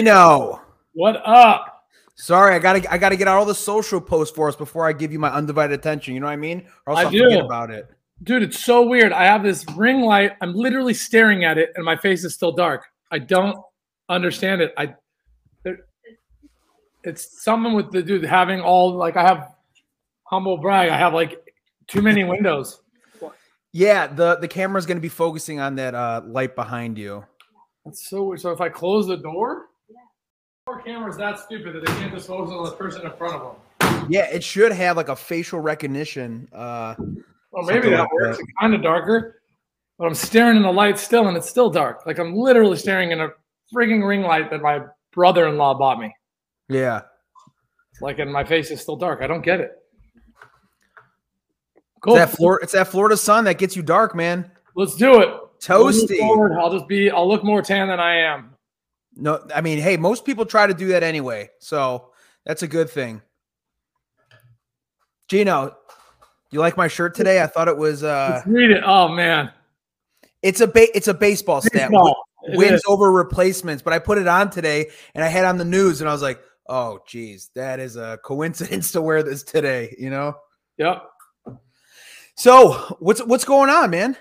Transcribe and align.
Gino. 0.00 0.62
What 0.94 1.20
up? 1.26 1.84
Sorry, 2.14 2.54
I 2.54 2.58
gotta 2.58 2.90
I 2.90 2.96
gotta 2.96 3.16
get 3.16 3.28
out 3.28 3.36
all 3.36 3.44
the 3.44 3.54
social 3.54 4.00
posts 4.00 4.34
for 4.34 4.48
us 4.48 4.56
before 4.56 4.88
I 4.88 4.94
give 4.94 5.12
you 5.12 5.18
my 5.18 5.30
undivided 5.30 5.78
attention. 5.78 6.14
You 6.14 6.20
know 6.20 6.26
what 6.26 6.32
I 6.32 6.36
mean? 6.36 6.66
Or 6.86 6.94
else 6.94 7.00
I 7.00 7.04
I'll 7.04 7.10
do. 7.10 7.24
forget 7.24 7.44
about 7.44 7.70
it. 7.70 7.90
Dude, 8.22 8.42
it's 8.42 8.64
so 8.64 8.86
weird. 8.86 9.12
I 9.12 9.24
have 9.24 9.42
this 9.42 9.66
ring 9.76 10.00
light. 10.00 10.32
I'm 10.40 10.54
literally 10.54 10.94
staring 10.94 11.44
at 11.44 11.58
it 11.58 11.72
and 11.76 11.84
my 11.84 11.96
face 11.96 12.24
is 12.24 12.32
still 12.32 12.50
dark. 12.50 12.86
I 13.10 13.18
don't 13.18 13.58
understand 14.08 14.62
it. 14.62 14.72
I 14.78 14.94
it's 17.04 17.42
something 17.44 17.74
with 17.74 17.90
the 17.90 18.02
dude 18.02 18.24
having 18.24 18.62
all 18.62 18.94
like 18.94 19.18
I 19.18 19.22
have 19.22 19.54
humble 20.24 20.56
brag. 20.56 20.88
I 20.88 20.96
have 20.96 21.12
like 21.12 21.54
too 21.88 22.00
many 22.00 22.24
windows. 22.24 22.80
Yeah, 23.74 24.06
the 24.06 24.36
the 24.36 24.48
camera's 24.48 24.86
gonna 24.86 25.00
be 25.00 25.10
focusing 25.10 25.60
on 25.60 25.74
that 25.74 25.94
uh, 25.94 26.22
light 26.24 26.54
behind 26.56 26.96
you. 26.96 27.22
That's 27.84 28.08
so 28.08 28.22
weird. 28.22 28.40
So 28.40 28.50
if 28.50 28.62
I 28.62 28.70
close 28.70 29.06
the 29.06 29.18
door, 29.18 29.66
our 30.70 30.80
camera's 30.82 31.16
that 31.16 31.38
stupid 31.38 31.74
that 31.74 31.84
they 31.86 31.92
can't 31.94 32.12
just 32.12 32.26
focus 32.28 32.52
on 32.52 32.64
the 32.64 32.70
person 32.72 33.04
in 33.04 33.12
front 33.16 33.34
of 33.34 33.56
them. 33.80 34.06
Yeah, 34.08 34.26
it 34.30 34.42
should 34.44 34.72
have 34.72 34.96
like 34.96 35.08
a 35.08 35.16
facial 35.16 35.60
recognition. 35.60 36.48
Uh, 36.52 36.94
Well, 37.50 37.64
maybe 37.64 37.90
that 37.90 38.00
like 38.00 38.12
works. 38.12 38.36
that. 38.38 38.42
It's 38.44 38.52
kind 38.60 38.74
of 38.74 38.82
darker, 38.82 39.42
but 39.98 40.06
I'm 40.06 40.14
staring 40.14 40.56
in 40.56 40.62
the 40.62 40.72
light 40.72 40.98
still, 40.98 41.28
and 41.28 41.36
it's 41.36 41.48
still 41.48 41.70
dark. 41.70 42.06
Like 42.06 42.18
I'm 42.18 42.34
literally 42.34 42.76
staring 42.76 43.10
in 43.10 43.20
a 43.20 43.28
frigging 43.74 44.06
ring 44.06 44.22
light 44.22 44.50
that 44.50 44.62
my 44.62 44.82
brother-in-law 45.12 45.74
bought 45.78 45.98
me. 45.98 46.14
yeah, 46.68 47.02
Like, 48.00 48.18
and 48.20 48.32
my 48.32 48.44
face 48.44 48.70
is 48.70 48.80
still 48.80 48.96
dark. 48.96 49.22
I 49.22 49.26
don't 49.26 49.42
get 49.42 49.60
it. 49.60 49.72
Cool. 52.00 52.16
it's 52.16 52.30
that 52.30 52.36
Florida. 52.36 52.62
It's 52.64 52.72
that 52.72 52.88
Florida 52.88 53.16
sun 53.16 53.44
that 53.44 53.58
gets 53.58 53.76
you 53.76 53.82
dark, 53.82 54.14
man. 54.14 54.50
Let's 54.74 54.94
do 54.96 55.20
it. 55.20 55.28
Toasty. 55.60 56.20
I'll 56.58 56.72
just 56.72 56.88
be. 56.88 57.10
I'll 57.10 57.28
look 57.28 57.44
more 57.44 57.60
tan 57.60 57.88
than 57.88 58.00
I 58.00 58.16
am. 58.16 58.54
No, 59.20 59.46
I 59.54 59.60
mean, 59.60 59.78
hey, 59.78 59.96
most 59.96 60.24
people 60.24 60.46
try 60.46 60.66
to 60.66 60.74
do 60.74 60.88
that 60.88 61.02
anyway, 61.02 61.50
so 61.58 62.10
that's 62.44 62.62
a 62.62 62.68
good 62.68 62.88
thing. 62.88 63.20
Gino, 65.28 65.76
you 66.50 66.58
like 66.58 66.76
my 66.76 66.88
shirt 66.88 67.14
today? 67.14 67.42
I 67.42 67.46
thought 67.46 67.68
it 67.68 67.76
was. 67.76 68.02
uh 68.02 68.32
Let's 68.36 68.46
read 68.46 68.70
it. 68.70 68.82
Oh 68.84 69.08
man. 69.08 69.52
It's 70.42 70.60
a 70.60 70.66
ba- 70.66 70.96
it's 70.96 71.06
a 71.06 71.14
baseball 71.14 71.60
stat. 71.60 71.90
Baseball. 71.90 72.16
It 72.44 72.56
wins 72.56 72.72
is. 72.80 72.84
over 72.88 73.12
replacements. 73.12 73.82
But 73.82 73.92
I 73.92 73.98
put 73.98 74.18
it 74.18 74.26
on 74.26 74.50
today 74.50 74.90
and 75.14 75.22
I 75.22 75.28
had 75.28 75.44
on 75.44 75.58
the 75.58 75.64
news 75.64 76.00
and 76.00 76.08
I 76.08 76.12
was 76.12 76.22
like, 76.22 76.40
oh, 76.66 77.00
geez, 77.06 77.50
that 77.54 77.78
is 77.78 77.96
a 77.96 78.18
coincidence 78.24 78.92
to 78.92 79.02
wear 79.02 79.22
this 79.22 79.42
today, 79.42 79.94
you 79.98 80.10
know? 80.10 80.34
Yep. 80.78 81.02
So 82.36 82.96
what's 83.00 83.22
what's 83.24 83.44
going 83.44 83.68
on, 83.68 83.90
man? 83.90 84.16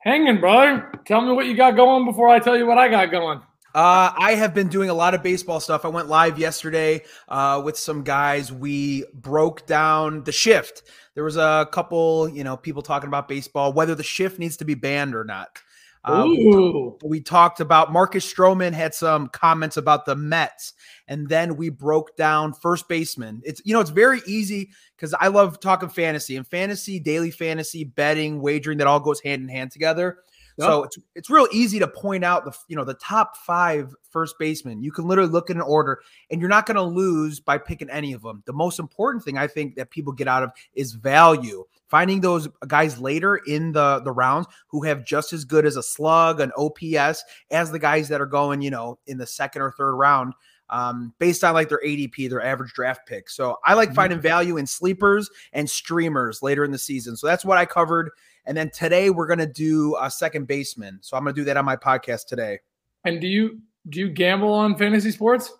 Hanging, 0.00 0.40
brother. 0.40 0.92
Tell 1.06 1.20
me 1.20 1.32
what 1.32 1.46
you 1.46 1.56
got 1.56 1.76
going 1.76 2.04
before 2.04 2.28
I 2.28 2.40
tell 2.40 2.56
you 2.56 2.66
what 2.66 2.78
I 2.78 2.88
got 2.88 3.10
going. 3.10 3.40
Uh, 3.76 4.10
I 4.16 4.36
have 4.36 4.54
been 4.54 4.68
doing 4.68 4.88
a 4.88 4.94
lot 4.94 5.12
of 5.12 5.22
baseball 5.22 5.60
stuff. 5.60 5.84
I 5.84 5.88
went 5.88 6.08
live 6.08 6.38
yesterday 6.38 7.02
uh, 7.28 7.60
with 7.62 7.76
some 7.76 8.04
guys. 8.04 8.50
We 8.50 9.04
broke 9.12 9.66
down 9.66 10.24
the 10.24 10.32
shift. 10.32 10.84
There 11.14 11.24
was 11.24 11.36
a 11.36 11.68
couple, 11.72 12.26
you 12.26 12.42
know, 12.42 12.56
people 12.56 12.80
talking 12.80 13.08
about 13.08 13.28
baseball, 13.28 13.74
whether 13.74 13.94
the 13.94 14.02
shift 14.02 14.38
needs 14.38 14.56
to 14.56 14.64
be 14.64 14.72
banned 14.72 15.14
or 15.14 15.24
not. 15.24 15.58
Uh, 16.06 16.24
Ooh. 16.24 16.96
we 17.04 17.20
talked 17.20 17.60
about 17.60 17.92
Marcus 17.92 18.32
Stroman 18.32 18.72
had 18.72 18.94
some 18.94 19.28
comments 19.28 19.76
about 19.76 20.06
the 20.06 20.16
Mets, 20.16 20.72
and 21.06 21.28
then 21.28 21.56
we 21.56 21.68
broke 21.68 22.16
down 22.16 22.54
first 22.54 22.88
baseman. 22.88 23.42
It's 23.44 23.60
you 23.66 23.74
know 23.74 23.80
it's 23.80 23.90
very 23.90 24.22
easy 24.26 24.70
because 24.96 25.12
I 25.12 25.26
love 25.26 25.60
talking 25.60 25.90
fantasy 25.90 26.36
and 26.36 26.46
fantasy, 26.46 26.98
daily 26.98 27.30
fantasy, 27.30 27.84
betting, 27.84 28.40
wagering 28.40 28.78
that 28.78 28.86
all 28.86 29.00
goes 29.00 29.20
hand 29.20 29.42
in 29.42 29.48
hand 29.48 29.70
together. 29.70 30.20
So 30.58 30.84
it's 30.84 30.98
it's 31.14 31.30
real 31.30 31.46
easy 31.52 31.78
to 31.80 31.86
point 31.88 32.24
out 32.24 32.44
the 32.44 32.52
you 32.68 32.76
know 32.76 32.84
the 32.84 32.94
top 32.94 33.36
five 33.36 33.94
first 34.10 34.36
basemen. 34.38 34.82
You 34.82 34.90
can 34.90 35.06
literally 35.06 35.30
look 35.30 35.50
in 35.50 35.56
an 35.58 35.62
order, 35.62 36.00
and 36.30 36.40
you're 36.40 36.48
not 36.48 36.64
going 36.66 36.76
to 36.76 36.82
lose 36.82 37.40
by 37.40 37.58
picking 37.58 37.90
any 37.90 38.12
of 38.14 38.22
them. 38.22 38.42
The 38.46 38.52
most 38.54 38.78
important 38.78 39.22
thing 39.22 39.36
I 39.36 39.46
think 39.48 39.76
that 39.76 39.90
people 39.90 40.12
get 40.12 40.28
out 40.28 40.42
of 40.42 40.50
is 40.74 40.92
value. 40.92 41.64
Finding 41.88 42.20
those 42.20 42.48
guys 42.66 42.98
later 42.98 43.36
in 43.36 43.72
the 43.72 44.00
the 44.00 44.12
rounds 44.12 44.46
who 44.68 44.82
have 44.84 45.04
just 45.04 45.32
as 45.32 45.44
good 45.44 45.66
as 45.66 45.76
a 45.76 45.82
slug, 45.82 46.40
an 46.40 46.50
OPS 46.56 47.22
as 47.50 47.70
the 47.70 47.78
guys 47.78 48.08
that 48.08 48.20
are 48.20 48.26
going, 48.26 48.62
you 48.62 48.70
know, 48.70 48.98
in 49.06 49.18
the 49.18 49.26
second 49.26 49.62
or 49.62 49.70
third 49.72 49.94
round, 49.94 50.32
um, 50.70 51.12
based 51.20 51.44
on 51.44 51.54
like 51.54 51.68
their 51.68 51.80
ADP, 51.84 52.28
their 52.28 52.42
average 52.42 52.72
draft 52.72 53.06
pick. 53.06 53.30
So 53.30 53.58
I 53.64 53.74
like 53.74 53.90
Mhm. 53.90 53.94
finding 53.94 54.20
value 54.20 54.56
in 54.56 54.66
sleepers 54.66 55.30
and 55.52 55.70
streamers 55.70 56.42
later 56.42 56.64
in 56.64 56.72
the 56.72 56.78
season. 56.78 57.16
So 57.16 57.26
that's 57.28 57.44
what 57.44 57.56
I 57.58 57.66
covered. 57.66 58.10
And 58.46 58.56
then 58.56 58.70
today 58.70 59.10
we're 59.10 59.26
gonna 59.26 59.46
do 59.46 59.96
a 60.00 60.10
second 60.10 60.46
baseman. 60.46 60.98
So 61.02 61.16
I'm 61.16 61.24
gonna 61.24 61.34
do 61.34 61.44
that 61.44 61.56
on 61.56 61.64
my 61.64 61.76
podcast 61.76 62.26
today. 62.26 62.60
And 63.04 63.20
do 63.20 63.26
you 63.26 63.60
do 63.88 64.00
you 64.00 64.08
gamble 64.08 64.52
on 64.52 64.76
fantasy 64.76 65.10
sports? 65.10 65.52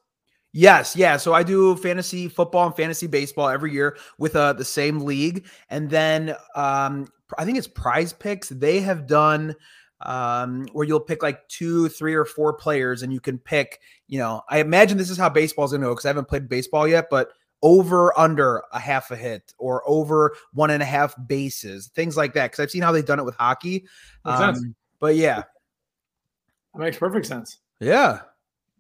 Yes, 0.53 0.97
yeah. 0.97 1.19
So 1.19 1.35
I 1.35 1.43
do 1.43 1.77
fantasy 1.77 2.29
football 2.29 2.67
and 2.67 2.75
fantasy 2.75 3.07
baseball 3.07 3.49
every 3.49 3.73
year 3.73 3.99
with 4.19 4.35
uh, 4.35 4.55
the 4.55 4.65
same 4.65 5.01
league, 5.01 5.47
and 5.69 5.91
then 5.91 6.35
um, 6.55 7.09
I 7.37 7.45
think 7.45 7.59
it's 7.59 7.69
PrizePicks. 7.69 8.49
They 8.59 8.81
have 8.81 9.07
done 9.07 9.55
um, 10.01 10.67
where 10.73 10.87
you'll 10.87 11.01
pick 11.01 11.23
like 11.23 11.47
two, 11.49 11.91
three, 11.91 12.15
or 12.15 12.25
four 12.25 12.55
players, 12.55 13.03
and 13.03 13.13
you 13.13 13.21
can 13.21 13.39
pick. 13.39 13.81
You 14.09 14.19
know, 14.19 14.43
I 14.49 14.61
imagine 14.61 14.97
this 14.97 15.11
is 15.11 15.19
how 15.19 15.29
baseball's 15.29 15.73
gonna 15.73 15.85
go 15.85 15.93
because 15.93 16.07
I 16.07 16.09
haven't 16.09 16.29
played 16.29 16.49
baseball 16.49 16.89
yet, 16.89 17.09
but 17.11 17.33
over 17.62 18.17
under 18.19 18.62
a 18.72 18.78
half 18.78 19.11
a 19.11 19.17
hit 19.17 19.55
or 19.59 19.83
over 19.87 20.34
one 20.53 20.71
and 20.71 20.83
a 20.83 20.87
half 20.87 21.15
bases, 21.27 21.89
things 21.89 22.17
like 22.17 22.34
that. 22.34 22.50
Because 22.50 22.61
I've 22.62 22.71
seen 22.71 22.83
how 22.83 22.93
they've 22.93 23.05
done 23.05 23.19
it 23.19 23.25
with 23.25 23.37
hockey. 23.37 23.87
Um, 24.25 24.75
but 25.00 25.17
yeah, 25.17 25.43
That 26.75 26.81
makes 26.81 26.97
perfect 26.99 27.27
sense. 27.27 27.59
yeah. 27.81 28.21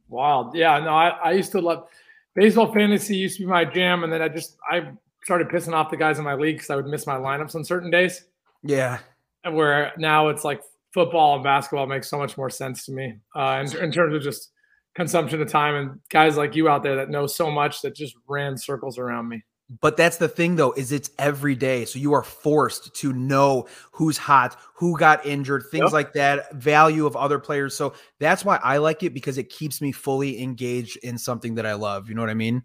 Wild. 0.08 0.54
Yeah, 0.54 0.78
no, 0.78 0.90
I, 0.90 1.08
I 1.08 1.32
used 1.32 1.50
to 1.52 1.60
love 1.60 1.88
baseball 2.36 2.72
fantasy 2.72 3.16
used 3.16 3.38
to 3.38 3.42
be 3.42 3.46
my 3.50 3.64
jam, 3.64 4.04
and 4.04 4.12
then 4.12 4.22
I 4.22 4.28
just 4.28 4.56
I 4.70 4.92
started 5.24 5.48
pissing 5.48 5.72
off 5.72 5.90
the 5.90 5.96
guys 5.96 6.18
in 6.18 6.24
my 6.24 6.34
league 6.34 6.56
because 6.56 6.70
I 6.70 6.76
would 6.76 6.86
miss 6.86 7.06
my 7.08 7.16
lineups 7.16 7.56
on 7.56 7.64
certain 7.64 7.90
days. 7.90 8.24
Yeah. 8.62 8.98
And 9.42 9.56
where 9.56 9.92
now 9.98 10.28
it's 10.28 10.44
like 10.44 10.62
football 10.94 11.34
and 11.34 11.42
basketball 11.42 11.86
makes 11.86 12.08
so 12.08 12.18
much 12.18 12.38
more 12.38 12.50
sense 12.50 12.86
to 12.86 12.92
me 12.92 13.16
uh, 13.34 13.64
in, 13.66 13.76
in 13.78 13.90
terms 13.90 14.14
of 14.14 14.22
just 14.22 14.50
consumption 14.96 15.40
of 15.40 15.48
time 15.48 15.74
and 15.76 16.00
guys 16.08 16.36
like 16.36 16.56
you 16.56 16.68
out 16.68 16.82
there 16.82 16.96
that 16.96 17.10
know 17.10 17.26
so 17.26 17.50
much 17.50 17.82
that 17.82 17.94
just 17.94 18.16
ran 18.26 18.56
circles 18.56 18.98
around 18.98 19.28
me. 19.28 19.44
But 19.80 19.96
that's 19.96 20.16
the 20.16 20.28
thing, 20.28 20.54
though, 20.54 20.72
is 20.72 20.92
it's 20.92 21.10
every 21.18 21.56
day. 21.56 21.84
So 21.84 21.98
you 21.98 22.12
are 22.12 22.22
forced 22.22 22.94
to 22.96 23.12
know 23.12 23.66
who's 23.90 24.16
hot, 24.16 24.56
who 24.74 24.96
got 24.96 25.26
injured, 25.26 25.64
things 25.72 25.86
Yep. 25.86 25.92
like 25.92 26.12
that, 26.12 26.52
value 26.54 27.04
of 27.04 27.16
other 27.16 27.40
players. 27.40 27.76
So 27.76 27.92
that's 28.20 28.44
why 28.44 28.60
I 28.62 28.76
like 28.76 29.02
it 29.02 29.12
because 29.12 29.38
it 29.38 29.48
keeps 29.48 29.80
me 29.80 29.90
fully 29.90 30.40
engaged 30.40 30.98
in 31.02 31.18
something 31.18 31.56
that 31.56 31.66
I 31.66 31.74
love. 31.74 32.08
You 32.08 32.14
know 32.14 32.20
what 32.22 32.30
I 32.30 32.34
mean? 32.34 32.62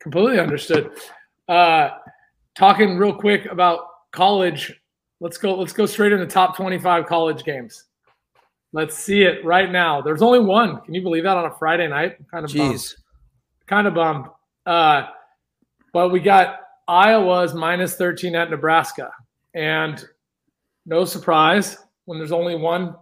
Completely 0.00 0.38
understood. 0.38 0.92
Uh, 1.48 1.90
talking 2.54 2.96
real 2.98 3.14
quick 3.14 3.46
about 3.46 3.80
college. 4.12 4.80
Let's 5.18 5.38
go. 5.38 5.56
Let's 5.56 5.72
go 5.72 5.86
straight 5.86 6.12
into 6.12 6.26
top 6.26 6.56
twenty-five 6.56 7.06
college 7.06 7.42
games. 7.42 7.84
Let's 8.74 8.98
see 8.98 9.22
it 9.22 9.44
right 9.44 9.70
now. 9.70 10.02
There's 10.02 10.20
only 10.20 10.40
one. 10.40 10.80
Can 10.80 10.94
you 10.94 11.00
believe 11.00 11.22
that 11.22 11.36
on 11.36 11.44
a 11.44 11.54
Friday 11.58 11.86
night? 11.86 12.16
Kind 12.28 12.44
of 12.44 12.52
bummed. 12.52 12.74
Jeez. 12.74 12.96
kind 13.68 13.86
of 13.86 13.94
bummed. 13.94 14.26
Uh, 14.66 15.06
but 15.92 16.08
we 16.08 16.18
got 16.18 16.58
Iowa's 16.88 17.54
minus 17.54 17.94
13 17.94 18.34
at 18.34 18.50
Nebraska. 18.50 19.12
And 19.54 20.04
no 20.86 21.04
surprise, 21.04 21.78
when 22.06 22.18
there's 22.18 22.32
only 22.32 22.56
one 22.56 22.96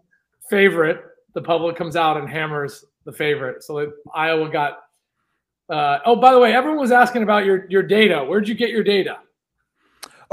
favorite, 0.50 1.02
the 1.32 1.40
public 1.40 1.74
comes 1.74 1.96
out 1.96 2.18
and 2.18 2.28
hammers 2.28 2.84
the 3.06 3.12
favorite. 3.12 3.62
So 3.62 3.78
it, 3.78 3.90
Iowa 4.14 4.50
got. 4.50 4.80
Uh, 5.70 6.00
oh, 6.04 6.16
by 6.16 6.34
the 6.34 6.38
way, 6.38 6.52
everyone 6.54 6.80
was 6.80 6.92
asking 6.92 7.22
about 7.22 7.46
your 7.46 7.64
your 7.70 7.82
data. 7.82 8.22
Where'd 8.22 8.46
you 8.46 8.54
get 8.54 8.68
your 8.68 8.84
data? 8.84 9.20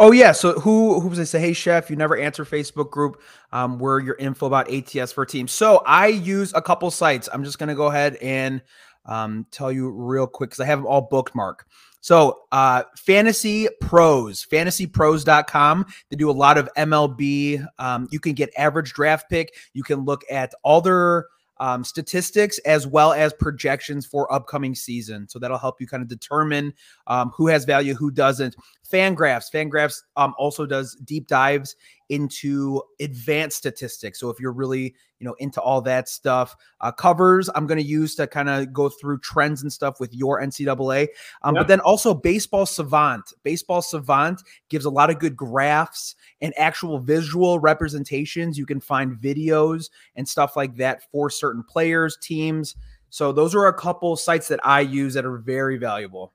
Oh 0.02 0.14
yeah. 0.14 0.32
So 0.32 0.54
who 0.54 1.02
who 1.02 1.10
was 1.10 1.20
I 1.20 1.26
say? 1.26 1.42
Hey 1.42 1.52
chef, 1.52 1.90
you 1.90 1.98
never 1.98 2.18
answer 2.18 2.46
Facebook 2.46 2.90
group. 2.90 3.22
Um, 3.52 3.80
where 3.80 4.00
your 4.00 4.16
info 4.16 4.46
about 4.46 4.72
ATS 4.72 5.12
for 5.12 5.26
teams. 5.26 5.52
So 5.52 5.84
I 5.86 6.08
use 6.08 6.54
a 6.56 6.62
couple 6.62 6.90
sites. 6.90 7.28
I'm 7.34 7.44
just 7.44 7.60
gonna 7.60 7.76
go 7.76 7.88
ahead 7.88 8.16
and 8.16 8.62
um, 9.06 9.46
tell 9.52 9.74
you 9.74 9.90
real 9.90 10.26
quick 10.26 10.52
because 10.52 10.62
I 10.62 10.66
have 10.66 10.80
them 10.80 10.88
all 10.88 11.10
bookmarked. 11.10 11.62
So 12.00 12.44
uh, 12.54 12.84
Fantasy 12.96 13.68
Pros, 13.82 14.46
fantasypros.com. 14.50 15.86
They 16.10 16.16
do 16.16 16.30
a 16.30 16.32
lot 16.32 16.58
of 16.58 16.70
MLB. 16.78 17.66
Um, 17.78 18.08
you 18.10 18.22
can 18.22 18.34
get 18.34 18.52
average 18.58 18.94
draft 18.94 19.30
pick. 19.30 19.54
You 19.74 19.84
can 19.84 20.06
look 20.06 20.24
at 20.32 20.54
all 20.64 20.80
their 20.80 21.26
um, 21.60 21.84
statistics 21.84 22.58
as 22.60 22.88
well 22.88 23.14
as 23.14 23.34
projections 23.34 24.06
for 24.06 24.32
upcoming 24.34 24.76
season. 24.76 25.28
So 25.28 25.40
that'll 25.40 25.58
help 25.58 25.82
you 25.82 25.88
kind 25.88 26.02
of 26.02 26.10
determine 26.10 26.74
um, 27.08 27.32
who 27.36 27.48
has 27.48 27.66
value, 27.66 27.94
who 27.94 28.12
doesn't. 28.12 28.56
Fangraphs, 28.90 29.52
Fangraphs 29.54 30.02
um, 30.16 30.34
also 30.38 30.66
does 30.66 30.96
deep 31.04 31.28
dives 31.28 31.76
into 32.10 32.82
advanced 33.00 33.58
statistics. 33.58 34.20
So 34.20 34.30
if 34.30 34.40
you're 34.40 34.52
really, 34.52 34.96
you 35.20 35.28
know, 35.28 35.36
into 35.40 35.62
all 35.62 35.82
that 35.82 36.10
stuff, 36.10 36.56
uh, 36.82 36.92
covers 36.92 37.50
I'm 37.54 37.68
going 37.68 37.80
to 37.80 37.86
use 37.86 38.16
to 38.16 38.28
kind 38.28 38.50
of 38.50 38.74
go 38.74 38.90
through 38.90 39.20
trends 39.20 39.62
and 39.62 39.72
stuff 39.72 40.00
with 40.00 40.14
your 40.14 40.42
NCAA. 40.42 41.08
Um, 41.44 41.56
Yep. 41.56 41.62
But 41.62 41.68
then 41.68 41.80
also 41.82 42.14
Baseball 42.14 42.66
Savant. 42.66 43.34
Baseball 43.44 43.82
Savant 43.82 44.42
gives 44.70 44.86
a 44.86 44.90
lot 44.90 45.10
of 45.10 45.20
good 45.20 45.36
graphs 45.36 46.16
and 46.42 46.54
actual 46.58 47.00
visual 47.00 47.60
representations. 47.60 48.58
You 48.58 48.66
can 48.66 48.80
find 48.80 49.16
videos 49.16 49.90
and 50.16 50.28
stuff 50.28 50.56
like 50.56 50.76
that 50.78 51.10
for 51.12 51.30
certain 51.30 51.64
players, 51.64 52.18
teams. 52.22 52.76
So 53.10 53.32
those 53.32 53.56
are 53.56 53.68
a 53.68 53.74
couple 53.74 54.16
sites 54.16 54.48
that 54.50 54.60
I 54.64 54.82
use 54.82 55.14
that 55.16 55.26
are 55.26 55.38
very 55.38 55.78
valuable. 55.78 56.34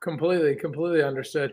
Completely, 0.00 0.56
completely 0.56 1.02
understood. 1.02 1.52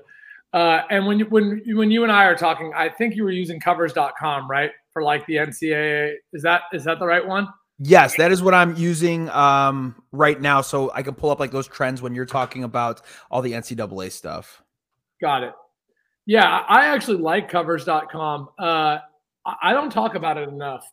Uh, 0.53 0.81
and 0.89 1.05
when 1.05 1.19
you 1.19 1.25
when 1.25 1.61
when 1.67 1.91
you 1.91 2.03
and 2.03 2.11
I 2.11 2.25
are 2.25 2.35
talking, 2.35 2.71
I 2.75 2.89
think 2.89 3.15
you 3.15 3.23
were 3.23 3.31
using 3.31 3.59
covers.com, 3.59 4.49
right? 4.49 4.71
For 4.93 5.03
like 5.03 5.25
the 5.27 5.35
NCAA. 5.35 6.15
Is 6.33 6.41
that 6.43 6.63
is 6.73 6.83
that 6.85 6.99
the 6.99 7.05
right 7.05 7.25
one? 7.25 7.47
Yes, 7.79 8.17
that 8.17 8.31
is 8.31 8.41
what 8.41 8.55
I'm 8.55 8.75
using 8.75 9.29
um, 9.29 10.01
right 10.11 10.39
now. 10.41 10.61
So 10.61 10.91
I 10.93 11.03
can 11.03 11.13
pull 11.13 11.29
up 11.29 11.39
like 11.39 11.51
those 11.51 11.67
trends 11.67 12.01
when 12.01 12.15
you're 12.15 12.25
talking 12.25 12.63
about 12.63 13.01
all 13.29 13.41
the 13.41 13.51
NCAA 13.51 14.11
stuff. 14.11 14.63
Got 15.21 15.43
it. 15.43 15.53
Yeah, 16.25 16.65
I 16.67 16.87
actually 16.87 17.17
like 17.17 17.49
covers.com. 17.49 18.49
Uh, 18.57 18.97
I 19.61 19.73
don't 19.73 19.91
talk 19.91 20.15
about 20.15 20.37
it 20.37 20.49
enough. 20.49 20.85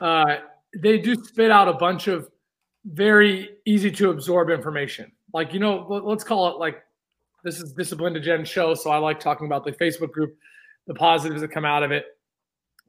Uh, 0.00 0.36
they 0.82 0.98
do 0.98 1.14
spit 1.22 1.50
out 1.50 1.68
a 1.68 1.74
bunch 1.74 2.08
of 2.08 2.28
very 2.84 3.50
easy 3.64 3.90
to 3.92 4.10
absorb 4.10 4.50
information. 4.50 5.12
Like, 5.32 5.54
you 5.54 5.60
know, 5.60 5.86
let's 6.04 6.24
call 6.24 6.48
it 6.48 6.58
like 6.58 6.82
this 7.42 7.60
is 7.60 7.72
Disciplined 7.72 8.14
Degen 8.16 8.44
show. 8.44 8.74
So 8.74 8.90
I 8.90 8.98
like 8.98 9.20
talking 9.20 9.46
about 9.46 9.64
the 9.64 9.72
Facebook 9.72 10.12
group, 10.12 10.36
the 10.86 10.94
positives 10.94 11.40
that 11.40 11.48
come 11.48 11.64
out 11.64 11.82
of 11.82 11.92
it. 11.92 12.06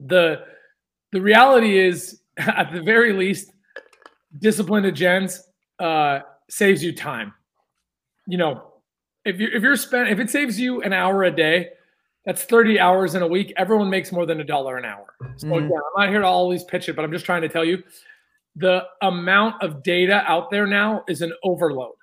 The 0.00 0.44
the 1.12 1.20
reality 1.20 1.78
is, 1.78 2.20
at 2.36 2.72
the 2.72 2.82
very 2.82 3.12
least, 3.12 3.52
Disciplined 4.38 4.86
Degens 4.86 5.40
uh, 5.78 6.20
saves 6.48 6.82
you 6.82 6.92
time. 6.92 7.34
You 8.26 8.38
know, 8.38 8.72
if 9.24 9.40
you 9.40 9.48
if 9.52 9.62
you're 9.62 9.76
spent 9.76 10.08
if 10.08 10.18
it 10.18 10.30
saves 10.30 10.58
you 10.58 10.82
an 10.82 10.92
hour 10.92 11.24
a 11.24 11.30
day, 11.30 11.70
that's 12.24 12.44
30 12.44 12.80
hours 12.80 13.14
in 13.14 13.22
a 13.22 13.26
week. 13.26 13.52
Everyone 13.56 13.90
makes 13.90 14.12
more 14.12 14.26
than 14.26 14.40
a 14.40 14.44
dollar 14.44 14.76
an 14.76 14.84
hour. 14.84 15.14
So 15.36 15.46
mm-hmm. 15.46 15.66
again, 15.66 15.78
I'm 15.96 16.04
not 16.04 16.08
here 16.08 16.20
to 16.20 16.26
always 16.26 16.64
pitch 16.64 16.88
it, 16.88 16.96
but 16.96 17.04
I'm 17.04 17.12
just 17.12 17.26
trying 17.26 17.42
to 17.42 17.48
tell 17.48 17.64
you 17.64 17.82
the 18.56 18.84
amount 19.02 19.62
of 19.62 19.82
data 19.82 20.22
out 20.26 20.50
there 20.50 20.66
now 20.66 21.04
is 21.08 21.22
an 21.22 21.32
overload. 21.42 21.94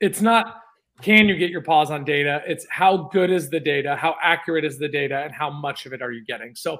It's 0.00 0.20
not 0.20 0.63
can 1.02 1.28
you 1.28 1.36
get 1.36 1.50
your 1.50 1.62
paws 1.62 1.90
on 1.90 2.04
data? 2.04 2.42
It's 2.46 2.66
how 2.70 3.08
good 3.12 3.30
is 3.30 3.50
the 3.50 3.60
data, 3.60 3.96
how 3.96 4.16
accurate 4.22 4.64
is 4.64 4.78
the 4.78 4.88
data, 4.88 5.22
and 5.22 5.34
how 5.34 5.50
much 5.50 5.86
of 5.86 5.92
it 5.92 6.02
are 6.02 6.12
you 6.12 6.24
getting? 6.24 6.54
So, 6.54 6.78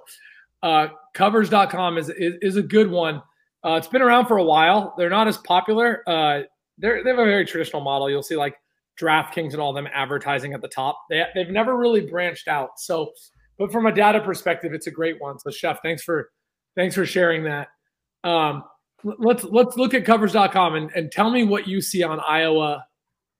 uh, 0.63 0.89
covers.com 1.13 1.99
is, 1.99 2.09
is, 2.11 2.35
is 2.41 2.57
a 2.57 2.63
good 2.63 2.91
one. 2.91 3.23
Uh, 3.65 3.73
it's 3.73 3.89
been 3.89 4.03
around 4.03 4.27
for 4.27 4.39
a 4.39 4.45
while. 4.45 4.95
They're 4.97 5.11
not 5.11 5.29
as 5.29 5.37
popular. 5.39 6.03
Uh, 6.09 6.43
they're, 6.79 7.03
they 7.03 7.11
have 7.11 7.19
a 7.19 7.25
very 7.25 7.45
traditional 7.45 7.83
model. 7.83 8.09
You'll 8.09 8.23
see 8.23 8.37
like 8.37 8.55
DraftKings 9.01 9.53
and 9.53 9.61
all 9.61 9.73
them 9.73 9.89
advertising 9.93 10.55
at 10.55 10.61
the 10.61 10.69
top. 10.69 10.99
They, 11.11 11.25
they've 11.35 11.51
never 11.51 11.77
really 11.77 12.03
branched 12.03 12.49
out. 12.49 12.79
So, 12.79 13.13
but 13.59 13.73
from 13.73 13.87
a 13.87 13.93
data 13.93 14.21
perspective, 14.21 14.73
it's 14.73 14.87
a 14.87 14.91
great 14.91 15.21
one. 15.21 15.39
So, 15.39 15.51
Chef, 15.51 15.81
thanks 15.83 16.03
for 16.03 16.31
thanks 16.77 16.95
for 16.95 17.07
sharing 17.07 17.45
that. 17.45 17.69
Um, 18.23 18.65
let's 19.03 19.45
let's 19.45 19.77
look 19.77 19.95
at 19.95 20.05
covers.com 20.05 20.75
and, 20.75 20.91
and 20.95 21.13
tell 21.13 21.31
me 21.31 21.45
what 21.45 21.67
you 21.69 21.81
see 21.81 22.03
on 22.03 22.21
Iowa 22.21 22.85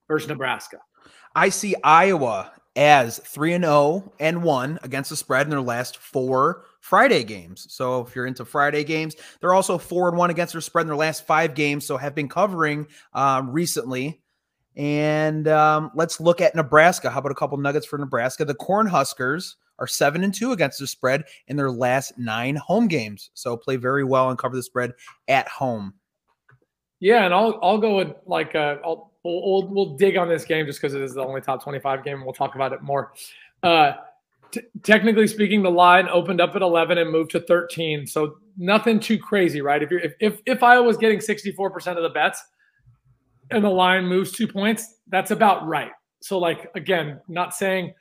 versus 0.09 0.29
Nebraska. 0.29 0.79
I 1.35 1.49
see 1.49 1.75
Iowa 1.83 2.53
as 2.77 3.19
3 3.19 3.55
and 3.55 3.65
0 3.65 4.13
and 4.19 4.43
1 4.43 4.81
against 4.83 5.11
the 5.11 5.17
spread 5.17 5.47
in 5.47 5.51
their 5.51 5.61
last 5.61 5.99
four 5.99 6.65
Friday 6.81 7.25
games. 7.25 7.67
So 7.71 8.01
if 8.01 8.15
you're 8.15 8.27
into 8.27 8.45
Friday 8.45 8.85
games, 8.85 9.15
they're 9.41 9.55
also 9.55 9.79
4 9.79 10.09
and 10.09 10.19
1 10.19 10.31
against 10.31 10.53
their 10.53 10.61
spread 10.61 10.83
in 10.83 10.89
their 10.89 10.97
last 10.97 11.27
5 11.27 11.55
games, 11.55 11.87
so 11.87 11.97
have 11.97 12.15
been 12.15 12.29
covering 12.29 12.87
um, 13.13 13.51
recently. 13.51 14.23
And 14.77 15.47
um, 15.47 15.93
let's 15.95 16.21
look 16.21 16.41
at 16.41 16.55
Nebraska. 16.57 17.11
How 17.11 17.21
about 17.21 17.33
a 17.33 17.37
couple 17.37 17.57
nuggets 17.59 17.87
for 17.87 17.97
Nebraska? 17.97 18.45
The 18.45 18.57
Cornhuskers 18.57 19.55
are 19.79 19.87
7 19.87 20.25
and 20.25 20.35
2 20.35 20.53
against 20.53 20.81
the 20.81 20.87
spread 20.87 21.25
in 21.47 21.57
their 21.57 21.71
last 21.71 22.19
9 22.19 22.57
home 22.57 22.89
games. 22.89 23.31
So 23.35 23.57
play 23.57 23.77
very 23.77 24.05
well 24.05 24.31
and 24.31 24.39
cover 24.39 24.57
the 24.57 24.63
spread 24.63 24.93
at 25.29 25.47
home. 25.49 25.95
Yeah, 27.01 27.25
and 27.25 27.35
I'll 27.35 27.59
I'll 27.63 27.77
go 27.77 27.97
with 27.97 28.15
like 28.25 28.55
uh, 28.55 28.77
I'll 28.83 29.14
we'll, 29.25 29.43
we'll, 29.43 29.69
we'll 29.69 29.97
dig 29.97 30.17
on 30.17 30.29
this 30.29 30.45
game 30.45 30.67
just 30.67 30.81
because 30.81 30.95
it 30.95 31.03
is 31.03 31.15
the 31.15 31.25
only 31.25 31.41
top 31.41 31.63
25 31.63 32.05
game. 32.05 32.17
And 32.17 32.25
we'll 32.25 32.35
talk 32.35 32.55
about 32.55 32.73
it 32.73 32.83
more. 32.83 33.13
Uh, 33.63 33.93
t- 34.53 34.63
technically 34.83 35.27
speaking, 35.27 35.63
the 35.63 35.71
line 35.71 36.09
opened 36.09 36.41
up 36.41 36.55
at 36.55 36.63
11 36.63 36.99
and 36.99 37.11
moved 37.11 37.31
to 37.33 37.41
13. 37.41 38.07
So 38.07 38.37
nothing 38.57 39.01
too 39.01 39.19
crazy, 39.19 39.61
right? 39.61 39.83
If 39.83 39.91
you're 39.91 40.01
if 40.01 40.15
if, 40.21 40.41
if 40.47 40.61
was 40.61 40.97
getting 40.97 41.19
64% 41.19 41.97
of 41.97 42.03
the 42.03 42.11
bets 42.11 42.43
and 43.51 43.65
the 43.65 43.71
line 43.71 44.07
moves 44.07 44.33
two 44.33 44.47
points, 44.47 44.97
that's 45.09 45.31
about 45.31 45.67
right. 45.67 45.91
So 46.21 46.39
like 46.39 46.71
again, 46.75 47.21
not 47.29 47.55
saying 47.55 47.93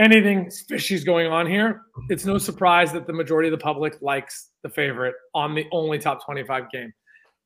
anything 0.00 0.50
fishy 0.68 0.94
is 0.94 1.04
going 1.04 1.26
on 1.26 1.46
here. 1.46 1.82
It's 2.08 2.24
no 2.24 2.38
surprise 2.38 2.92
that 2.92 3.06
the 3.06 3.12
majority 3.12 3.48
of 3.48 3.52
the 3.52 3.62
public 3.62 4.00
likes 4.00 4.50
the 4.62 4.68
favorite 4.68 5.14
on 5.34 5.54
the 5.54 5.66
only 5.72 5.98
top 5.98 6.24
25 6.24 6.70
game. 6.70 6.92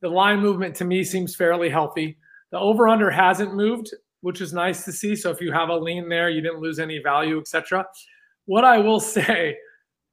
The 0.01 0.09
line 0.09 0.41
movement 0.41 0.77
to 0.77 0.85
me 0.85 1.03
seems 1.03 1.35
fairly 1.35 1.69
healthy. 1.69 2.17
The 2.51 2.59
over 2.59 2.89
under 2.89 3.11
hasn't 3.11 3.55
moved, 3.55 3.91
which 4.21 4.41
is 4.41 4.53
nice 4.53 4.85
to 4.85 4.93
see. 4.93 5.15
So 5.15 5.31
if 5.31 5.41
you 5.41 5.53
have 5.53 5.69
a 5.69 5.77
lean 5.77 6.09
there, 6.09 6.31
you 6.31 6.41
didn't 6.41 6.61
lose 6.61 6.79
any 6.79 6.99
value, 6.99 7.39
etc. 7.39 7.87
What 8.47 8.65
I 8.65 8.79
will 8.79 9.01
say, 9.17 9.57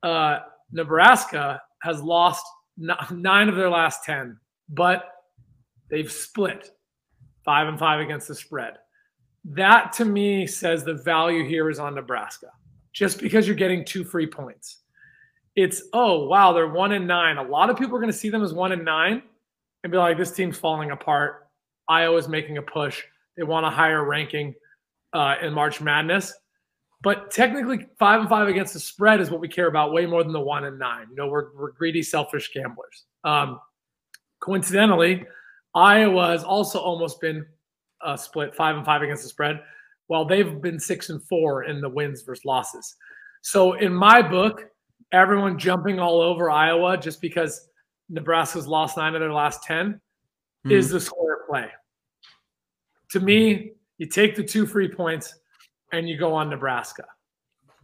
uh, 0.03 0.39
Nebraska 0.71 1.61
has 1.81 2.01
lost 2.01 2.45
nine 2.77 3.49
of 3.49 3.55
their 3.55 3.69
last 3.69 4.03
10, 4.03 4.37
but 4.69 5.05
they've 5.89 6.11
split 6.11 6.71
five 7.43 7.67
and 7.67 7.79
five 7.79 7.99
against 7.99 8.27
the 8.27 8.35
spread. 8.35 8.73
That 9.45 9.93
to 9.93 10.05
me 10.05 10.47
says 10.47 10.83
the 10.83 10.95
value 10.95 11.45
here 11.45 11.69
is 11.69 11.79
on 11.79 11.95
Nebraska 11.95 12.47
just 12.91 13.19
because 13.19 13.45
you're 13.45 13.55
getting 13.55 13.85
two 13.85 14.03
free 14.03 14.25
points. 14.25 14.79
It's, 15.55 15.83
oh, 15.93 16.25
wow, 16.27 16.51
they're 16.53 16.67
one 16.67 16.93
and 16.93 17.07
nine. 17.07 17.37
A 17.37 17.43
lot 17.43 17.69
of 17.69 17.77
people 17.77 17.95
are 17.95 17.99
going 17.99 18.11
to 18.11 18.17
see 18.17 18.29
them 18.29 18.43
as 18.43 18.53
one 18.53 18.71
and 18.71 18.83
nine 18.83 19.21
and 19.83 19.91
be 19.91 19.97
like, 19.97 20.17
this 20.17 20.31
team's 20.31 20.57
falling 20.57 20.91
apart. 20.91 21.44
Iowa's 21.87 22.27
making 22.27 22.57
a 22.57 22.61
push. 22.61 23.03
They 23.37 23.43
want 23.43 23.65
a 23.65 23.69
higher 23.69 24.03
ranking 24.03 24.53
uh, 25.13 25.35
in 25.41 25.53
March 25.53 25.81
Madness. 25.81 26.33
But 27.01 27.29
technically, 27.29 27.85
five 27.99 28.21
and 28.21 28.29
five 28.29 28.47
against 28.47 28.73
the 28.73 28.79
spread 28.79 29.21
is 29.21 29.29
what 29.29 29.39
we 29.39 29.47
care 29.47 29.67
about 29.67 29.93
way 29.93 30.05
more 30.05 30.23
than 30.23 30.33
the 30.33 30.39
one 30.39 30.65
and 30.65 30.79
nine. 30.79 31.07
You 31.09 31.15
know, 31.15 31.27
we're, 31.27 31.53
we're 31.55 31.71
greedy, 31.71 32.01
selfish 32.01 32.51
gamblers. 32.53 33.03
Um, 33.23 33.59
coincidentally, 34.39 35.25
Iowa 35.75 36.27
has 36.29 36.43
also 36.43 36.79
almost 36.79 37.21
been 37.21 37.45
uh, 38.01 38.17
split 38.17 38.55
five 38.55 38.75
and 38.75 38.85
five 38.85 39.01
against 39.01 39.23
the 39.23 39.29
spread, 39.29 39.61
while 40.07 40.25
they've 40.25 40.61
been 40.61 40.79
six 40.79 41.09
and 41.09 41.21
four 41.23 41.65
in 41.65 41.81
the 41.81 41.89
wins 41.89 42.23
versus 42.23 42.45
losses. 42.45 42.95
So 43.41 43.73
in 43.73 43.93
my 43.93 44.21
book, 44.21 44.65
everyone 45.11 45.59
jumping 45.59 45.99
all 45.99 46.21
over 46.21 46.49
Iowa 46.49 46.97
just 46.97 47.21
because 47.21 47.67
Nebraska's 48.09 48.67
lost 48.67 48.97
nine 48.97 49.15
of 49.15 49.21
their 49.21 49.33
last 49.33 49.63
ten 49.63 49.99
mm. 50.65 50.71
is 50.71 50.89
the 50.89 50.99
square 50.99 51.24
play. 51.47 51.69
To 53.11 53.19
me, 53.19 53.73
you 53.97 54.07
take 54.07 54.35
the 54.35 54.43
two 54.43 54.65
free 54.65 54.89
points 54.89 55.35
and 55.91 56.09
you 56.09 56.17
go 56.17 56.33
on 56.33 56.49
Nebraska. 56.49 57.05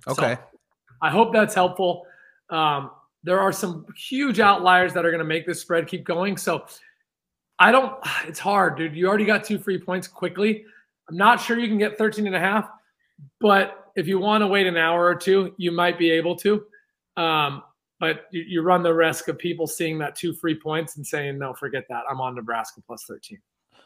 Okay. 0.08 0.36
So 0.36 0.60
I 1.02 1.10
hope 1.10 1.34
that's 1.34 1.54
helpful. 1.54 2.06
Um, 2.50 2.92
there 3.24 3.40
are 3.40 3.52
some 3.52 3.86
huge 3.96 4.40
outliers 4.40 4.94
that 4.94 5.06
are 5.06 5.12
going 5.12 5.20
to 5.20 5.26
make 5.26 5.46
this 5.46 5.62
spread 5.62 5.88
keep 5.88 6.04
going. 6.04 6.38
So 6.38 6.66
I 7.60 7.72
don't, 7.72 7.94
it's 8.28 8.40
hard, 8.40 8.78
dude. 8.78 8.96
You 8.96 9.08
already 9.08 9.26
got 9.26 9.44
two 9.44 9.60
free 9.60 9.80
points 9.80 10.08
quickly. 10.08 10.66
I'm 11.10 11.18
not 11.18 11.42
sure 11.42 11.60
you 11.60 11.68
can 11.68 11.78
get 11.78 11.98
13 11.98 12.28
and 12.28 12.36
a 12.36 12.40
half, 12.40 12.70
but 13.40 13.92
if 13.96 14.08
you 14.08 14.20
want 14.20 14.42
to 14.42 14.48
wait 14.48 14.68
an 14.68 14.78
hour 14.78 15.06
or 15.06 15.16
two, 15.16 15.54
you 15.58 15.72
might 15.72 16.00
be 16.00 16.10
able 16.12 16.36
to. 16.38 16.64
Um, 17.18 17.64
but 18.00 18.26
you, 18.32 18.42
you 18.48 18.62
run 18.62 18.82
the 18.82 18.94
risk 18.94 19.28
of 19.28 19.38
people 19.38 19.68
seeing 19.68 20.00
that 20.00 20.16
two 20.16 20.34
free 20.34 20.60
points 20.60 20.96
and 20.96 21.06
saying, 21.06 21.38
no, 21.38 21.54
forget 21.54 21.84
that. 21.90 22.04
I'm 22.10 22.22
on 22.22 22.36
Nebraska 22.36 22.82
plus 22.86 23.04
13. 23.08 23.40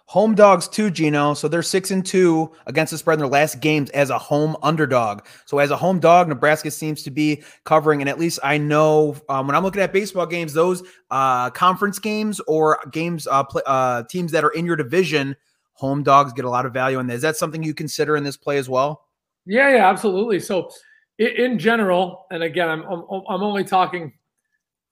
Home 0.09 0.35
dogs 0.35 0.67
too, 0.67 0.91
Gino. 0.91 1.33
So 1.33 1.47
they're 1.47 1.63
six 1.63 1.89
and 1.89 2.05
two 2.05 2.51
against 2.67 2.91
the 2.91 2.97
spread 2.97 3.15
in 3.15 3.19
their 3.19 3.27
last 3.27 3.59
games 3.59 3.89
as 3.89 4.11
a 4.11 4.19
home 4.19 4.55
underdog. 4.61 5.25
So 5.45 5.57
as 5.57 5.71
a 5.71 5.77
home 5.77 5.99
dog, 5.99 6.27
Nebraska 6.27 6.69
seems 6.69 7.01
to 7.03 7.11
be 7.11 7.43
covering, 7.63 8.01
and 8.01 8.09
at 8.09 8.19
least 8.19 8.39
I 8.43 8.59
know 8.59 9.15
um, 9.29 9.47
when 9.47 9.55
I'm 9.55 9.63
looking 9.63 9.81
at 9.81 9.91
baseball 9.91 10.27
games, 10.27 10.53
those 10.53 10.83
uh, 11.09 11.49
conference 11.49 11.97
games 11.97 12.39
or 12.41 12.79
games 12.91 13.25
uh, 13.25 13.43
uh, 13.65 14.03
teams 14.03 14.31
that 14.31 14.43
are 14.43 14.51
in 14.51 14.63
your 14.65 14.75
division, 14.75 15.35
home 15.73 16.03
dogs 16.03 16.33
get 16.33 16.45
a 16.45 16.49
lot 16.49 16.67
of 16.67 16.73
value. 16.73 16.99
And 16.99 17.09
is 17.09 17.23
that 17.23 17.35
something 17.35 17.63
you 17.63 17.73
consider 17.73 18.15
in 18.15 18.23
this 18.23 18.37
play 18.37 18.57
as 18.57 18.69
well? 18.69 19.07
Yeah, 19.47 19.75
yeah, 19.75 19.89
absolutely. 19.89 20.39
So 20.39 20.69
in 21.17 21.57
general, 21.57 22.27
and 22.29 22.43
again, 22.43 22.69
I'm 22.69 22.83
I'm, 22.83 23.23
I'm 23.27 23.43
only 23.43 23.63
talking. 23.63 24.13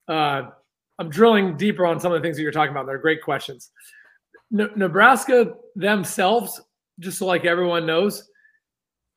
Uh, 0.08 0.44
I'm 1.00 1.10
drilling 1.10 1.56
deeper 1.56 1.86
on 1.86 2.00
some 2.00 2.12
of 2.12 2.22
the 2.22 2.26
things 2.26 2.38
that 2.38 2.44
you're 2.44 2.52
talking 2.52 2.72
about. 2.72 2.88
They're 2.88 2.98
great 2.98 3.22
questions. 3.22 3.72
Nebraska 4.54 5.56
themselves, 5.76 6.62
just 7.00 7.18
so 7.18 7.26
like 7.26 7.44
everyone 7.44 7.86
knows, 7.86 8.30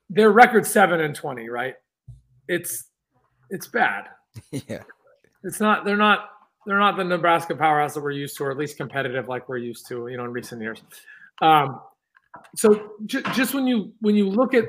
their 0.09 0.31
record 0.31 0.67
seven 0.67 1.01
and 1.01 1.15
twenty, 1.15 1.49
right? 1.49 1.75
It's 2.49 2.85
it's 3.51 3.69
bad. 3.69 4.07
yeah. 4.51 4.83
It's 5.45 5.61
not 5.61 5.85
they're 5.85 5.97
not 5.97 6.31
they're 6.67 6.79
not 6.79 6.97
the 6.97 7.05
Nebraska 7.05 7.55
powerhouse 7.55 7.95
that 7.95 8.01
we're 8.01 8.11
used 8.11 8.37
to, 8.39 8.45
or 8.45 8.51
at 8.51 8.57
least 8.57 8.77
competitive 8.77 9.29
like 9.29 9.49
we're 9.49 9.59
used 9.59 9.87
to, 9.89 10.09
you 10.09 10.17
know, 10.17 10.25
in 10.25 10.33
recent 10.33 10.61
years. 10.61 10.83
Um, 11.43 11.81
so 12.57 12.93
j- 13.05 13.23
just 13.35 13.55
when 13.55 13.67
you 13.67 13.93
when 14.01 14.17
you 14.17 14.29
look 14.29 14.55
at 14.55 14.65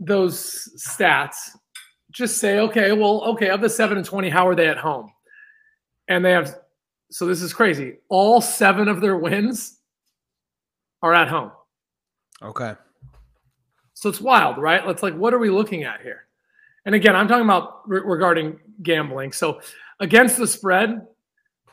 those 0.00 0.68
stats, 0.78 1.36
just 2.10 2.38
say, 2.38 2.58
okay, 2.60 2.92
well, 2.92 3.22
okay, 3.24 3.50
of 3.50 3.60
the 3.60 3.68
seven 3.68 3.98
and 3.98 4.06
twenty, 4.06 4.30
how 4.30 4.48
are 4.48 4.54
they 4.54 4.68
at 4.68 4.78
home? 4.78 5.12
And 6.08 6.24
they 6.24 6.32
have 6.32 6.56
so 7.10 7.26
this 7.26 7.42
is 7.42 7.52
crazy. 7.52 7.96
All 8.08 8.40
seven 8.40 8.88
of 8.88 9.00
their 9.00 9.16
wins 9.16 9.78
are 11.02 11.14
at 11.14 11.28
home. 11.28 11.52
Okay. 12.42 12.74
So 13.94 14.08
it's 14.08 14.20
wild, 14.20 14.58
right? 14.58 14.86
Let's 14.86 15.02
like, 15.02 15.14
what 15.14 15.34
are 15.34 15.38
we 15.38 15.50
looking 15.50 15.84
at 15.84 16.02
here? 16.02 16.26
And 16.86 16.94
again, 16.94 17.16
I'm 17.16 17.26
talking 17.26 17.44
about 17.44 17.88
re- 17.88 18.02
regarding 18.04 18.58
gambling. 18.82 19.32
So 19.32 19.60
against 20.00 20.36
the 20.38 20.46
spread, 20.46 21.06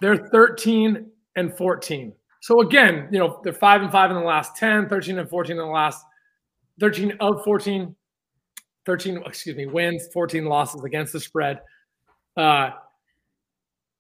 they're 0.02 0.18
13 0.18 1.06
and 1.36 1.56
14. 1.56 2.14
So 2.42 2.62
again, 2.62 3.08
you 3.12 3.20
know, 3.20 3.42
they're 3.44 3.54
five 3.54 3.82
and 3.82 3.92
five 3.92 4.10
in 4.12 4.18
the 4.18 4.24
last 4.24 4.56
10, 4.56 4.90
13 4.90 5.20
and 5.20 5.30
14 5.30 5.52
in 5.52 5.58
the 5.58 5.66
last 5.66 6.04
13 6.80 7.14
of 7.20 7.44
14, 7.44 7.96
13, 8.86 9.24
excuse 9.26 9.56
me, 9.56 9.66
wins, 9.66 10.08
14 10.14 10.46
losses 10.46 10.84
against 10.84 11.14
the 11.14 11.20
spread. 11.20 11.60
Uh, 12.36 12.72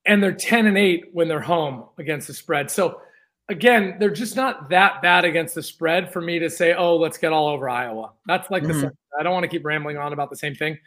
and 0.06 0.22
they're 0.22 0.34
10 0.34 0.68
and 0.68 0.78
8 0.78 1.06
when 1.14 1.28
they're 1.28 1.40
home 1.40 1.86
against 1.98 2.28
the 2.28 2.34
spread. 2.34 2.70
So 2.70 3.02
again, 3.50 3.98
they're 4.00 4.10
just 4.10 4.36
not 4.36 4.70
that 4.70 5.02
bad 5.02 5.26
against 5.26 5.56
the 5.56 5.64
spread 5.64 6.12
for 6.12 6.22
me 6.22 6.40
to 6.40 6.50
say, 6.50 6.74
oh, 6.74 6.98
let's 6.98 7.18
get 7.18 7.34
all 7.34 7.48
over 7.48 7.70
Iowa. 7.70 8.12
That's 8.26 8.50
like 8.50 8.64
mm-hmm. 8.64 8.82
the 8.82 8.92
I 9.18 9.24
don't 9.24 9.34
want 9.34 9.44
to 9.44 9.50
keep 9.50 9.66
rambling 9.66 9.98
on 9.98 10.14
about 10.14 10.30
the 10.30 10.36
same 10.36 10.56
thing. 10.56 10.78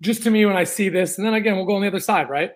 Just 0.00 0.22
to 0.24 0.30
me, 0.30 0.46
when 0.46 0.56
I 0.56 0.64
see 0.64 0.88
this, 0.88 1.18
and 1.18 1.26
then 1.26 1.34
again, 1.34 1.56
we'll 1.56 1.64
go 1.64 1.74
on 1.74 1.82
the 1.82 1.88
other 1.88 2.00
side, 2.00 2.28
right? 2.28 2.52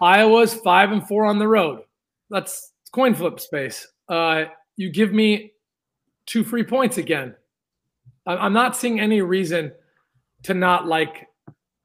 Iowa's 0.00 0.54
five 0.54 0.92
and 0.92 1.06
four 1.06 1.24
on 1.24 1.38
the 1.38 1.48
road. 1.48 1.82
That's 2.30 2.72
coin 2.92 3.14
flip 3.14 3.40
space. 3.40 3.86
Uh, 4.08 4.44
you 4.76 4.90
give 4.90 5.12
me 5.12 5.52
two 6.26 6.44
free 6.44 6.64
points 6.64 6.98
again. 6.98 7.34
I'm 8.26 8.52
not 8.52 8.76
seeing 8.76 8.98
any 8.98 9.22
reason 9.22 9.72
to 10.42 10.54
not 10.54 10.86
like 10.86 11.28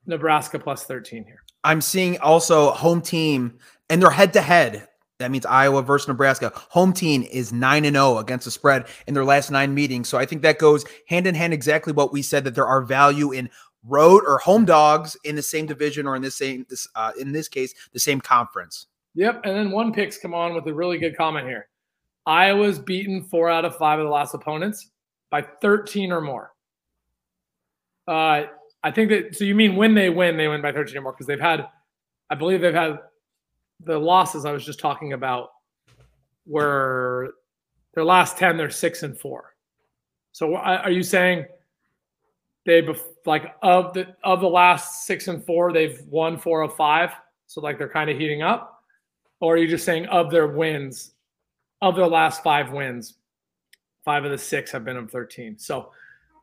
Nebraska 0.05 0.59
plus 0.59 0.85
13 0.85 1.23
here. 1.23 1.43
I'm 1.63 1.81
seeing 1.81 2.19
also 2.19 2.71
home 2.71 3.01
team, 3.01 3.57
and 3.89 4.01
they're 4.01 4.09
head 4.09 4.33
to 4.33 4.41
head. 4.41 4.87
That 5.19 5.29
means 5.29 5.45
Iowa 5.45 5.83
versus 5.83 6.07
Nebraska. 6.07 6.51
Home 6.69 6.93
team 6.93 7.23
is 7.31 7.53
9 7.53 7.85
and 7.85 7.95
0 7.95 8.17
against 8.17 8.45
the 8.45 8.51
spread 8.51 8.87
in 9.05 9.13
their 9.13 9.23
last 9.23 9.51
nine 9.51 9.73
meetings. 9.75 10.09
So 10.09 10.17
I 10.17 10.25
think 10.25 10.41
that 10.41 10.57
goes 10.57 10.83
hand 11.07 11.27
in 11.27 11.35
hand 11.35 11.53
exactly 11.53 11.93
what 11.93 12.11
we 12.11 12.23
said 12.23 12.43
that 12.45 12.55
there 12.55 12.65
are 12.65 12.81
value 12.81 13.31
in 13.31 13.49
road 13.85 14.23
or 14.25 14.39
home 14.39 14.65
dogs 14.65 15.15
in 15.23 15.35
the 15.35 15.41
same 15.41 15.65
division 15.67 16.07
or 16.07 16.15
in 16.15 16.21
this 16.21 16.35
same 16.35 16.65
this 16.69 16.87
uh, 16.95 17.11
in 17.19 17.31
this 17.31 17.47
case 17.47 17.73
the 17.93 17.99
same 17.99 18.19
conference. 18.19 18.87
Yep, 19.13 19.41
and 19.43 19.55
then 19.55 19.71
one 19.71 19.93
picks 19.93 20.17
come 20.17 20.33
on 20.33 20.55
with 20.55 20.65
a 20.67 20.73
really 20.73 20.97
good 20.97 21.15
comment 21.15 21.47
here. 21.47 21.67
Iowa's 22.25 22.79
beaten 22.79 23.23
4 23.23 23.49
out 23.49 23.65
of 23.65 23.75
5 23.75 23.99
of 23.99 24.05
the 24.05 24.11
last 24.11 24.33
opponents 24.33 24.89
by 25.29 25.41
13 25.41 26.11
or 26.11 26.21
more. 26.21 26.53
Uh 28.07 28.43
I 28.83 28.91
think 28.91 29.09
that 29.09 29.35
so 29.35 29.43
you 29.43 29.55
mean 29.55 29.75
when 29.75 29.93
they 29.93 30.09
win, 30.09 30.37
they 30.37 30.47
win 30.47 30.61
by 30.61 30.71
13 30.71 30.97
or 30.97 31.01
more 31.01 31.11
because 31.11 31.27
they've 31.27 31.39
had, 31.39 31.67
I 32.29 32.35
believe 32.35 32.61
they've 32.61 32.73
had 32.73 32.99
the 33.83 33.97
losses 33.97 34.45
I 34.45 34.51
was 34.51 34.65
just 34.65 34.79
talking 34.79 35.13
about 35.13 35.49
were 36.45 37.33
their 37.93 38.03
last 38.05 38.37
10, 38.37 38.57
they're 38.57 38.69
six 38.69 39.03
and 39.03 39.17
four. 39.17 39.55
So 40.31 40.55
are 40.55 40.91
you 40.91 41.03
saying 41.03 41.45
they 42.65 42.87
like 43.25 43.55
of 43.61 43.93
the 43.93 44.15
of 44.23 44.39
the 44.39 44.47
last 44.47 45.05
six 45.05 45.27
and 45.27 45.45
four, 45.45 45.73
they've 45.73 46.01
won 46.07 46.37
four 46.37 46.61
of 46.61 46.75
five? 46.75 47.11
So 47.47 47.59
like 47.61 47.77
they're 47.77 47.89
kind 47.89 48.09
of 48.09 48.17
heating 48.17 48.41
up? 48.41 48.83
Or 49.41 49.55
are 49.55 49.57
you 49.57 49.67
just 49.67 49.83
saying 49.83 50.05
of 50.05 50.31
their 50.31 50.47
wins, 50.47 51.13
of 51.81 51.95
their 51.95 52.07
last 52.07 52.43
five 52.43 52.71
wins, 52.71 53.15
five 54.05 54.25
of 54.25 54.31
the 54.31 54.37
six 54.37 54.71
have 54.71 54.85
been 54.85 54.97
of 54.97 55.11
13. 55.11 55.57
So 55.57 55.91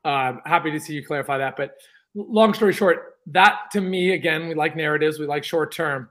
uh, 0.04 0.34
happy 0.44 0.70
to 0.70 0.80
see 0.80 0.94
you 0.94 1.04
clarify 1.04 1.38
that. 1.38 1.56
But 1.56 1.76
long 2.28 2.54
story 2.54 2.72
short, 2.72 3.16
that 3.26 3.70
to 3.72 3.80
me, 3.80 4.12
again, 4.12 4.48
we 4.48 4.54
like 4.54 4.76
narratives, 4.76 5.18
we 5.18 5.26
like 5.26 5.44
short 5.44 5.72
term. 5.72 6.08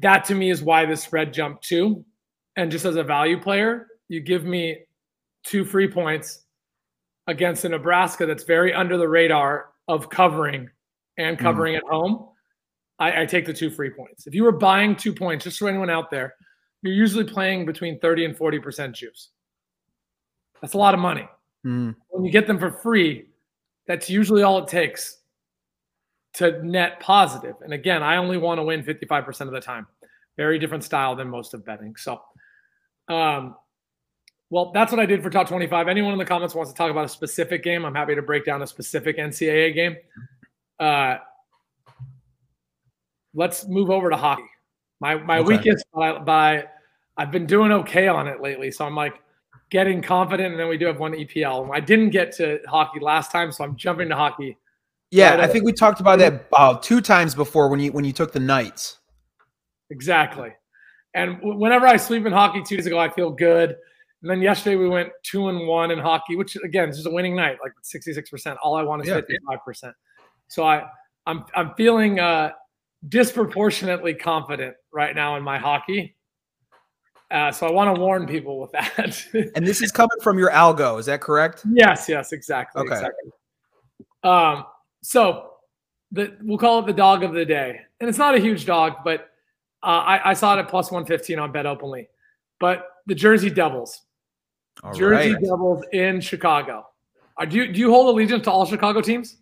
That 0.00 0.24
to 0.26 0.34
me 0.34 0.50
is 0.50 0.62
why 0.62 0.86
the 0.86 0.96
spread 0.96 1.32
jumped 1.32 1.64
too. 1.64 2.04
And 2.56 2.70
just 2.70 2.84
as 2.84 2.96
a 2.96 3.02
value 3.02 3.40
player, 3.40 3.88
you 4.08 4.20
give 4.20 4.44
me 4.44 4.84
two 5.44 5.64
free 5.64 5.88
points 5.88 6.44
against 7.26 7.64
a 7.64 7.68
Nebraska 7.68 8.26
that's 8.26 8.44
very 8.44 8.72
under 8.72 8.96
the 8.96 9.08
radar 9.08 9.70
of 9.88 10.08
covering 10.08 10.68
and 11.18 11.36
hmm. 11.36 11.42
covering 11.42 11.74
mm. 11.74 11.78
at 11.78 11.84
home. 11.84 12.28
I, 12.98 13.22
I 13.22 13.26
take 13.26 13.46
the 13.46 13.52
two 13.52 13.70
free 13.70 13.90
points. 13.90 14.26
If 14.26 14.34
you 14.34 14.44
were 14.44 14.52
buying 14.52 14.96
two 14.96 15.12
points, 15.12 15.44
just 15.44 15.58
for 15.58 15.68
anyone 15.68 15.90
out 15.90 16.10
there, 16.10 16.34
you're 16.82 16.94
usually 16.94 17.24
playing 17.24 17.66
between 17.66 17.98
30 18.00 18.26
and 18.26 18.36
40% 18.36 18.92
juice. 18.92 19.28
That's 20.60 20.74
a 20.74 20.78
lot 20.78 20.94
of 20.94 21.00
money. 21.00 21.28
Mm. 21.66 21.94
When 22.08 22.24
you 22.24 22.30
get 22.30 22.46
them 22.46 22.58
for 22.58 22.70
free, 22.70 23.26
that's 23.92 24.08
usually 24.08 24.42
all 24.42 24.56
it 24.56 24.68
takes 24.68 25.18
to 26.32 26.64
net 26.66 26.98
positive. 26.98 27.56
And 27.60 27.74
again, 27.74 28.02
I 28.02 28.16
only 28.16 28.38
want 28.38 28.58
to 28.58 28.62
win 28.62 28.82
55% 28.82 29.42
of 29.42 29.50
the 29.50 29.60
time. 29.60 29.86
Very 30.38 30.58
different 30.58 30.82
style 30.82 31.14
than 31.14 31.28
most 31.28 31.52
of 31.52 31.62
betting. 31.62 31.94
So, 31.96 32.22
um, 33.08 33.54
well, 34.48 34.72
that's 34.72 34.92
what 34.92 34.98
I 34.98 35.04
did 35.04 35.22
for 35.22 35.28
top 35.28 35.46
25. 35.46 35.88
Anyone 35.88 36.12
in 36.12 36.18
the 36.18 36.24
comments 36.24 36.54
wants 36.54 36.72
to 36.72 36.76
talk 36.76 36.90
about 36.90 37.04
a 37.04 37.08
specific 37.08 37.62
game, 37.62 37.84
I'm 37.84 37.94
happy 37.94 38.14
to 38.14 38.22
break 38.22 38.46
down 38.46 38.62
a 38.62 38.66
specific 38.66 39.18
NCAA 39.18 39.74
game. 39.74 39.96
Uh, 40.80 41.18
let's 43.34 43.68
move 43.68 43.90
over 43.90 44.08
to 44.08 44.16
hockey. 44.16 44.42
My 45.00 45.16
my 45.16 45.40
okay. 45.40 45.48
weakest, 45.48 45.84
by, 45.92 46.18
by 46.18 46.64
I've 47.18 47.30
been 47.30 47.44
doing 47.44 47.72
okay 47.72 48.08
on 48.08 48.26
it 48.26 48.40
lately. 48.40 48.70
So 48.70 48.86
I'm 48.86 48.96
like, 48.96 49.20
getting 49.72 50.02
confident, 50.02 50.52
and 50.52 50.60
then 50.60 50.68
we 50.68 50.76
do 50.76 50.84
have 50.84 51.00
one 51.00 51.14
EPL. 51.14 51.70
I 51.72 51.80
didn't 51.80 52.10
get 52.10 52.30
to 52.32 52.60
hockey 52.68 53.00
last 53.00 53.32
time, 53.32 53.50
so 53.50 53.64
I'm 53.64 53.74
jumping 53.74 54.10
to 54.10 54.14
hockey. 54.14 54.58
Yeah, 55.10 55.38
I 55.40 55.46
think 55.46 55.64
we 55.64 55.72
talked 55.72 55.98
about 55.98 56.18
that 56.18 56.46
uh, 56.52 56.78
two 56.78 57.00
times 57.00 57.34
before 57.34 57.68
when 57.68 57.80
you 57.80 57.90
when 57.90 58.04
you 58.04 58.12
took 58.12 58.32
the 58.32 58.40
Knights. 58.40 58.98
Exactly. 59.90 60.50
And 61.14 61.38
whenever 61.42 61.86
I 61.86 61.96
sleep 61.96 62.26
in 62.26 62.32
hockey 62.32 62.62
two 62.62 62.76
days 62.76 62.86
ago, 62.86 62.98
I 62.98 63.10
feel 63.10 63.30
good. 63.30 63.70
And 64.22 64.30
then 64.30 64.40
yesterday 64.40 64.76
we 64.76 64.88
went 64.88 65.08
two 65.22 65.48
and 65.48 65.66
one 65.66 65.90
in 65.90 65.98
hockey, 65.98 66.36
which 66.36 66.56
again 66.56 66.90
is 66.90 66.96
just 66.96 67.08
a 67.08 67.10
winning 67.10 67.34
night, 67.34 67.58
like 67.62 67.72
66%. 67.82 68.56
All 68.62 68.76
I 68.76 68.82
want 68.82 69.02
is 69.02 69.08
yeah. 69.08 69.20
55%. 69.20 69.92
So 70.48 70.64
I 70.64 70.84
I'm 71.26 71.44
I'm 71.54 71.74
feeling 71.76 72.20
uh, 72.20 72.52
disproportionately 73.08 74.14
confident 74.14 74.76
right 74.92 75.14
now 75.14 75.36
in 75.36 75.42
my 75.42 75.58
hockey. 75.58 76.14
Uh, 77.32 77.50
so 77.50 77.66
I 77.66 77.70
want 77.70 77.94
to 77.94 77.98
warn 77.98 78.26
people 78.26 78.60
with 78.60 78.72
that. 78.72 79.26
and 79.56 79.66
this 79.66 79.80
is 79.80 79.90
coming 79.90 80.18
from 80.20 80.38
your 80.38 80.50
algo, 80.50 81.00
is 81.00 81.06
that 81.06 81.22
correct? 81.22 81.64
Yes, 81.72 82.06
yes, 82.06 82.32
exactly. 82.32 82.82
Okay. 82.82 82.92
Exactly. 82.92 83.30
Um, 84.22 84.66
so 85.02 85.52
the, 86.12 86.36
we'll 86.42 86.58
call 86.58 86.80
it 86.80 86.86
the 86.86 86.92
dog 86.92 87.24
of 87.24 87.32
the 87.32 87.46
day, 87.46 87.80
and 88.00 88.08
it's 88.08 88.18
not 88.18 88.34
a 88.34 88.38
huge 88.38 88.66
dog, 88.66 88.96
but 89.02 89.30
uh, 89.82 89.86
I, 89.86 90.30
I, 90.30 90.34
saw 90.34 90.56
it 90.56 90.60
at 90.60 90.68
plus 90.68 90.92
one 90.92 91.06
fifteen 91.06 91.38
on 91.38 91.52
BetOpenly. 91.52 92.06
But 92.60 92.86
the 93.06 93.14
Jersey 93.14 93.50
Devils, 93.50 94.02
all 94.84 94.92
Jersey 94.92 95.32
right. 95.32 95.42
Devils 95.42 95.84
in 95.92 96.20
Chicago. 96.20 96.86
Are, 97.38 97.46
do 97.46 97.56
you 97.56 97.72
do 97.72 97.80
you 97.80 97.90
hold 97.90 98.14
allegiance 98.14 98.44
to 98.44 98.50
all 98.52 98.66
Chicago 98.66 99.00
teams? 99.00 99.38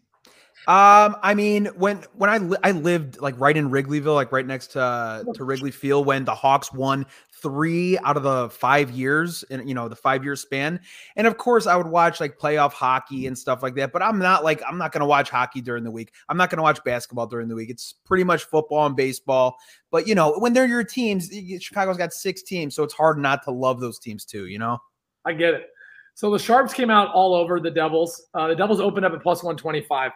Um, 0.67 1.17
I 1.23 1.35
mean, 1.35 1.67
when 1.77 2.05
when 2.15 2.29
I 2.29 2.39
li- 2.39 2.59
I 2.63 2.71
lived 2.73 3.21
like 3.21 3.39
right 3.39 3.57
in 3.57 3.71
Wrigleyville, 3.71 4.15
like 4.15 4.31
right 4.31 4.47
next 4.47 4.69
to 4.69 4.81
uh, 4.81 5.25
to 5.35 5.45
Wrigley 5.45 5.71
Field, 5.71 6.07
when 6.07 6.25
the 6.25 6.35
Hawks 6.35 6.73
won 6.73 7.07
three 7.43 7.99
out 7.99 8.17
of 8.17 8.23
the 8.23 8.51
five 8.51 8.91
years, 8.91 9.45
and 9.51 9.69
you 9.69 9.75
know 9.75 9.89
the 9.89 9.97
five 9.97 10.25
year 10.25 10.37
span, 10.37 10.81
and 11.17 11.27
of 11.27 11.37
course 11.37 11.67
I 11.67 11.77
would 11.77 11.87
watch 11.87 12.21
like 12.21 12.39
playoff 12.39 12.73
hockey 12.73 13.27
and 13.27 13.37
stuff 13.37 13.63
like 13.63 13.75
that. 13.77 13.93
But 13.93 14.03
I'm 14.03 14.19
not 14.19 14.45
like 14.45 14.63
I'm 14.67 14.79
not 14.79 14.93
gonna 14.93 15.07
watch 15.07 15.31
hockey 15.31 15.61
during 15.61 15.85
the 15.85 15.91
week. 15.91 16.13
I'm 16.29 16.37
not 16.37 16.51
gonna 16.51 16.63
watch 16.63 16.83
basketball 16.85 17.27
during 17.27 17.49
the 17.49 17.55
week. 17.55 17.71
It's 17.71 17.93
pretty 18.05 18.25
much 18.25 18.45
football 18.45 18.87
and 18.87 18.97
baseball. 18.97 19.57
But 19.91 20.07
you 20.07 20.15
know, 20.15 20.39
when 20.39 20.53
they're 20.53 20.67
your 20.67 20.85
teams, 20.85 21.31
Chicago's 21.61 21.97
got 21.97 22.13
six 22.13 22.43
teams, 22.43 22.75
so 22.75 22.83
it's 22.83 22.95
hard 22.95 23.19
not 23.19 23.43
to 23.45 23.51
love 23.51 23.81
those 23.81 23.99
teams 23.99 24.25
too. 24.25 24.47
You 24.47 24.59
know, 24.59 24.79
I 25.25 25.33
get 25.33 25.55
it. 25.55 25.67
So 26.15 26.31
the 26.31 26.39
Sharps 26.39 26.75
came 26.75 26.91
out 26.91 27.09
all 27.15 27.35
over 27.35 27.61
the 27.61 27.71
Devils. 27.71 28.27
Uh, 28.35 28.49
the 28.49 28.57
Devils 28.57 28.81
opened 28.81 29.07
up 29.07 29.13
at 29.13 29.23
plus 29.23 29.43
one 29.43 29.57
twenty 29.57 29.81
five. 29.81 30.13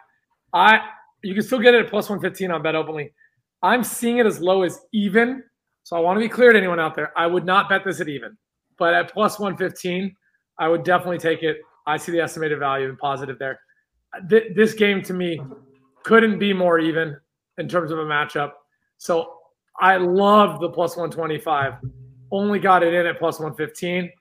I 0.53 0.79
you 1.25 1.33
can 1.33 1.43
still 1.43 1.59
get 1.59 1.73
it 1.73 1.85
at 1.85 1.89
plus 1.89 2.07
115 2.07 2.51
on 2.51 2.61
BetOpenly. 2.61 3.11
I'm 3.63 3.83
seeing 3.83 4.19
it 4.19 4.25
as 4.25 4.39
low 4.39 4.61
as 4.61 4.79
even. 4.93 5.43
So 5.85 5.95
I 5.95 5.99
want 5.99 6.17
to 6.17 6.19
be 6.19 6.27
clear 6.27 6.51
to 6.51 6.57
anyone 6.57 6.79
out 6.79 6.95
there. 6.95 7.13
I 7.15 7.27
would 7.27 7.45
not 7.45 7.69
bet 7.69 7.83
this 7.85 8.01
at 8.01 8.09
even, 8.09 8.35
but 8.79 8.95
at 8.95 9.13
plus 9.13 9.37
115, 9.37 10.15
I 10.57 10.67
would 10.67 10.83
definitely 10.83 11.19
take 11.19 11.43
it. 11.43 11.57
I 11.85 11.95
see 11.97 12.11
the 12.11 12.19
estimated 12.19 12.57
value 12.57 12.89
and 12.89 12.97
positive 12.97 13.37
there. 13.37 13.59
This 14.27 14.73
game 14.73 15.03
to 15.03 15.13
me 15.13 15.39
couldn't 16.01 16.39
be 16.39 16.53
more 16.53 16.79
even 16.79 17.15
in 17.59 17.67
terms 17.67 17.91
of 17.91 17.99
a 17.99 18.03
matchup. 18.03 18.53
So 18.97 19.37
I 19.79 19.97
love 19.97 20.59
the 20.59 20.69
plus 20.69 20.97
125. 20.97 21.73
Only 22.31 22.57
got 22.57 22.81
it 22.81 22.95
in 22.95 23.05
at 23.05 23.19
plus 23.19 23.37
115, 23.37 24.11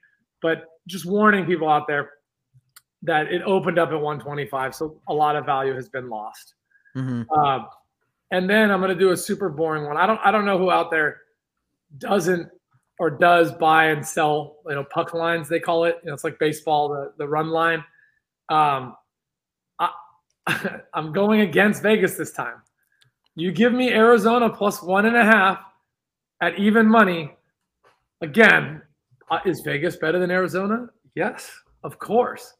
but 0.42 0.64
just 0.86 1.06
warning 1.06 1.46
people 1.46 1.70
out 1.70 1.86
there 1.86 2.10
that 3.04 3.32
it 3.32 3.40
opened 3.40 3.78
up 3.78 3.88
at 3.88 3.98
125. 3.98 4.74
So 4.74 5.00
a 5.08 5.14
lot 5.14 5.34
of 5.34 5.46
value 5.46 5.74
has 5.74 5.88
been 5.88 6.10
lost. 6.10 6.56
Mm-hmm. 6.94 7.22
Uh, 7.34 7.60
and 8.32 8.50
then 8.50 8.70
I'm 8.70 8.80
going 8.80 8.92
to 8.92 8.98
do 8.98 9.12
a 9.12 9.16
super 9.16 9.48
boring 9.48 9.84
one. 9.84 9.96
I 9.96 10.06
don't 10.06 10.20
I 10.22 10.30
don't 10.30 10.44
know 10.44 10.58
who 10.58 10.70
out 10.70 10.90
there 10.90 11.22
doesn't 11.98 12.48
or 12.98 13.10
does 13.10 13.52
buy 13.52 13.86
and 13.86 14.06
sell 14.06 14.58
you 14.66 14.74
know 14.74 14.84
puck 14.84 15.14
lines 15.14 15.48
they 15.48 15.60
call 15.60 15.84
it. 15.84 15.98
You 16.02 16.08
know, 16.08 16.14
it's 16.14 16.24
like 16.24 16.38
baseball 16.38 16.88
the 16.88 17.12
the 17.18 17.26
run 17.26 17.50
line. 17.50 17.84
Um, 18.48 18.96
I, 19.78 19.90
I'm 20.94 21.12
going 21.12 21.40
against 21.40 21.82
Vegas 21.82 22.16
this 22.16 22.32
time. 22.32 22.62
You 23.36 23.50
give 23.52 23.72
me 23.72 23.90
Arizona 23.92 24.48
plus 24.48 24.82
one 24.82 25.06
and 25.06 25.16
a 25.16 25.24
half 25.24 25.58
at 26.40 26.58
even 26.58 26.86
money, 26.86 27.32
again, 28.20 28.82
uh, 29.30 29.38
is 29.46 29.62
Vegas 29.64 29.96
better 29.96 30.18
than 30.18 30.30
Arizona? 30.30 30.88
Yes, 31.14 31.50
of 31.82 31.98
course. 31.98 32.54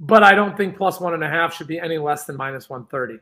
But 0.00 0.22
I 0.22 0.34
don't 0.34 0.56
think 0.56 0.76
plus 0.76 1.00
one 1.00 1.14
and 1.14 1.24
a 1.24 1.28
half 1.28 1.54
should 1.54 1.66
be 1.66 1.78
any 1.78 1.98
less 1.98 2.24
than 2.24 2.36
minus 2.36 2.68
130. 2.68 3.20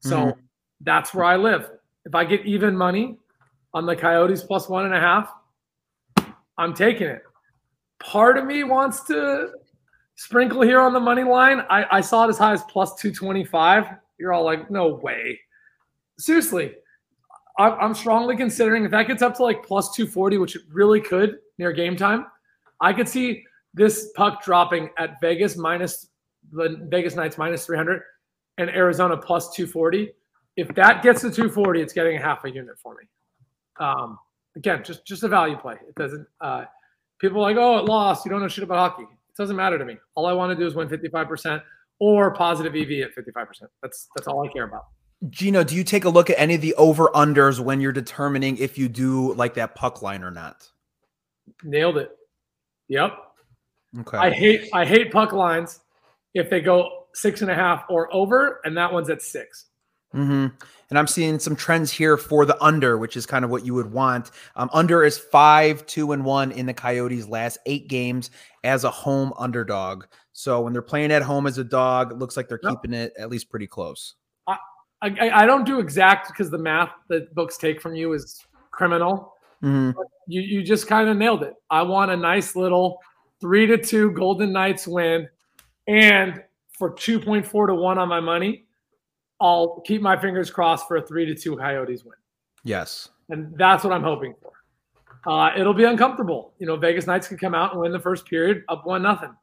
So 0.00 0.16
mm-hmm. 0.16 0.40
that's 0.80 1.14
where 1.14 1.24
I 1.24 1.36
live. 1.36 1.70
If 2.04 2.14
I 2.14 2.24
get 2.24 2.44
even 2.44 2.76
money 2.76 3.18
on 3.74 3.86
the 3.86 3.94
Coyotes 3.94 4.42
plus 4.42 4.68
one 4.68 4.86
and 4.86 4.94
a 4.94 5.00
half, 5.00 5.32
I'm 6.56 6.72
taking 6.72 7.08
it. 7.08 7.22
Part 8.00 8.38
of 8.38 8.46
me 8.46 8.64
wants 8.64 9.02
to 9.04 9.50
sprinkle 10.16 10.62
here 10.62 10.80
on 10.80 10.92
the 10.92 11.00
money 11.00 11.24
line. 11.24 11.62
I, 11.68 11.84
I 11.90 12.00
saw 12.00 12.24
it 12.24 12.28
as 12.28 12.38
high 12.38 12.52
as 12.52 12.62
plus 12.64 12.94
225. 12.94 13.86
You're 14.18 14.32
all 14.32 14.44
like, 14.44 14.70
no 14.70 14.94
way. 14.94 15.38
Seriously, 16.18 16.72
I'm 17.58 17.94
strongly 17.94 18.36
considering 18.36 18.84
if 18.84 18.90
that 18.90 19.06
gets 19.06 19.22
up 19.22 19.36
to 19.36 19.42
like 19.42 19.64
plus 19.64 19.94
240, 19.94 20.38
which 20.38 20.56
it 20.56 20.62
really 20.72 21.00
could 21.00 21.38
near 21.58 21.72
game 21.72 21.96
time, 21.96 22.26
I 22.80 22.92
could 22.92 23.08
see 23.08 23.44
this 23.74 24.10
puck 24.16 24.42
dropping 24.42 24.90
at 24.98 25.20
Vegas 25.20 25.56
minus 25.56 26.08
the 26.52 26.84
Vegas 26.88 27.14
Knights 27.14 27.38
minus 27.38 27.64
300 27.66 28.02
and 28.58 28.70
Arizona 28.70 29.16
plus 29.16 29.54
240. 29.54 30.12
If 30.56 30.68
that 30.74 31.02
gets 31.02 31.20
to 31.22 31.30
240, 31.30 31.80
it's 31.80 31.92
getting 31.92 32.16
a 32.16 32.20
half 32.20 32.44
a 32.44 32.50
unit 32.50 32.78
for 32.78 32.94
me. 32.94 33.04
Um, 33.78 34.18
again, 34.56 34.82
just 34.84 35.06
just 35.06 35.22
a 35.22 35.28
value 35.28 35.56
play. 35.56 35.76
It 35.88 35.94
doesn't. 35.94 36.26
Uh, 36.40 36.64
people 37.20 37.40
like, 37.40 37.56
oh, 37.56 37.78
it 37.78 37.84
lost. 37.84 38.24
You 38.24 38.30
don't 38.30 38.40
know 38.40 38.48
shit 38.48 38.64
about 38.64 38.78
hockey. 38.78 39.04
It 39.04 39.36
doesn't 39.36 39.56
matter 39.56 39.78
to 39.78 39.84
me. 39.84 39.96
All 40.14 40.26
I 40.26 40.32
want 40.32 40.50
to 40.50 40.56
do 40.56 40.66
is 40.66 40.74
win 40.74 40.88
55% 40.88 41.62
or 41.98 42.32
positive 42.32 42.74
EV 42.74 43.08
at 43.08 43.14
55%. 43.16 43.62
That's 43.82 44.08
that's 44.14 44.28
all 44.28 44.46
I 44.46 44.52
care 44.52 44.64
about. 44.64 44.84
Gino, 45.30 45.64
do 45.64 45.74
you 45.74 45.84
take 45.84 46.04
a 46.04 46.08
look 46.08 46.28
at 46.28 46.38
any 46.38 46.54
of 46.54 46.60
the 46.60 46.74
over 46.74 47.08
unders 47.14 47.58
when 47.58 47.80
you're 47.80 47.92
determining 47.92 48.58
if 48.58 48.76
you 48.76 48.88
do 48.88 49.32
like 49.34 49.54
that 49.54 49.74
puck 49.74 50.02
line 50.02 50.22
or 50.22 50.30
not? 50.30 50.68
Nailed 51.62 51.98
it. 51.98 52.10
Yep. 52.88 53.12
Okay. 54.00 54.18
I 54.18 54.30
hate 54.30 54.68
I 54.72 54.84
hate 54.84 55.12
puck 55.12 55.32
lines 55.32 55.80
if 56.34 56.50
they 56.50 56.60
go 56.60 57.06
six 57.14 57.42
and 57.42 57.50
a 57.50 57.54
half 57.54 57.84
or 57.88 58.12
over, 58.12 58.60
and 58.64 58.76
that 58.76 58.92
one's 58.92 59.08
at 59.08 59.22
6 59.22 59.66
mm-hmm. 60.14 60.46
And 60.90 60.98
I'm 60.98 61.06
seeing 61.06 61.38
some 61.38 61.56
trends 61.56 61.90
here 61.90 62.16
for 62.16 62.44
the 62.44 62.62
under, 62.62 62.98
which 62.98 63.16
is 63.16 63.26
kind 63.26 63.44
of 63.44 63.50
what 63.50 63.64
you 63.64 63.74
would 63.74 63.90
want. 63.90 64.30
Um, 64.54 64.70
under 64.72 65.02
is 65.02 65.18
five, 65.18 65.84
two, 65.86 66.12
and 66.12 66.24
one 66.24 66.52
in 66.52 66.66
the 66.66 66.74
Coyotes' 66.74 67.26
last 67.26 67.58
eight 67.66 67.88
games 67.88 68.30
as 68.62 68.84
a 68.84 68.90
home 68.90 69.32
underdog. 69.38 70.04
So 70.32 70.60
when 70.60 70.72
they're 70.72 70.82
playing 70.82 71.10
at 71.10 71.22
home 71.22 71.46
as 71.46 71.58
a 71.58 71.64
dog, 71.64 72.12
it 72.12 72.18
looks 72.18 72.36
like 72.36 72.48
they're 72.48 72.60
yep. 72.62 72.72
keeping 72.72 72.92
it 72.92 73.12
at 73.18 73.30
least 73.30 73.50
pretty 73.50 73.66
close. 73.66 74.14
I, 74.46 74.56
I, 75.02 75.30
I 75.42 75.46
don't 75.46 75.64
do 75.64 75.80
exact 75.80 76.28
because 76.28 76.50
the 76.50 76.58
math 76.58 76.90
that 77.08 77.34
books 77.34 77.56
take 77.56 77.80
from 77.80 77.94
you 77.94 78.12
is 78.12 78.44
criminal. 78.70 79.34
Mm-hmm. 79.62 79.98
You 80.26 80.40
you 80.42 80.62
just 80.62 80.86
kind 80.86 81.08
of 81.08 81.16
nailed 81.16 81.42
it. 81.42 81.54
I 81.70 81.82
want 81.82 82.10
a 82.10 82.16
nice 82.16 82.56
little 82.56 82.98
three 83.40 83.66
to 83.66 83.78
two 83.78 84.10
Golden 84.12 84.52
Knights 84.52 84.86
win, 84.86 85.28
and 85.86 86.42
for 86.78 86.92
two 86.92 87.18
point 87.20 87.46
four 87.46 87.66
to 87.66 87.74
one 87.74 87.98
on 87.98 88.08
my 88.08 88.20
money, 88.20 88.64
I'll 89.44 89.82
keep 89.82 90.00
my 90.00 90.18
fingers 90.18 90.50
crossed 90.50 90.88
for 90.88 90.96
a 90.96 91.06
three 91.06 91.26
to 91.26 91.34
two 91.34 91.54
Coyotes 91.54 92.02
win. 92.02 92.14
Yes, 92.64 93.10
and 93.28 93.52
that's 93.58 93.84
what 93.84 93.92
I'm 93.92 94.02
hoping 94.02 94.34
for. 94.40 94.52
Uh, 95.30 95.50
it'll 95.54 95.74
be 95.74 95.84
uncomfortable. 95.84 96.54
You 96.58 96.66
know, 96.66 96.76
Vegas 96.76 97.06
Knights 97.06 97.28
could 97.28 97.38
come 97.38 97.54
out 97.54 97.72
and 97.72 97.80
win 97.80 97.92
the 97.92 98.00
first 98.00 98.24
period 98.24 98.64
up 98.70 98.86
one 98.86 99.02
nothing, 99.02 99.34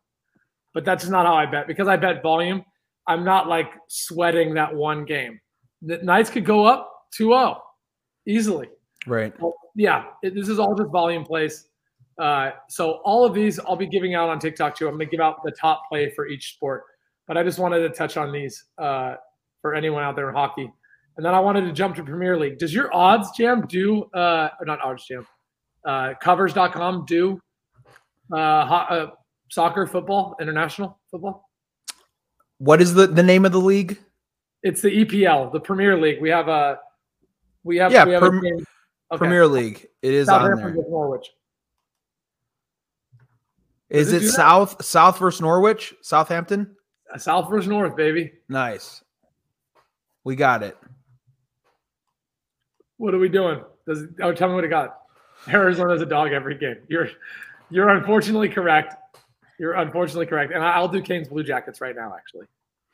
but 0.74 0.86
that's 0.86 1.04
just 1.04 1.12
not 1.12 1.28
how 1.28 1.36
I 1.36 1.46
bet 1.46 1.68
because 1.68 1.88
I 1.88 1.98
bet 1.98 2.24
volume. 2.24 2.66
I'm 3.06 3.24
not 3.24 3.48
like 3.48 3.72
sweating 3.88 4.56
that 4.56 4.74
one 4.74 5.06
game. 5.06 5.40
The 5.84 5.98
Knights 5.98 6.32
could 6.32 6.46
go 6.46 6.66
up 6.66 6.92
2-0 7.20 7.60
easily. 8.28 8.70
Right. 9.06 9.40
Well, 9.40 9.56
yeah, 9.76 10.06
it, 10.24 10.34
this 10.34 10.50
is 10.50 10.60
all 10.60 10.76
just 10.76 10.90
volume 10.90 11.24
plays. 11.24 11.68
Uh, 12.20 12.52
so 12.70 13.02
all 13.04 13.26
of 13.26 13.34
these 13.34 13.60
I'll 13.60 13.76
be 13.76 13.88
giving 13.88 14.16
out 14.16 14.30
on 14.30 14.40
TikTok 14.40 14.78
too. 14.78 14.88
I'm 14.88 14.96
going 14.96 15.08
to 15.08 15.12
give 15.12 15.20
out 15.20 15.44
the 15.44 15.52
top 15.52 15.84
play 15.90 16.12
for 16.12 16.28
each 16.28 16.54
sport, 16.54 16.84
but 17.28 17.38
I 17.38 17.44
just 17.44 17.60
wanted 17.60 17.80
to 17.80 17.90
touch 17.90 18.18
on 18.18 18.32
these 18.32 18.66
uh, 18.78 19.16
for 19.62 19.76
anyone 19.76 20.04
out 20.04 20.16
there 20.16 20.30
in 20.30 20.36
hockey. 20.36 20.72
And 21.18 21.26
then 21.26 21.34
I 21.34 21.40
wanted 21.40 21.62
to 21.66 21.74
jump 21.74 21.96
to 21.98 22.04
Premier 22.04 22.38
League. 22.38 22.58
Does 22.58 22.74
your 22.74 22.90
OddsJam 22.90 23.68
do, 23.68 24.04
uh, 24.14 24.50
not 24.64 24.80
OddsJam, 24.80 25.26
uh, 25.86 26.14
covers.com 26.22 27.06
do 27.06 27.40
uh, 28.34 28.66
ho- 28.66 28.96
uh, 28.96 29.08
soccer, 29.50 29.86
football, 29.86 30.36
international 30.40 31.00
football? 31.10 31.50
What 32.60 32.82
is 32.82 32.94
the, 32.94 33.08
the 33.08 33.24
name 33.24 33.46
of 33.46 33.52
the 33.52 33.60
league? 33.60 34.00
It's 34.64 34.82
the 34.82 35.06
EPL, 35.06 35.52
the 35.52 35.60
Premier 35.60 35.98
League. 35.98 36.22
We 36.22 36.30
have 36.30 36.48
a, 36.48 36.80
we 37.64 37.78
have, 37.78 37.92
yeah, 37.92 38.06
we 38.06 38.14
have. 38.14 38.24
Okay. 38.24 39.18
Premier 39.18 39.46
League. 39.46 39.88
It 40.02 40.14
is 40.14 40.28
South 40.28 40.44
on 40.44 40.56
there. 40.56 40.74
Norwich. 40.90 41.30
Is 43.90 44.14
it, 44.14 44.24
it 44.24 44.30
South 44.30 44.84
South 44.84 45.20
versus 45.20 45.42
Norwich? 45.42 45.94
Southampton? 46.02 46.78
South 47.18 47.50
versus 47.50 47.68
North, 47.68 47.98
baby. 47.98 48.32
Nice. 48.48 49.04
We 50.24 50.36
got 50.36 50.64
it. 50.64 50.78
What 52.98 53.14
are 53.14 53.20
we 53.20 53.30
doing? 53.30 53.62
Does 53.88 54.06
oh 54.22 54.34
tell 54.34 54.50
me 54.50 54.56
what 54.56 54.64
it 54.64 54.70
got. 54.70 54.98
Arizona's 55.48 56.02
a 56.02 56.06
dog 56.06 56.32
every 56.32 56.56
game. 56.58 56.78
You're 56.88 57.10
you're 57.70 57.90
unfortunately 57.90 58.50
correct. 58.50 58.96
You're 59.60 59.74
unfortunately 59.74 60.26
correct. 60.26 60.54
And 60.54 60.64
I'll 60.64 60.88
do 60.88 61.02
Canes 61.02 61.28
Blue 61.30 61.44
Jackets 61.44 61.82
right 61.82 61.96
now, 61.96 62.14
actually. 62.16 62.46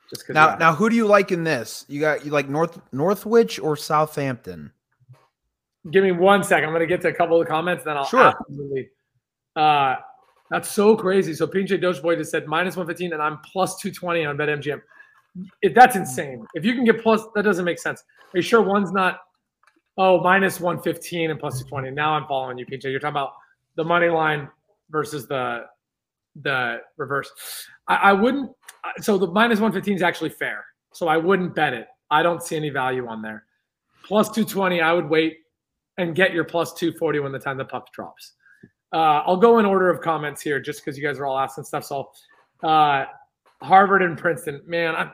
Just 0.08 0.22
because 0.22 0.34
now, 0.34 0.56
now 0.56 0.74
who 0.74 0.88
do 0.88 0.96
you 0.96 1.06
like 1.06 1.32
in 1.32 1.44
this? 1.44 1.84
You 1.88 2.00
got 2.00 2.24
you 2.24 2.30
like 2.30 2.48
North 2.48 2.80
Northwich 2.92 3.58
or 3.58 3.76
Southampton? 3.76 4.72
Give 5.90 6.02
me 6.02 6.12
one 6.12 6.42
second. 6.42 6.64
I'm 6.64 6.70
going 6.70 6.80
to 6.80 6.86
get 6.86 7.02
to 7.02 7.08
a 7.08 7.12
couple 7.12 7.40
of 7.40 7.46
comments, 7.46 7.84
then 7.84 7.96
I'll 7.96 8.06
sure. 8.06 8.34
absolutely. 8.40 8.88
Uh, 9.54 9.96
that's 10.50 10.70
so 10.70 10.96
crazy. 10.96 11.34
So 11.34 11.46
PJ 11.46 11.80
Doge 11.80 12.02
Boy 12.02 12.16
just 12.16 12.30
said 12.30 12.46
minus 12.46 12.76
115, 12.76 13.12
and 13.12 13.22
I'm 13.22 13.38
plus 13.38 13.78
220 13.80 14.24
on 14.24 14.36
BetMGM. 14.36 14.80
If 15.62 15.74
that's 15.74 15.96
insane. 15.96 16.44
If 16.54 16.64
you 16.64 16.74
can 16.74 16.84
get 16.84 17.02
plus, 17.02 17.22
that 17.34 17.42
doesn't 17.42 17.64
make 17.64 17.78
sense. 17.78 18.02
Are 18.34 18.38
you 18.38 18.42
sure 18.42 18.62
one's 18.62 18.92
not? 18.92 19.20
Oh, 19.96 20.20
minus 20.20 20.60
115 20.60 21.30
and 21.30 21.40
plus 21.40 21.54
220. 21.54 21.90
Now 21.94 22.12
I'm 22.12 22.26
following 22.26 22.58
you, 22.58 22.66
PJ. 22.66 22.84
You're 22.84 23.00
talking 23.00 23.14
about 23.14 23.32
the 23.76 23.84
money 23.84 24.08
line 24.08 24.48
versus 24.90 25.26
the 25.26 25.66
the 26.42 26.78
reverse. 26.96 27.30
I, 27.88 27.96
I 27.96 28.12
wouldn't. 28.12 28.50
So 29.00 29.18
the 29.18 29.26
minus 29.26 29.58
115 29.58 29.96
is 29.96 30.02
actually 30.02 30.30
fair. 30.30 30.64
So 30.92 31.08
I 31.08 31.16
wouldn't 31.16 31.54
bet 31.54 31.74
it. 31.74 31.88
I 32.10 32.22
don't 32.22 32.42
see 32.42 32.56
any 32.56 32.70
value 32.70 33.06
on 33.06 33.22
there. 33.22 33.44
Plus 34.04 34.28
220, 34.28 34.80
I 34.80 34.92
would 34.92 35.08
wait 35.08 35.38
and 35.98 36.14
get 36.14 36.32
your 36.32 36.44
plus 36.44 36.72
240 36.74 37.20
when 37.20 37.32
the 37.32 37.38
time 37.38 37.58
the 37.58 37.64
puck 37.64 37.92
drops. 37.92 38.32
Uh, 38.92 39.22
I'll 39.26 39.36
go 39.36 39.58
in 39.58 39.66
order 39.66 39.90
of 39.90 40.00
comments 40.00 40.40
here 40.40 40.58
just 40.60 40.82
because 40.82 40.96
you 40.96 41.04
guys 41.04 41.18
are 41.18 41.26
all 41.26 41.38
asking 41.38 41.64
stuff. 41.64 41.84
So, 41.84 42.10
uh, 42.62 43.04
Harvard 43.62 44.02
and 44.02 44.16
Princeton, 44.16 44.62
man, 44.66 44.94
I'm, 44.94 45.10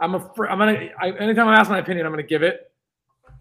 I'm 0.00 0.14
a, 0.14 0.18
I'm 0.48 0.58
gonna. 0.58 0.88
I, 1.00 1.10
anytime 1.12 1.48
I 1.48 1.56
ask 1.56 1.70
my 1.70 1.78
opinion, 1.78 2.06
I'm 2.06 2.12
gonna 2.12 2.22
give 2.22 2.42
it. 2.42 2.70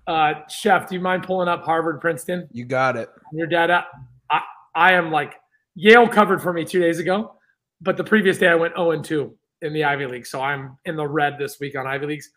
Uh, 0.07 0.33
Chef, 0.49 0.89
do 0.89 0.95
you 0.95 1.01
mind 1.01 1.23
pulling 1.23 1.47
up 1.47 1.63
Harvard, 1.63 2.01
Princeton? 2.01 2.47
You 2.51 2.65
got 2.65 2.97
it. 2.97 3.09
Your 3.33 3.47
dad, 3.47 3.71
I, 3.71 4.41
I 4.75 4.93
am 4.93 5.11
like 5.11 5.35
Yale 5.75 6.07
covered 6.07 6.41
for 6.41 6.53
me 6.53 6.65
two 6.65 6.79
days 6.79 6.99
ago, 6.99 7.35
but 7.81 7.97
the 7.97 8.03
previous 8.03 8.37
day 8.37 8.47
I 8.47 8.55
went 8.55 8.75
0 8.75 8.91
and 8.91 9.03
2 9.03 9.35
in 9.61 9.73
the 9.73 9.83
Ivy 9.83 10.05
League, 10.05 10.25
so 10.25 10.41
I'm 10.41 10.77
in 10.85 10.95
the 10.95 11.07
red 11.07 11.37
this 11.39 11.59
week 11.59 11.77
on 11.77 11.87
Ivy 11.87 12.05
Leagues. 12.05 12.29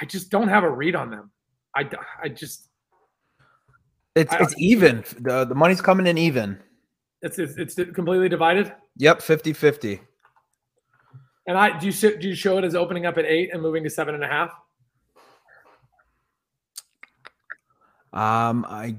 I 0.00 0.04
just 0.04 0.30
don't 0.30 0.48
have 0.48 0.64
a 0.64 0.70
read 0.70 0.94
on 0.94 1.10
them. 1.10 1.30
I, 1.76 1.88
I 2.22 2.28
just 2.28 2.70
it's 4.16 4.34
it's 4.34 4.54
even. 4.58 5.04
The 5.20 5.44
the 5.44 5.54
money's 5.54 5.80
coming 5.80 6.06
in 6.06 6.18
even. 6.18 6.58
It's 7.22 7.38
it's, 7.38 7.56
it's 7.56 7.74
completely 7.94 8.28
divided. 8.28 8.72
Yep, 8.96 9.20
50-50. 9.20 10.00
And 11.50 11.58
I 11.58 11.76
do 11.76 11.88
you 11.88 11.92
do 11.92 12.28
you 12.28 12.34
show 12.36 12.58
it 12.58 12.64
as 12.64 12.76
opening 12.76 13.06
up 13.06 13.18
at 13.18 13.24
eight 13.24 13.50
and 13.52 13.60
moving 13.60 13.82
to 13.82 13.90
seven 13.90 14.14
and 14.14 14.22
a 14.22 14.28
half? 14.28 14.50
Um, 18.12 18.64
I 18.68 18.94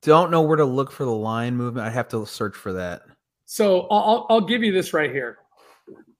don't 0.00 0.30
know 0.30 0.40
where 0.40 0.56
to 0.56 0.64
look 0.64 0.90
for 0.90 1.04
the 1.04 1.12
line 1.12 1.54
movement. 1.54 1.86
I 1.86 1.90
have 1.90 2.08
to 2.08 2.24
search 2.24 2.56
for 2.56 2.72
that. 2.72 3.02
So 3.44 3.86
I'll 3.90 4.26
I'll 4.30 4.40
give 4.40 4.62
you 4.62 4.72
this 4.72 4.94
right 4.94 5.10
here. 5.10 5.40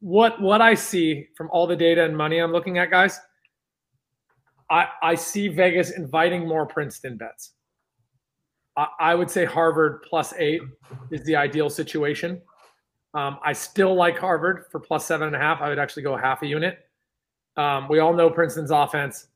What 0.00 0.38
what 0.42 0.60
I 0.60 0.74
see 0.74 1.28
from 1.34 1.48
all 1.50 1.66
the 1.66 1.76
data 1.76 2.04
and 2.04 2.14
money 2.14 2.40
I'm 2.40 2.52
looking 2.52 2.76
at, 2.76 2.90
guys. 2.90 3.18
I 4.68 4.86
I 5.02 5.14
see 5.14 5.48
Vegas 5.48 5.92
inviting 5.92 6.46
more 6.46 6.66
Princeton 6.66 7.16
bets. 7.16 7.52
I 8.98 9.14
would 9.14 9.30
say 9.30 9.46
Harvard 9.46 10.02
plus 10.02 10.34
eight 10.36 10.60
is 11.10 11.24
the 11.24 11.36
ideal 11.36 11.70
situation. 11.70 12.42
Um, 13.14 13.38
I 13.44 13.53
still 13.53 13.94
like 13.94 14.18
Harvard 14.18 14.66
for 14.70 14.79
plus 14.79 15.05
seven 15.05 15.27
and 15.27 15.37
a 15.37 15.38
half. 15.38 15.61
I 15.61 15.68
would 15.68 15.79
actually 15.79 16.05
go 16.05 16.16
half 16.16 16.42
a 16.42 16.46
unit. 16.46 16.79
Um, 17.57 17.88
we 17.88 17.99
all 17.99 18.14
know 18.14 18.31
Princeton's 18.31 18.70
offense. 18.70 19.27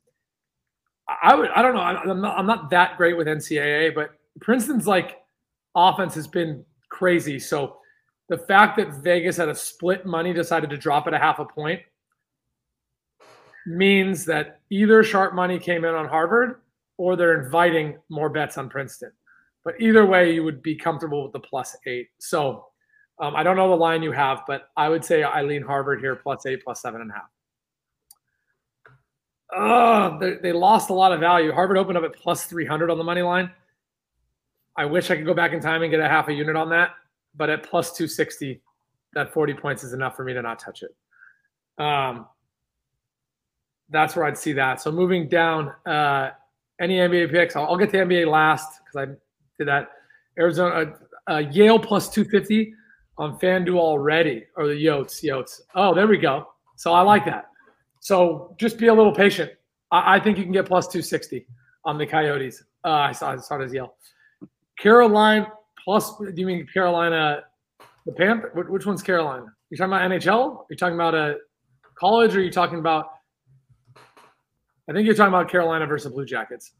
I 1.22 1.34
would. 1.34 1.50
I 1.50 1.60
don't 1.62 1.74
know. 1.74 1.80
I'm 1.80 2.20
not. 2.20 2.38
I'm 2.38 2.46
not 2.46 2.70
that 2.70 2.96
great 2.96 3.16
with 3.16 3.26
NCAA, 3.26 3.94
but 3.94 4.10
Princeton's 4.40 4.86
like 4.86 5.22
offense 5.74 6.14
has 6.14 6.26
been 6.26 6.64
crazy. 6.88 7.38
So 7.38 7.78
the 8.28 8.38
fact 8.38 8.76
that 8.78 8.94
Vegas 9.02 9.36
had 9.36 9.48
a 9.48 9.54
split 9.54 10.06
money 10.06 10.32
decided 10.32 10.70
to 10.70 10.78
drop 10.78 11.06
it 11.06 11.14
a 11.14 11.18
half 11.18 11.40
a 11.40 11.44
point 11.44 11.80
means 13.66 14.24
that 14.26 14.60
either 14.70 15.02
sharp 15.02 15.34
money 15.34 15.58
came 15.58 15.84
in 15.84 15.94
on 15.94 16.06
Harvard 16.06 16.60
or 16.96 17.16
they're 17.16 17.42
inviting 17.42 17.98
more 18.08 18.28
bets 18.28 18.56
on 18.56 18.68
Princeton. 18.68 19.10
But 19.64 19.80
either 19.80 20.06
way, 20.06 20.32
you 20.32 20.44
would 20.44 20.62
be 20.62 20.76
comfortable 20.76 21.22
with 21.24 21.32
the 21.32 21.40
plus 21.40 21.76
eight. 21.86 22.08
So 22.18 22.66
um, 23.18 23.36
I 23.36 23.42
don't 23.42 23.56
know 23.56 23.68
the 23.68 23.76
line 23.76 24.02
you 24.02 24.12
have, 24.12 24.42
but 24.46 24.70
I 24.76 24.88
would 24.88 25.04
say 25.04 25.22
I 25.22 25.42
lean 25.42 25.62
Harvard 25.62 26.00
here 26.00 26.16
plus 26.16 26.46
eight, 26.46 26.64
plus 26.64 26.82
seven 26.82 27.00
and 27.00 27.10
a 27.10 27.14
half. 27.14 27.30
Oh, 29.56 30.18
they, 30.18 30.34
they 30.42 30.52
lost 30.52 30.90
a 30.90 30.94
lot 30.94 31.12
of 31.12 31.20
value. 31.20 31.52
Harvard 31.52 31.76
opened 31.76 31.96
up 31.96 32.04
at 32.04 32.14
plus 32.14 32.44
300 32.46 32.90
on 32.90 32.98
the 32.98 33.04
money 33.04 33.22
line. 33.22 33.50
I 34.76 34.84
wish 34.84 35.10
I 35.10 35.16
could 35.16 35.26
go 35.26 35.34
back 35.34 35.52
in 35.52 35.60
time 35.60 35.82
and 35.82 35.90
get 35.90 36.00
a 36.00 36.08
half 36.08 36.26
a 36.28 36.32
unit 36.32 36.56
on 36.56 36.68
that, 36.70 36.90
but 37.36 37.48
at 37.48 37.62
plus 37.62 37.92
260, 37.92 38.60
that 39.12 39.32
40 39.32 39.54
points 39.54 39.84
is 39.84 39.92
enough 39.92 40.16
for 40.16 40.24
me 40.24 40.32
to 40.32 40.42
not 40.42 40.58
touch 40.58 40.82
it. 40.82 41.82
Um, 41.82 42.26
that's 43.90 44.16
where 44.16 44.24
I'd 44.24 44.36
see 44.36 44.52
that. 44.54 44.80
So 44.80 44.90
moving 44.90 45.28
down, 45.28 45.72
uh, 45.86 46.30
any 46.80 46.96
NBA 46.96 47.30
picks? 47.30 47.54
I'll, 47.54 47.66
I'll 47.66 47.76
get 47.76 47.90
to 47.90 47.98
NBA 47.98 48.28
last 48.28 48.80
because 48.84 49.08
I 49.08 49.12
did 49.58 49.68
that. 49.68 49.90
Arizona, 50.36 50.96
uh, 51.28 51.32
uh, 51.32 51.38
Yale 51.38 51.78
plus 51.78 52.08
250 52.08 52.74
on 53.18 53.38
FanDuel 53.38 53.78
already, 53.78 54.44
or 54.56 54.66
the 54.66 54.74
Yotes, 54.74 55.22
Yotes. 55.22 55.60
Oh, 55.74 55.94
there 55.94 56.06
we 56.06 56.18
go. 56.18 56.48
So 56.76 56.92
I 56.92 57.02
like 57.02 57.24
that. 57.26 57.50
So 58.00 58.54
just 58.58 58.78
be 58.78 58.88
a 58.88 58.94
little 58.94 59.14
patient. 59.14 59.52
I, 59.90 60.16
I 60.16 60.20
think 60.20 60.36
you 60.36 60.44
can 60.44 60.52
get 60.52 60.66
plus 60.66 60.86
260 60.88 61.46
on 61.84 61.98
the 61.98 62.06
Coyotes. 62.06 62.62
Uh, 62.84 62.90
I 62.90 63.12
saw 63.12 63.32
I 63.32 63.36
saw 63.36 63.60
as 63.60 63.72
Yale. 63.72 63.94
Carolina 64.78 65.50
plus. 65.82 66.16
Do 66.18 66.32
you 66.36 66.46
mean 66.46 66.66
Carolina? 66.72 67.44
The 68.06 68.12
Panther. 68.12 68.50
Which 68.54 68.84
one's 68.84 69.02
Carolina? 69.02 69.46
You 69.70 69.78
talking 69.78 69.92
about 69.92 70.10
NHL? 70.10 70.56
Are 70.58 70.66
you 70.68 70.76
talking 70.76 70.94
about 70.94 71.14
a 71.14 71.36
college? 71.94 72.36
Or 72.36 72.40
are 72.40 72.42
you 72.42 72.50
talking 72.50 72.78
about? 72.78 73.06
I 74.88 74.92
think 74.92 75.06
you're 75.06 75.14
talking 75.14 75.32
about 75.32 75.50
Carolina 75.50 75.86
versus 75.86 76.12
Blue 76.12 76.26
Jackets. 76.26 76.72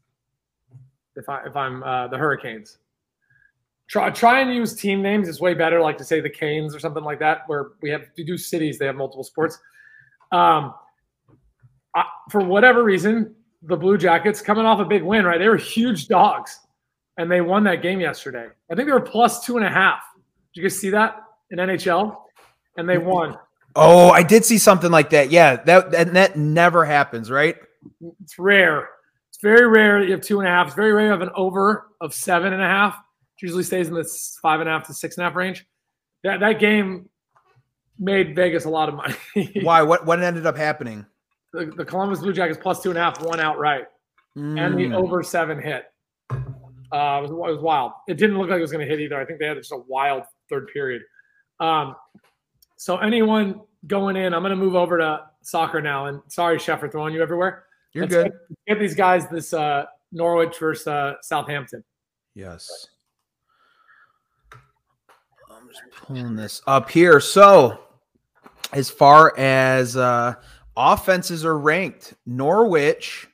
If 1.15 1.27
I 1.27 1.45
if 1.45 1.55
I'm 1.55 1.81
uh, 1.81 2.07
the 2.09 2.17
Hurricanes. 2.17 2.77
Try 3.87 4.09
try 4.09 4.39
and 4.39 4.53
use 4.53 4.73
team 4.73 5.01
names. 5.01 5.29
It's 5.29 5.39
way 5.39 5.53
better, 5.53 5.79
like 5.79 5.97
to 5.99 6.03
say 6.03 6.19
the 6.19 6.29
Canes 6.29 6.73
or 6.73 6.79
something 6.79 7.03
like 7.03 7.19
that, 7.19 7.41
where 7.47 7.71
we 7.81 7.89
have 7.91 8.13
to 8.15 8.23
do 8.23 8.37
cities. 8.37 8.79
They 8.79 8.87
have 8.87 8.95
multiple 8.95 9.23
sports. 9.23 9.59
Um, 10.31 10.73
I, 11.93 12.03
for 12.31 12.41
whatever 12.43 12.83
reason, 12.83 13.35
the 13.61 13.77
Blue 13.77 13.97
Jackets 13.97 14.41
coming 14.41 14.65
off 14.65 14.79
a 14.79 14.85
big 14.85 15.03
win, 15.03 15.23
right? 15.23 15.37
They 15.37 15.49
were 15.49 15.57
huge 15.57 16.07
dogs, 16.07 16.59
and 17.17 17.31
they 17.31 17.41
won 17.41 17.63
that 17.65 17.83
game 17.83 17.99
yesterday. 17.99 18.47
I 18.71 18.75
think 18.75 18.87
they 18.87 18.93
were 18.93 18.99
plus 18.99 19.45
two 19.45 19.57
and 19.57 19.65
a 19.65 19.69
half. 19.69 20.01
Did 20.53 20.61
you 20.61 20.63
guys 20.63 20.79
see 20.79 20.89
that 20.89 21.23
in 21.51 21.59
NHL? 21.59 22.17
And 22.77 22.89
they 22.89 22.97
won. 22.97 23.37
Oh, 23.75 24.09
I 24.09 24.23
did 24.23 24.43
see 24.43 24.57
something 24.57 24.91
like 24.91 25.11
that. 25.11 25.29
Yeah, 25.29 25.57
that 25.57 25.91
that, 25.91 26.13
that 26.13 26.37
never 26.37 26.85
happens, 26.85 27.29
right? 27.29 27.55
It's 28.23 28.39
rare. 28.39 28.89
It's 29.29 29.39
very 29.41 29.67
rare 29.67 29.99
that 29.99 30.07
you 30.07 30.13
have 30.13 30.21
two 30.21 30.39
and 30.39 30.47
a 30.47 30.51
half. 30.51 30.67
It's 30.67 30.75
very 30.75 30.91
rare 30.91 31.05
you 31.05 31.11
have 31.11 31.21
an 31.21 31.29
over 31.35 31.91
of 32.01 32.15
seven 32.15 32.51
and 32.51 32.63
a 32.63 32.67
half 32.67 32.97
usually 33.41 33.63
stays 33.63 33.87
in 33.87 33.93
this 33.93 34.37
five 34.41 34.59
and 34.59 34.69
a 34.69 34.71
half 34.71 34.87
to 34.87 34.93
six 34.93 35.17
and 35.17 35.25
a 35.25 35.29
half 35.29 35.35
range. 35.35 35.65
That 36.23 36.39
that 36.39 36.59
game 36.59 37.09
made 37.99 38.35
Vegas 38.35 38.65
a 38.65 38.69
lot 38.69 38.89
of 38.89 38.95
money. 38.95 39.15
Why? 39.61 39.81
What 39.81 40.05
what 40.05 40.21
ended 40.21 40.45
up 40.45 40.57
happening? 40.57 41.05
The, 41.53 41.65
the, 41.67 41.85
Columbus 41.85 42.19
Blue 42.19 42.33
Jackets 42.33 42.59
plus 42.61 42.81
two 42.81 42.89
and 42.89 42.97
a 42.97 43.01
half 43.01 43.21
won 43.21 43.39
outright, 43.39 43.85
mm. 44.37 44.59
and 44.59 44.77
the 44.77 44.87
mm. 44.87 44.95
over 44.95 45.23
seven 45.23 45.61
hit. 45.61 45.85
Uh, 46.29 47.19
it, 47.19 47.21
was, 47.23 47.31
it 47.31 47.35
was 47.35 47.59
wild. 47.61 47.93
It 48.07 48.17
didn't 48.17 48.37
look 48.37 48.49
like 48.49 48.59
it 48.59 48.61
was 48.61 48.71
going 48.71 48.85
to 48.85 48.89
hit 48.89 49.01
either. 49.01 49.19
I 49.19 49.25
think 49.25 49.39
they 49.39 49.47
had 49.47 49.57
just 49.57 49.71
a 49.71 49.77
wild 49.87 50.23
third 50.49 50.67
period. 50.71 51.01
Um, 51.59 51.95
so 52.77 52.97
anyone 52.97 53.61
going 53.87 54.15
in, 54.15 54.33
I'm 54.33 54.41
going 54.41 54.51
to 54.51 54.55
move 54.55 54.75
over 54.75 54.97
to 54.99 55.21
soccer 55.41 55.81
now. 55.81 56.05
And 56.05 56.21
sorry, 56.27 56.59
Chef, 56.59 56.79
for 56.79 56.87
throwing 56.87 57.13
you 57.13 57.21
everywhere. 57.21 57.65
You're 57.93 58.03
Let's 58.03 58.13
good. 58.13 58.23
Get, 58.23 58.67
get, 58.67 58.79
these 58.79 58.95
guys 58.95 59.27
this 59.29 59.53
uh, 59.53 59.85
Norwich 60.11 60.57
versus 60.59 60.87
uh, 60.87 61.15
Southampton. 61.21 61.83
Yes 62.33 62.87
pulling 65.91 66.35
this 66.35 66.61
up 66.67 66.89
here. 66.89 67.19
So, 67.19 67.79
as 68.73 68.89
far 68.89 69.37
as 69.37 69.95
uh, 69.95 70.35
offenses 70.75 71.45
are 71.45 71.57
ranked, 71.57 72.13
Norwich 72.25 73.27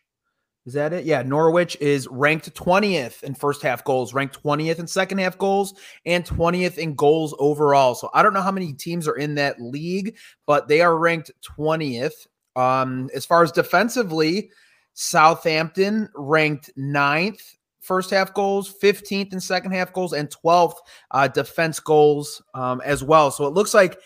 is 0.66 0.74
that 0.74 0.94
it? 0.94 1.06
Yeah, 1.06 1.24
Norwich 1.24 1.76
is 1.82 2.08
ranked 2.08 2.54
20th 2.54 3.24
in 3.24 3.34
first 3.34 3.64
half 3.64 3.84
goals, 3.84 4.14
ranked 4.14 4.44
20th 4.44 4.78
in 4.78 4.86
second 4.86 5.18
half 5.18 5.38
goals, 5.38 5.74
and 6.06 6.24
20th 6.24 6.78
in 6.78 6.94
goals 6.94 7.34
overall. 7.40 7.96
So 7.96 8.12
I 8.14 8.22
don't 8.22 8.34
know 8.34 8.44
how 8.44 8.52
many 8.52 8.74
teams 8.74 9.08
are 9.08 9.16
in 9.16 9.36
that 9.36 9.60
league, 9.60 10.18
but 10.46 10.68
they 10.68 10.82
are 10.82 10.98
ranked 10.98 11.32
20th. 11.58 12.28
Um, 12.56 13.10
as 13.16 13.26
far 13.26 13.42
as 13.42 13.52
defensively, 13.52 14.52
Southampton 14.94 16.10
ranked 16.16 16.70
ninth 16.76 17.42
first 17.82 18.12
half 18.12 18.34
goals, 18.34 18.74
15th 18.82 19.34
in 19.34 19.40
second 19.40 19.72
half 19.72 19.92
goals, 19.92 20.14
and 20.14 20.30
12th 20.30 20.76
uh, 21.12 21.28
defense 21.28 21.80
goals 21.80 22.42
um, 22.54 22.82
as 22.86 23.04
well. 23.04 23.32
So 23.32 23.46
it 23.46 23.54
looks 23.54 23.74
like 23.74 24.00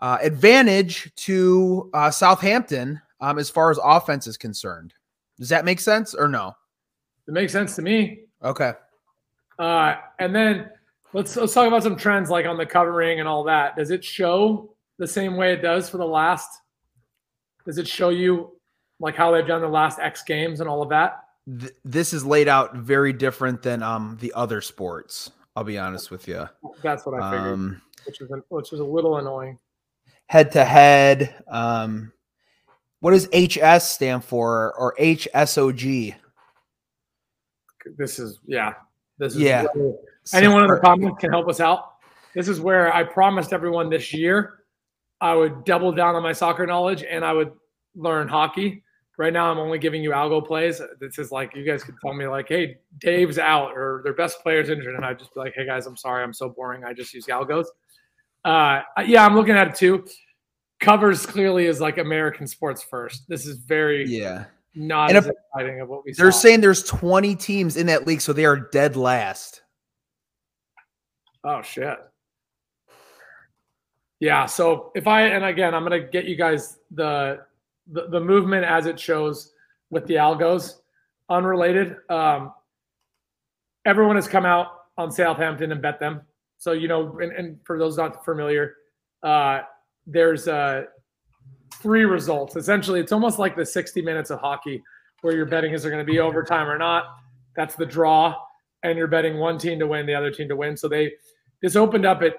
uh, 0.00 0.18
advantage 0.20 1.14
to 1.14 1.90
uh, 1.94 2.10
Southampton 2.10 3.00
um, 3.20 3.38
as 3.38 3.48
far 3.48 3.70
as 3.70 3.78
offense 3.82 4.26
is 4.26 4.36
concerned. 4.36 4.94
Does 5.38 5.48
that 5.50 5.64
make 5.64 5.80
sense 5.80 6.14
or 6.14 6.28
no? 6.28 6.54
It 7.28 7.32
makes 7.32 7.52
sense 7.52 7.76
to 7.76 7.82
me. 7.82 8.24
Okay. 8.42 8.72
Uh, 9.58 9.94
and 10.18 10.34
then 10.34 10.70
let's 11.12 11.36
let's 11.36 11.54
talk 11.54 11.68
about 11.68 11.82
some 11.82 11.96
trends 11.96 12.30
like 12.30 12.46
on 12.46 12.56
the 12.56 12.66
covering 12.66 13.20
and 13.20 13.28
all 13.28 13.44
that. 13.44 13.76
Does 13.76 13.90
it 13.90 14.04
show 14.04 14.74
the 14.98 15.06
same 15.06 15.36
way 15.36 15.52
it 15.52 15.62
does 15.62 15.88
for 15.88 15.98
the 15.98 16.06
last? 16.06 16.48
Does 17.64 17.78
it 17.78 17.86
show 17.86 18.08
you 18.08 18.56
like 18.98 19.14
how 19.14 19.30
they've 19.30 19.46
done 19.46 19.60
the 19.60 19.68
last 19.68 19.98
X 20.00 20.22
games 20.22 20.60
and 20.60 20.68
all 20.68 20.82
of 20.82 20.88
that? 20.88 21.21
Th- 21.46 21.72
this 21.84 22.12
is 22.12 22.24
laid 22.24 22.48
out 22.48 22.76
very 22.76 23.12
different 23.12 23.62
than 23.62 23.82
um 23.82 24.16
the 24.20 24.32
other 24.34 24.60
sports. 24.60 25.30
I'll 25.54 25.64
be 25.64 25.78
honest 25.78 26.10
with 26.10 26.28
you. 26.28 26.48
That's 26.82 27.04
what 27.04 27.20
I 27.20 27.30
figured, 27.30 27.52
um, 27.52 27.82
which 28.06 28.20
was 28.20 28.30
which 28.48 28.70
was 28.70 28.80
a 28.80 28.84
little 28.84 29.18
annoying. 29.18 29.58
Head 30.26 30.52
to 30.52 30.64
head. 30.64 31.34
Um, 31.48 32.12
what 33.00 33.10
does 33.10 33.28
HS 33.34 33.88
stand 33.88 34.24
for 34.24 34.74
or 34.78 34.94
HSOG? 34.98 36.14
This 37.98 38.18
is 38.18 38.38
yeah. 38.46 38.74
This 39.18 39.34
is 39.34 39.40
yeah. 39.40 39.66
anyone 40.32 40.62
in 40.64 40.70
the 40.70 40.80
comments 40.80 41.20
can 41.20 41.30
help 41.30 41.48
us 41.48 41.60
out. 41.60 41.96
This 42.34 42.48
is 42.48 42.60
where 42.60 42.94
I 42.94 43.04
promised 43.04 43.52
everyone 43.52 43.90
this 43.90 44.14
year 44.14 44.62
I 45.22 45.34
would 45.36 45.64
double 45.64 45.92
down 45.92 46.16
on 46.16 46.22
my 46.24 46.32
soccer 46.32 46.66
knowledge 46.66 47.04
and 47.08 47.24
I 47.24 47.32
would 47.32 47.52
learn 47.94 48.26
hockey. 48.26 48.82
Right 49.22 49.32
now, 49.32 49.48
I'm 49.52 49.58
only 49.58 49.78
giving 49.78 50.02
you 50.02 50.10
algo 50.10 50.44
plays. 50.44 50.82
This 50.98 51.16
is 51.16 51.30
like 51.30 51.54
you 51.54 51.64
guys 51.64 51.84
could 51.84 51.94
tell 52.02 52.12
me 52.12 52.26
like, 52.26 52.48
"Hey, 52.48 52.78
Dave's 52.98 53.38
out," 53.38 53.70
or 53.70 54.00
"Their 54.02 54.14
best 54.14 54.42
player's 54.42 54.68
injured," 54.68 54.96
and 54.96 55.04
I'd 55.04 55.20
just 55.20 55.32
be 55.32 55.38
like, 55.38 55.54
"Hey 55.54 55.64
guys, 55.64 55.86
I'm 55.86 55.96
sorry, 55.96 56.24
I'm 56.24 56.32
so 56.32 56.48
boring. 56.48 56.82
I 56.82 56.92
just 56.92 57.14
use 57.14 57.26
algos." 57.26 57.66
Uh, 58.44 58.82
yeah, 59.06 59.24
I'm 59.24 59.36
looking 59.36 59.54
at 59.54 59.68
it 59.68 59.76
too. 59.76 60.04
Covers 60.80 61.24
clearly 61.24 61.66
is 61.66 61.80
like 61.80 61.98
American 61.98 62.48
sports 62.48 62.82
first. 62.82 63.22
This 63.28 63.46
is 63.46 63.58
very 63.58 64.04
yeah 64.08 64.46
not 64.74 65.10
and 65.10 65.18
as 65.18 65.28
exciting 65.28 65.80
of 65.80 65.88
what 65.88 66.04
we. 66.04 66.14
They're 66.14 66.32
saw. 66.32 66.40
saying 66.40 66.60
there's 66.60 66.82
20 66.82 67.36
teams 67.36 67.76
in 67.76 67.86
that 67.86 68.08
league, 68.08 68.22
so 68.22 68.32
they 68.32 68.44
are 68.44 68.56
dead 68.56 68.96
last. 68.96 69.62
Oh 71.44 71.62
shit. 71.62 71.96
Yeah. 74.18 74.46
So 74.46 74.90
if 74.96 75.06
I 75.06 75.28
and 75.28 75.44
again, 75.44 75.76
I'm 75.76 75.84
gonna 75.84 76.00
get 76.00 76.24
you 76.24 76.34
guys 76.34 76.80
the 76.90 77.44
the, 77.90 78.08
the 78.08 78.20
movement 78.20 78.64
as 78.64 78.86
it 78.86 78.98
shows 78.98 79.52
with 79.90 80.06
the 80.06 80.14
algos, 80.14 80.76
unrelated. 81.28 81.96
Um, 82.08 82.52
everyone 83.84 84.16
has 84.16 84.28
come 84.28 84.46
out 84.46 84.68
on 84.96 85.10
Southampton 85.10 85.72
and 85.72 85.82
bet 85.82 85.98
them. 86.00 86.22
So, 86.58 86.72
you 86.72 86.88
know, 86.88 87.18
and, 87.20 87.32
and 87.32 87.58
for 87.64 87.78
those 87.78 87.96
not 87.96 88.24
familiar, 88.24 88.76
uh, 89.22 89.62
there's 90.06 90.48
uh, 90.48 90.84
three 91.74 92.04
results. 92.04 92.56
Essentially, 92.56 93.00
it's 93.00 93.12
almost 93.12 93.38
like 93.38 93.56
the 93.56 93.66
60 93.66 94.02
minutes 94.02 94.30
of 94.30 94.40
hockey 94.40 94.82
where 95.22 95.34
you're 95.34 95.46
betting 95.46 95.72
is 95.72 95.82
there 95.82 95.90
going 95.90 96.04
to 96.04 96.10
be 96.10 96.20
overtime 96.20 96.68
or 96.68 96.78
not. 96.78 97.16
That's 97.56 97.74
the 97.74 97.86
draw. 97.86 98.36
And 98.82 98.98
you're 98.98 99.08
betting 99.08 99.38
one 99.38 99.58
team 99.58 99.78
to 99.78 99.86
win, 99.86 100.06
the 100.06 100.14
other 100.14 100.30
team 100.30 100.48
to 100.48 100.56
win. 100.56 100.76
So 100.76 100.88
they 100.88 101.12
this 101.60 101.76
opened 101.76 102.04
up 102.04 102.22
at 102.22 102.34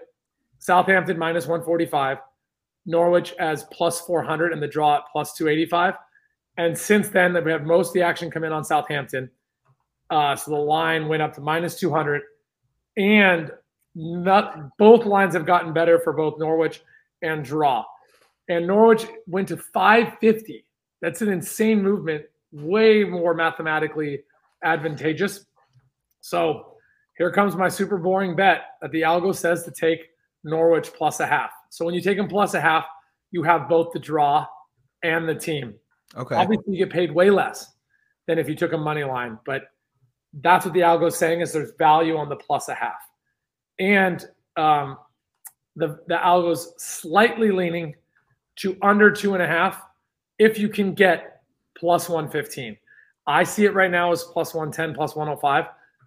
Southampton 0.59 1.17
minus 1.17 1.45
145. 1.45 2.17
Norwich 2.85 3.33
as 3.39 3.63
plus 3.65 4.01
400 4.01 4.53
and 4.53 4.61
the 4.61 4.67
draw 4.67 4.97
at 4.97 5.03
plus 5.11 5.33
285. 5.35 5.95
And 6.57 6.77
since 6.77 7.09
then, 7.09 7.33
we 7.43 7.51
have 7.51 7.65
most 7.65 7.89
of 7.89 7.93
the 7.93 8.01
action 8.01 8.29
come 8.29 8.43
in 8.43 8.51
on 8.51 8.63
Southampton. 8.63 9.29
Uh, 10.09 10.35
so 10.35 10.51
the 10.51 10.57
line 10.57 11.07
went 11.07 11.21
up 11.21 11.33
to 11.35 11.41
minus 11.41 11.79
200. 11.79 12.21
And 12.97 13.51
not, 13.95 14.77
both 14.77 15.05
lines 15.05 15.33
have 15.33 15.45
gotten 15.45 15.73
better 15.73 15.99
for 15.99 16.13
both 16.13 16.37
Norwich 16.37 16.81
and 17.21 17.43
draw. 17.43 17.83
And 18.49 18.67
Norwich 18.67 19.07
went 19.25 19.47
to 19.47 19.57
550. 19.57 20.65
That's 21.01 21.21
an 21.21 21.29
insane 21.29 21.81
movement, 21.81 22.25
way 22.51 23.03
more 23.03 23.33
mathematically 23.33 24.23
advantageous. 24.63 25.45
So 26.21 26.75
here 27.17 27.31
comes 27.31 27.55
my 27.55 27.69
super 27.69 27.97
boring 27.97 28.35
bet 28.35 28.61
that 28.81 28.91
the 28.91 29.01
algo 29.01 29.35
says 29.35 29.63
to 29.63 29.71
take 29.71 30.09
Norwich 30.43 30.91
plus 30.93 31.19
a 31.19 31.25
half. 31.25 31.51
So 31.73 31.85
when 31.85 31.95
you 31.95 32.01
take 32.01 32.17
them 32.17 32.27
plus 32.27 32.53
a 32.53 32.61
half, 32.61 32.85
you 33.31 33.41
have 33.41 33.67
both 33.67 33.93
the 33.93 33.99
draw 33.99 34.45
and 35.01 35.27
the 35.27 35.33
team. 35.33 35.73
Okay. 36.15 36.35
Obviously, 36.35 36.75
you 36.75 36.85
get 36.85 36.93
paid 36.93 37.11
way 37.11 37.31
less 37.31 37.73
than 38.27 38.37
if 38.37 38.47
you 38.47 38.53
took 38.53 38.73
a 38.73 38.77
money 38.77 39.03
line, 39.03 39.39
but 39.43 39.63
That's 40.41 40.65
what 40.65 40.75
the 40.75 40.81
algo 40.81 41.07
is 41.07 41.17
saying 41.17 41.41
is 41.41 41.51
there's 41.51 41.71
value 41.79 42.15
on 42.15 42.29
the 42.29 42.35
plus 42.35 42.69
a 42.69 42.75
half. 42.75 43.01
And 43.79 44.23
um, 44.55 44.99
the, 45.75 45.99
the 46.07 46.15
algo's 46.15 46.73
slightly 46.77 47.49
leaning 47.49 47.95
to 48.57 48.77
under 48.83 49.09
two 49.09 49.33
and 49.33 49.41
a 49.41 49.47
half 49.47 49.81
if 50.37 50.59
you 50.59 50.69
can 50.69 50.93
get 50.93 51.41
plus 51.75 52.07
115. 52.07 52.77
I 53.25 53.43
see 53.43 53.65
it 53.65 53.73
right 53.73 53.89
now 53.89 54.11
as 54.11 54.23
plus 54.25 54.53
110, 54.53 54.93
plus 54.93 55.15
105. 55.15 55.65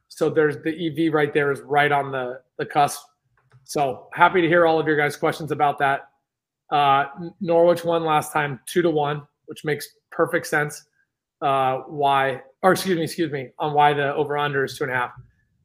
So 0.09 0.31
there's 0.31 0.59
the 0.63 1.07
EV 1.09 1.13
right 1.13 1.35
there 1.35 1.51
is 1.51 1.61
right 1.63 1.91
on 1.91 2.13
the, 2.13 2.41
the 2.57 2.67
cusp. 2.67 3.01
So 3.67 4.07
happy 4.13 4.41
to 4.41 4.47
hear 4.47 4.65
all 4.65 4.79
of 4.79 4.87
your 4.87 4.97
guys' 4.97 5.17
questions 5.17 5.51
about 5.51 5.77
that. 5.81 6.09
Uh, 6.71 7.07
Norwich 7.41 7.85
won 7.85 8.05
last 8.05 8.33
time 8.33 8.61
two 8.65 8.81
to 8.81 8.91
one, 8.91 9.27
which 9.47 9.65
makes 9.65 9.89
perfect 10.13 10.47
sense. 10.47 10.85
Uh, 11.43 11.79
why, 11.89 12.43
or 12.63 12.73
excuse 12.73 12.97
me, 12.97 13.03
excuse 13.03 13.33
me, 13.33 13.51
on 13.59 13.75
why 13.75 13.93
the 13.93 14.15
over 14.15 14.39
under 14.39 14.65
is 14.65 14.79
two 14.79 14.85
and 14.85 14.93
a 14.93 14.97
half. 14.97 15.11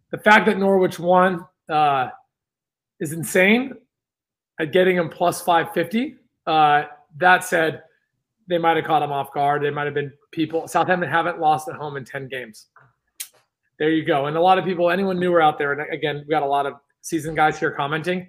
The 0.09 0.17
fact 0.17 0.47
that 0.47 0.57
Norwich 0.57 0.97
won 0.97 1.45
uh, 1.69 2.09
is 2.99 3.13
insane 3.13 3.73
at 4.59 4.71
getting 4.71 4.95
them 4.95 5.07
plus 5.07 5.41
550. 5.43 6.15
Uh, 6.47 6.83
that 7.17 7.43
said, 7.43 7.83
they 8.47 8.57
might 8.57 8.77
have 8.77 8.85
caught 8.85 9.03
him 9.03 9.11
off 9.11 9.31
guard. 9.31 9.61
They 9.61 9.69
might 9.69 9.85
have 9.85 9.93
been 9.93 10.11
people. 10.31 10.67
Southampton 10.67 11.09
haven't 11.09 11.39
lost 11.39 11.69
at 11.69 11.75
home 11.75 11.97
in 11.97 12.03
10 12.03 12.27
games. 12.29 12.67
There 13.77 13.91
you 13.91 14.03
go. 14.03 14.25
And 14.25 14.35
a 14.35 14.41
lot 14.41 14.57
of 14.57 14.65
people, 14.65 14.89
anyone 14.89 15.19
newer 15.19 15.39
out 15.39 15.59
there, 15.59 15.71
and 15.71 15.93
again, 15.93 16.23
we 16.27 16.31
got 16.31 16.41
a 16.41 16.47
lot 16.47 16.65
of 16.65 16.73
seasoned 17.01 17.35
guys 17.35 17.59
here 17.59 17.71
commenting. 17.71 18.27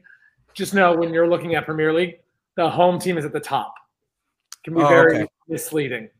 Just 0.54 0.74
know 0.74 0.94
when 0.94 1.12
you're 1.12 1.28
looking 1.28 1.54
at 1.54 1.64
Premier 1.64 1.92
League, 1.92 2.20
the 2.56 2.68
home 2.68 2.98
team 2.98 3.16
is 3.16 3.24
at 3.24 3.32
the 3.32 3.40
top. 3.40 3.74
It 4.58 4.64
can 4.64 4.74
be 4.74 4.82
oh, 4.82 4.88
very 4.88 5.16
okay. 5.22 5.28
misleading 5.48 6.10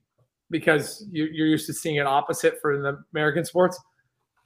because 0.50 1.04
you, 1.10 1.24
you're 1.32 1.46
used 1.46 1.66
to 1.66 1.72
seeing 1.72 1.96
it 1.96 2.06
opposite 2.06 2.60
for 2.60 2.80
the 2.80 3.02
American 3.12 3.44
sports. 3.44 3.78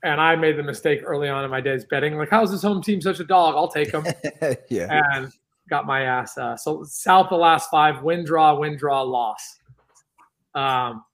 And 0.03 0.21
I 0.21 0.37
made 0.37 0.57
the 0.57 0.63
mistake 0.63 1.01
early 1.05 1.29
on 1.29 1.45
in 1.45 1.51
my 1.51 1.61
days 1.61 1.85
betting, 1.85 2.17
like, 2.17 2.31
how's 2.31 2.51
this 2.51 2.63
home 2.63 2.83
team 2.83 3.01
such 3.01 3.19
a 3.21 3.25
dog? 3.25 3.55
I'll 3.55 3.69
take 3.69 3.93
them. 3.93 4.05
yeah. 4.69 5.03
And 5.15 5.33
got 5.69 5.87
my 5.87 6.03
ass. 6.03 6.37
Uh, 6.39 6.57
so 6.57 6.85
South 6.85 7.29
the 7.29 7.37
last 7.37 7.71
five, 7.71 8.03
win, 8.03 8.25
draw, 8.25 8.57
win, 8.57 8.77
draw, 8.77 9.03
loss. 9.03 9.59
Um, 10.55 11.05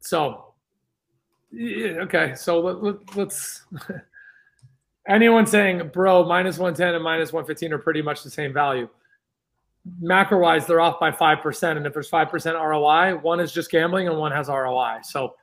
so 0.00 0.52
yeah, 1.52 2.00
okay, 2.00 2.34
so 2.34 2.60
let, 2.60 2.82
let, 2.82 3.16
let's. 3.16 3.64
anyone 5.08 5.46
saying, 5.46 5.90
bro, 5.92 6.24
minus 6.24 6.58
110 6.58 6.94
and 6.94 7.04
minus 7.04 7.32
115 7.32 7.72
are 7.72 7.78
pretty 7.78 8.02
much 8.02 8.22
the 8.22 8.30
same 8.30 8.52
value. 8.52 8.88
Macro 10.00 10.38
wise, 10.38 10.66
they're 10.66 10.80
off 10.80 11.00
by 11.00 11.10
5%. 11.10 11.76
And 11.76 11.86
if 11.86 11.92
there's 11.92 12.10
5% 12.10 12.54
ROI, 12.54 13.18
one 13.18 13.40
is 13.40 13.52
just 13.52 13.70
gambling 13.70 14.08
and 14.08 14.16
one 14.16 14.32
has 14.32 14.48
ROI. 14.48 14.98
So 15.02 15.34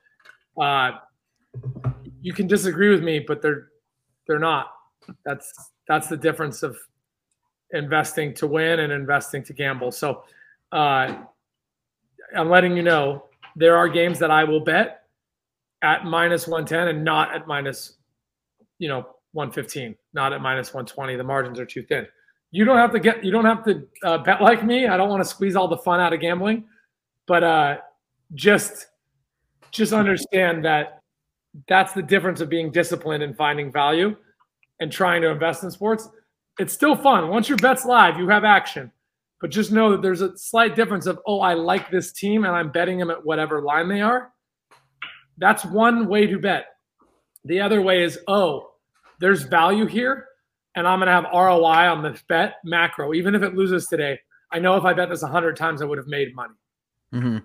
uh, 0.59 0.91
you 2.21 2.33
can 2.33 2.47
disagree 2.47 2.89
with 2.89 3.03
me, 3.03 3.19
but 3.19 3.41
they're 3.41 3.67
they're 4.27 4.39
not. 4.39 4.71
That's 5.25 5.71
that's 5.87 6.07
the 6.07 6.17
difference 6.17 6.63
of 6.63 6.77
investing 7.71 8.33
to 8.35 8.47
win 8.47 8.81
and 8.81 8.93
investing 8.93 9.43
to 9.43 9.53
gamble. 9.53 9.91
So 9.91 10.23
uh, 10.71 11.15
I'm 12.35 12.49
letting 12.49 12.77
you 12.77 12.83
know 12.83 13.25
there 13.55 13.77
are 13.77 13.89
games 13.89 14.19
that 14.19 14.31
I 14.31 14.43
will 14.43 14.59
bet 14.59 15.03
at 15.81 16.05
minus 16.05 16.47
110 16.47 16.95
and 16.95 17.03
not 17.03 17.33
at 17.33 17.47
minus, 17.47 17.93
you 18.77 18.89
know, 18.89 19.15
115, 19.33 19.95
not 20.13 20.33
at 20.33 20.41
minus 20.41 20.73
120. 20.73 21.15
The 21.15 21.23
margins 21.23 21.59
are 21.59 21.65
too 21.65 21.83
thin. 21.83 22.07
You 22.51 22.65
don't 22.65 22.77
have 22.77 22.91
to 22.93 22.99
get, 22.99 23.23
you 23.23 23.31
don't 23.31 23.45
have 23.45 23.63
to 23.65 23.87
uh, 24.03 24.17
bet 24.19 24.41
like 24.41 24.65
me. 24.65 24.87
I 24.87 24.97
don't 24.97 25.09
want 25.09 25.23
to 25.23 25.29
squeeze 25.29 25.55
all 25.55 25.67
the 25.67 25.77
fun 25.77 25.99
out 25.99 26.13
of 26.13 26.19
gambling, 26.19 26.65
but 27.27 27.43
uh, 27.43 27.77
just, 28.33 28.87
just 29.71 29.93
understand 29.93 30.65
that 30.65 31.01
that's 31.67 31.93
the 31.93 32.01
difference 32.01 32.41
of 32.41 32.49
being 32.49 32.71
disciplined 32.71 33.23
and 33.23 33.37
finding 33.37 33.71
value 33.71 34.15
and 34.79 34.91
trying 34.91 35.21
to 35.21 35.29
invest 35.29 35.63
in 35.63 35.69
sports 35.69 36.09
it's 36.59 36.73
still 36.73 36.95
fun. 36.95 37.29
Once 37.29 37.47
your 37.47 37.57
bet's 37.57 37.85
live, 37.85 38.19
you 38.19 38.27
have 38.27 38.43
action. 38.43 38.91
But 39.41 39.49
just 39.49 39.71
know 39.71 39.91
that 39.91 40.01
there's 40.01 40.21
a 40.21 40.37
slight 40.37 40.75
difference 40.75 41.05
of, 41.05 41.19
oh, 41.25 41.39
I 41.39 41.53
like 41.53 41.89
this 41.89 42.11
team 42.11 42.43
and 42.43 42.53
I'm 42.53 42.71
betting 42.71 42.99
them 42.99 43.09
at 43.09 43.25
whatever 43.25 43.61
line 43.61 43.87
they 43.87 44.01
are. 44.01 44.33
That's 45.37 45.63
one 45.63 46.07
way 46.07 46.27
to 46.27 46.37
bet. 46.37 46.65
The 47.45 47.61
other 47.61 47.81
way 47.81 48.03
is, 48.03 48.19
oh, 48.27 48.68
there's 49.19 49.43
value 49.43 49.86
here 49.86 50.29
and 50.75 50.88
I'm 50.88 50.99
going 50.99 51.08
to 51.08 51.13
have 51.13 51.25
ROI 51.34 51.91
on 51.91 52.03
this 52.03 52.23
bet 52.27 52.55
macro. 52.63 53.13
Even 53.13 53.36
if 53.36 53.41
it 53.41 53.55
loses 53.55 53.88
today, 53.88 54.19
I 54.51 54.60
know 54.60 54.75
if 54.75 54.86
I 54.86 54.93
bet 54.93 55.10
this 55.10 55.21
100 55.21 55.55
times, 55.55 55.82
I 55.82 55.86
would 55.86 55.97
have 55.97 56.08
made 56.08 56.34
money. 56.36 56.53
Mm-hmm. 57.13 57.38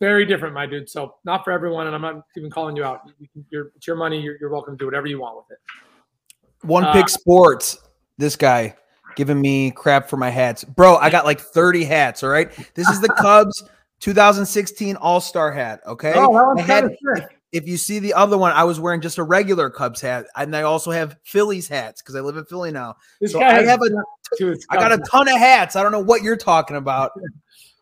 Very 0.00 0.24
different, 0.24 0.54
my 0.54 0.66
dude. 0.66 0.88
So, 0.88 1.16
not 1.24 1.44
for 1.44 1.52
everyone. 1.52 1.86
And 1.86 1.94
I'm 1.94 2.02
not 2.02 2.24
even 2.36 2.50
calling 2.50 2.74
you 2.74 2.84
out. 2.84 3.02
You 3.50 3.70
it's 3.76 3.86
your 3.86 3.96
money. 3.96 4.20
You're, 4.20 4.38
you're, 4.40 4.50
welcome 4.50 4.74
to 4.74 4.78
do 4.78 4.86
whatever 4.86 5.06
you 5.06 5.20
want 5.20 5.36
with 5.36 5.50
it. 5.50 6.66
One 6.66 6.84
uh, 6.84 6.92
pick 6.92 7.08
sports 7.08 7.78
this 8.16 8.34
guy 8.34 8.74
giving 9.14 9.40
me 9.40 9.70
crap 9.72 10.08
for 10.08 10.16
my 10.16 10.30
hats. 10.30 10.64
Bro, 10.64 10.96
I 10.96 11.10
got 11.10 11.26
like 11.26 11.40
30 11.40 11.84
hats, 11.84 12.22
all 12.22 12.30
right? 12.30 12.50
This 12.74 12.88
is 12.88 13.00
the 13.00 13.08
Cubs 13.18 13.62
2016 14.00 14.96
All-Star 14.96 15.52
hat, 15.52 15.80
okay? 15.86 16.12
Oh, 16.16 16.56
had, 16.56 16.84
if, 16.84 17.24
if, 17.52 17.66
you 17.66 17.76
see 17.76 17.98
the 17.98 18.14
other 18.14 18.38
one, 18.38 18.52
I 18.52 18.64
was 18.64 18.78
wearing 18.80 19.00
just 19.00 19.18
a 19.18 19.22
regular 19.22 19.70
Cubs 19.70 20.00
hat, 20.00 20.26
and 20.36 20.54
I 20.56 20.62
also 20.62 20.90
have 20.90 21.16
Phillies 21.24 21.68
hats 21.68 22.02
because 22.02 22.14
I 22.14 22.20
live 22.20 22.36
in 22.36 22.44
Philly 22.44 22.70
now. 22.70 22.96
This 23.20 23.32
so 23.32 23.42
I 23.42 23.62
have 23.62 23.80
a 23.82 23.90
I 24.70 24.76
got 24.76 24.92
a 24.92 24.98
ton 24.98 25.28
of 25.28 25.36
hats. 25.36 25.76
I 25.76 25.82
don't 25.82 25.92
know 25.92 26.00
what 26.00 26.22
you're 26.22 26.36
talking 26.36 26.76
about. 26.76 27.12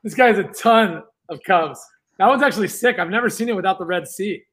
This 0.05 0.15
guy 0.15 0.29
has 0.29 0.39
a 0.39 0.45
ton 0.45 1.03
of 1.29 1.43
Cubs. 1.43 1.85
That 2.19 2.29
one's 2.29 2.43
actually 2.43 2.69
sick. 2.69 3.01
I've 3.01 3.11
never 3.11 3.29
seen 3.29 3.49
it 3.49 3.57
without 3.57 3.81
the 3.81 3.85
red 3.85 4.07
C. 4.07 4.45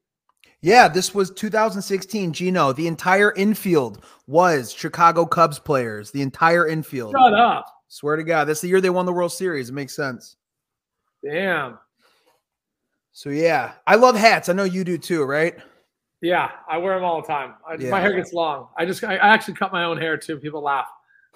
Yeah, 0.60 0.88
this 0.88 1.14
was 1.14 1.30
2016. 1.30 2.32
Gino, 2.32 2.72
the 2.72 2.88
entire 2.88 3.32
infield 3.34 4.04
was 4.26 4.72
Chicago 4.72 5.24
Cubs 5.24 5.60
players. 5.60 6.10
The 6.10 6.20
entire 6.20 6.66
infield. 6.66 7.14
Shut 7.16 7.32
up. 7.32 7.66
Swear 7.88 8.16
to 8.16 8.24
God, 8.24 8.46
that's 8.46 8.60
the 8.60 8.68
year 8.68 8.80
they 8.80 8.90
won 8.90 9.06
the 9.06 9.12
World 9.12 9.32
Series. 9.32 9.68
It 9.68 9.74
makes 9.74 9.94
sense. 9.94 10.36
Damn. 11.24 11.78
So 13.16 13.30
yeah, 13.30 13.72
I 13.86 13.94
love 13.94 14.14
hats. 14.14 14.50
I 14.50 14.52
know 14.52 14.64
you 14.64 14.84
do 14.84 14.98
too, 14.98 15.24
right? 15.24 15.56
Yeah, 16.20 16.50
I 16.68 16.76
wear 16.76 16.96
them 16.96 17.02
all 17.02 17.22
the 17.22 17.26
time. 17.26 17.54
I, 17.66 17.76
yeah. 17.76 17.88
My 17.88 17.98
hair 17.98 18.12
gets 18.12 18.34
long. 18.34 18.68
I 18.76 18.84
just 18.84 19.02
I 19.02 19.14
actually 19.14 19.54
cut 19.54 19.72
my 19.72 19.84
own 19.84 19.96
hair 19.96 20.18
too. 20.18 20.36
People 20.36 20.60
laugh. 20.60 20.86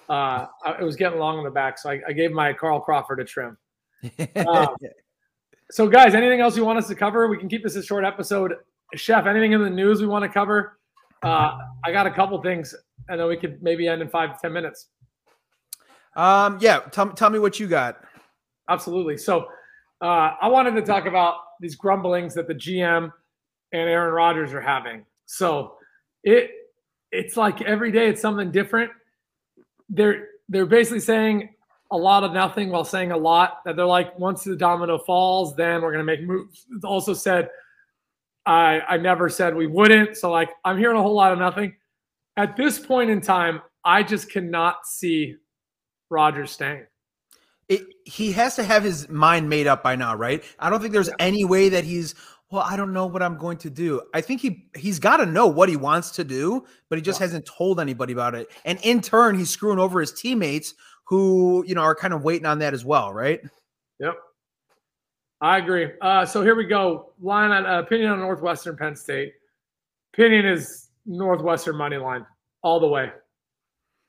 Uh, 0.07 0.45
it 0.79 0.83
was 0.83 0.95
getting 0.95 1.17
long 1.17 1.39
in 1.39 1.43
the 1.43 1.49
back, 1.49 1.79
so 1.79 1.89
I, 1.89 1.99
I 2.07 2.13
gave 2.13 2.33
my 2.33 2.53
Carl 2.53 2.79
Crawford 2.81 3.19
a 3.19 3.25
trim. 3.25 3.57
Um, 4.47 4.75
so, 5.71 5.87
guys, 5.87 6.13
anything 6.13 6.39
else 6.39 6.55
you 6.55 6.63
want 6.63 6.77
us 6.77 6.87
to 6.87 6.93
cover? 6.93 7.27
We 7.27 7.39
can 7.39 7.49
keep 7.49 7.63
this 7.63 7.75
a 7.75 7.81
short 7.81 8.05
episode. 8.05 8.57
Chef, 8.93 9.25
anything 9.25 9.53
in 9.53 9.63
the 9.63 9.69
news 9.69 10.01
we 10.01 10.07
want 10.07 10.21
to 10.21 10.29
cover? 10.29 10.77
Uh, 11.23 11.57
I 11.83 11.91
got 11.91 12.05
a 12.05 12.11
couple 12.11 12.39
things, 12.43 12.75
and 13.09 13.19
then 13.19 13.27
we 13.27 13.37
could 13.37 13.63
maybe 13.63 13.87
end 13.87 14.03
in 14.03 14.07
five 14.07 14.35
to 14.35 14.39
ten 14.39 14.53
minutes. 14.53 14.89
Um, 16.15 16.59
yeah, 16.61 16.81
tell, 16.91 17.09
tell 17.09 17.31
me 17.31 17.39
what 17.39 17.59
you 17.59 17.67
got. 17.67 18.03
Absolutely. 18.69 19.17
So, 19.17 19.47
uh, 20.01 20.35
I 20.39 20.47
wanted 20.47 20.75
to 20.75 20.83
talk 20.83 21.07
about 21.07 21.37
these 21.61 21.75
grumblings 21.75 22.33
that 22.33 22.47
the 22.47 22.55
GM 22.55 23.13
and 23.71 23.89
Aaron 23.89 24.13
Rodgers 24.13 24.53
are 24.53 24.61
having. 24.61 25.05
So, 25.25 25.75
it 26.23 26.51
it's 27.11 27.37
like 27.37 27.61
every 27.61 27.91
day 27.91 28.09
it's 28.09 28.21
something 28.21 28.51
different. 28.51 28.91
They're 29.89 30.27
they're 30.49 30.65
basically 30.65 30.99
saying 30.99 31.53
a 31.91 31.97
lot 31.97 32.23
of 32.23 32.33
nothing 32.33 32.69
while 32.69 32.85
saying 32.85 33.11
a 33.11 33.17
lot. 33.17 33.59
That 33.65 33.75
they're 33.75 33.85
like, 33.85 34.17
once 34.17 34.43
the 34.43 34.55
domino 34.55 34.97
falls, 34.97 35.55
then 35.55 35.81
we're 35.81 35.93
to 35.93 36.03
make 36.03 36.23
moves. 36.23 36.65
It's 36.75 36.85
also 36.85 37.13
said 37.13 37.49
I 38.45 38.81
I 38.81 38.97
never 38.97 39.29
said 39.29 39.55
we 39.55 39.67
wouldn't. 39.67 40.17
So 40.17 40.31
like 40.31 40.49
I'm 40.65 40.77
hearing 40.77 40.97
a 40.97 41.01
whole 41.01 41.15
lot 41.15 41.31
of 41.31 41.39
nothing. 41.39 41.75
At 42.37 42.55
this 42.55 42.79
point 42.79 43.09
in 43.09 43.21
time, 43.21 43.61
I 43.83 44.03
just 44.03 44.29
cannot 44.29 44.85
see 44.85 45.35
Rodgers 46.09 46.51
staying. 46.51 46.85
It, 47.71 47.87
he 48.03 48.33
has 48.33 48.57
to 48.57 48.63
have 48.63 48.83
his 48.83 49.07
mind 49.07 49.49
made 49.49 49.65
up 49.65 49.81
by 49.81 49.95
now, 49.95 50.13
right? 50.13 50.43
I 50.59 50.69
don't 50.69 50.81
think 50.81 50.91
there's 50.91 51.09
any 51.19 51.45
way 51.45 51.69
that 51.69 51.85
he's 51.85 52.15
well, 52.51 52.65
I 52.67 52.75
don't 52.75 52.91
know 52.91 53.05
what 53.05 53.23
I'm 53.23 53.37
going 53.37 53.57
to 53.59 53.69
do. 53.69 54.01
I 54.13 54.19
think 54.19 54.41
he 54.41 54.67
he's 54.75 54.99
got 54.99 55.17
to 55.17 55.25
know 55.25 55.47
what 55.47 55.69
he 55.69 55.77
wants 55.77 56.11
to 56.11 56.25
do, 56.25 56.65
but 56.89 56.97
he 56.97 57.01
just 57.01 57.21
yeah. 57.21 57.27
hasn't 57.27 57.45
told 57.45 57.79
anybody 57.79 58.11
about 58.11 58.35
it. 58.35 58.49
And 58.65 58.77
in 58.83 58.99
turn, 58.99 59.39
he's 59.39 59.49
screwing 59.49 59.79
over 59.79 60.01
his 60.01 60.11
teammates 60.11 60.73
who, 61.05 61.63
you 61.65 61.73
know, 61.73 61.81
are 61.81 61.95
kind 61.95 62.13
of 62.13 62.23
waiting 62.23 62.45
on 62.45 62.59
that 62.59 62.73
as 62.73 62.83
well, 62.83 63.13
right? 63.13 63.39
Yep. 63.99 64.15
I 65.39 65.57
agree. 65.59 65.91
Uh, 66.01 66.25
so 66.25 66.43
here 66.43 66.55
we 66.55 66.65
go. 66.65 67.13
Line 67.21 67.51
on 67.51 67.65
uh, 67.65 67.79
opinion 67.79 68.11
on 68.11 68.19
Northwestern 68.19 68.75
Penn 68.75 68.97
State. 68.97 69.33
Opinion 70.13 70.45
is 70.45 70.89
Northwestern 71.05 71.77
money 71.77 71.97
line 71.97 72.25
all 72.63 72.81
the 72.81 72.87
way. 72.87 73.11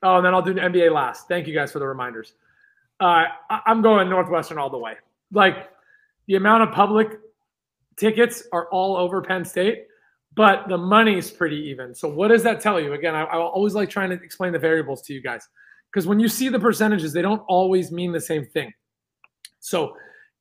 Oh, 0.03 0.17
and 0.17 0.25
then 0.25 0.33
I'll 0.33 0.41
do 0.41 0.53
the 0.53 0.59
NBA 0.59 0.91
last. 0.91 1.29
Thank 1.29 1.47
you 1.47 1.53
guys 1.53 1.71
for 1.71 1.79
the 1.79 1.87
reminders. 1.87 2.33
Uh, 2.99 3.25
I'm 3.49 3.81
going 3.81 4.09
Northwestern 4.09 4.57
all 4.57 4.69
the 4.69 4.77
way. 4.77 4.95
Like 5.31 5.69
the 6.27 6.35
amount 6.35 6.63
of 6.63 6.71
public 6.71 7.19
tickets 7.97 8.43
are 8.51 8.69
all 8.69 8.95
over 8.95 9.21
Penn 9.21 9.43
State, 9.45 9.87
but 10.35 10.67
the 10.67 10.77
money's 10.77 11.29
pretty 11.29 11.57
even. 11.57 11.93
So 11.93 12.07
what 12.07 12.29
does 12.29 12.43
that 12.43 12.61
tell 12.61 12.79
you? 12.79 12.93
Again, 12.93 13.15
I, 13.15 13.23
I 13.23 13.37
always 13.37 13.75
like 13.75 13.89
trying 13.89 14.09
to 14.09 14.15
explain 14.15 14.53
the 14.53 14.59
variables 14.59 15.01
to 15.03 15.13
you 15.13 15.21
guys 15.21 15.47
because 15.91 16.07
when 16.07 16.19
you 16.19 16.27
see 16.27 16.49
the 16.49 16.59
percentages, 16.59 17.13
they 17.13 17.21
don't 17.21 17.43
always 17.47 17.91
mean 17.91 18.11
the 18.11 18.21
same 18.21 18.45
thing. 18.45 18.73
So 19.59 19.95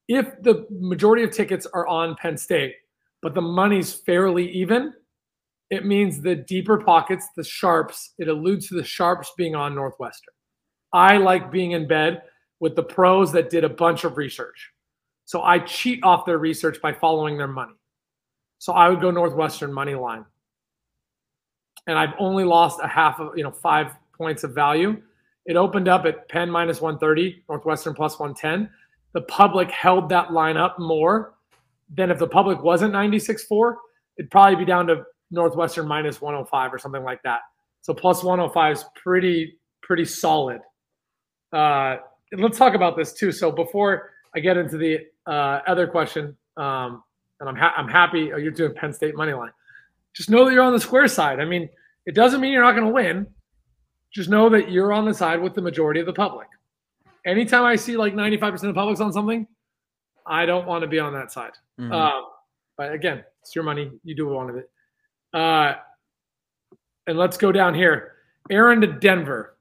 if 0.08 0.42
the 0.42 0.66
majority 0.70 1.22
of 1.22 1.30
tickets 1.30 1.66
are 1.72 1.86
on 1.86 2.16
Penn 2.16 2.36
State, 2.36 2.74
but 3.20 3.34
the 3.34 3.42
money's 3.42 3.92
fairly 3.92 4.50
even, 4.50 4.94
it 5.70 5.86
means 5.86 6.20
the 6.20 6.36
deeper 6.36 6.78
pockets, 6.78 7.28
the 7.36 7.44
sharps. 7.44 8.14
It 8.18 8.28
alludes 8.28 8.68
to 8.68 8.74
the 8.74 8.84
sharps 8.84 9.32
being 9.36 9.54
on 9.54 9.74
Northwestern. 9.74 10.34
I 10.92 11.16
like 11.16 11.50
being 11.50 11.72
in 11.72 11.86
bed 11.86 12.22
with 12.62 12.76
the 12.76 12.82
pros 12.82 13.32
that 13.32 13.50
did 13.50 13.64
a 13.64 13.68
bunch 13.68 14.04
of 14.04 14.16
research. 14.16 14.70
So 15.24 15.42
I 15.42 15.58
cheat 15.58 15.98
off 16.04 16.24
their 16.24 16.38
research 16.38 16.80
by 16.80 16.92
following 16.92 17.36
their 17.36 17.48
money. 17.48 17.74
So 18.58 18.72
I 18.72 18.88
would 18.88 19.00
go 19.00 19.10
Northwestern 19.10 19.72
money 19.72 19.96
line. 19.96 20.24
And 21.88 21.98
I've 21.98 22.14
only 22.20 22.44
lost 22.44 22.78
a 22.80 22.86
half 22.86 23.18
of, 23.18 23.36
you 23.36 23.42
know, 23.42 23.50
five 23.50 23.96
points 24.16 24.44
of 24.44 24.54
value. 24.54 25.02
It 25.44 25.56
opened 25.56 25.88
up 25.88 26.04
at 26.04 26.28
Penn 26.28 26.48
minus 26.48 26.80
130, 26.80 27.42
Northwestern 27.48 27.94
plus 27.94 28.20
110. 28.20 28.70
The 29.12 29.22
public 29.22 29.68
held 29.72 30.08
that 30.10 30.32
line 30.32 30.56
up 30.56 30.78
more 30.78 31.34
than 31.92 32.12
if 32.12 32.18
the 32.20 32.28
public 32.28 32.62
wasn't 32.62 32.94
96.4, 32.94 33.74
it'd 34.18 34.30
probably 34.30 34.54
be 34.54 34.64
down 34.64 34.86
to 34.86 35.02
Northwestern 35.32 35.88
minus 35.88 36.20
105 36.20 36.72
or 36.72 36.78
something 36.78 37.02
like 37.02 37.24
that. 37.24 37.40
So 37.80 37.92
plus 37.92 38.22
105 38.22 38.76
is 38.76 38.84
pretty, 38.94 39.58
pretty 39.82 40.04
solid. 40.04 40.60
Uh, 41.52 41.96
let's 42.40 42.58
talk 42.58 42.74
about 42.74 42.96
this 42.96 43.12
too. 43.12 43.32
So 43.32 43.50
before 43.50 44.10
I 44.34 44.40
get 44.40 44.56
into 44.56 44.78
the 44.78 45.06
uh, 45.26 45.60
other 45.66 45.86
question, 45.86 46.36
um, 46.56 47.02
and 47.40 47.48
I'm 47.48 47.56
ha- 47.56 47.74
I'm 47.76 47.88
happy. 47.88 48.32
Oh, 48.32 48.36
you're 48.36 48.52
doing 48.52 48.74
Penn 48.74 48.92
State 48.92 49.16
money 49.16 49.32
line. 49.32 49.50
Just 50.14 50.30
know 50.30 50.44
that 50.44 50.52
you're 50.52 50.62
on 50.62 50.72
the 50.72 50.80
square 50.80 51.08
side. 51.08 51.40
I 51.40 51.44
mean, 51.44 51.68
it 52.06 52.14
doesn't 52.14 52.40
mean 52.40 52.52
you're 52.52 52.62
not 52.62 52.72
going 52.72 52.86
to 52.86 52.92
win. 52.92 53.26
Just 54.12 54.28
know 54.28 54.48
that 54.50 54.70
you're 54.70 54.92
on 54.92 55.04
the 55.06 55.14
side 55.14 55.40
with 55.40 55.54
the 55.54 55.62
majority 55.62 56.00
of 56.00 56.06
the 56.06 56.12
public. 56.12 56.48
Anytime 57.24 57.64
I 57.64 57.76
see 57.76 57.96
like 57.96 58.14
95% 58.14 58.54
of 58.54 58.60
the 58.60 58.74
public's 58.74 59.00
on 59.00 59.12
something, 59.12 59.46
I 60.26 60.44
don't 60.44 60.66
want 60.66 60.82
to 60.82 60.88
be 60.88 60.98
on 60.98 61.12
that 61.14 61.32
side. 61.32 61.52
Mm-hmm. 61.80 61.92
Uh, 61.92 62.28
but 62.76 62.92
again, 62.92 63.24
it's 63.40 63.54
your 63.54 63.64
money. 63.64 63.90
You 64.04 64.14
do 64.14 64.26
what 64.26 64.32
you 64.32 64.36
want 64.36 64.54
with 64.54 64.64
it. 64.64 64.70
Uh, 65.32 65.74
and 67.06 67.18
let's 67.18 67.36
go 67.36 67.52
down 67.52 67.74
here. 67.74 68.12
Aaron 68.50 68.80
to 68.80 68.86
Denver. 68.86 69.51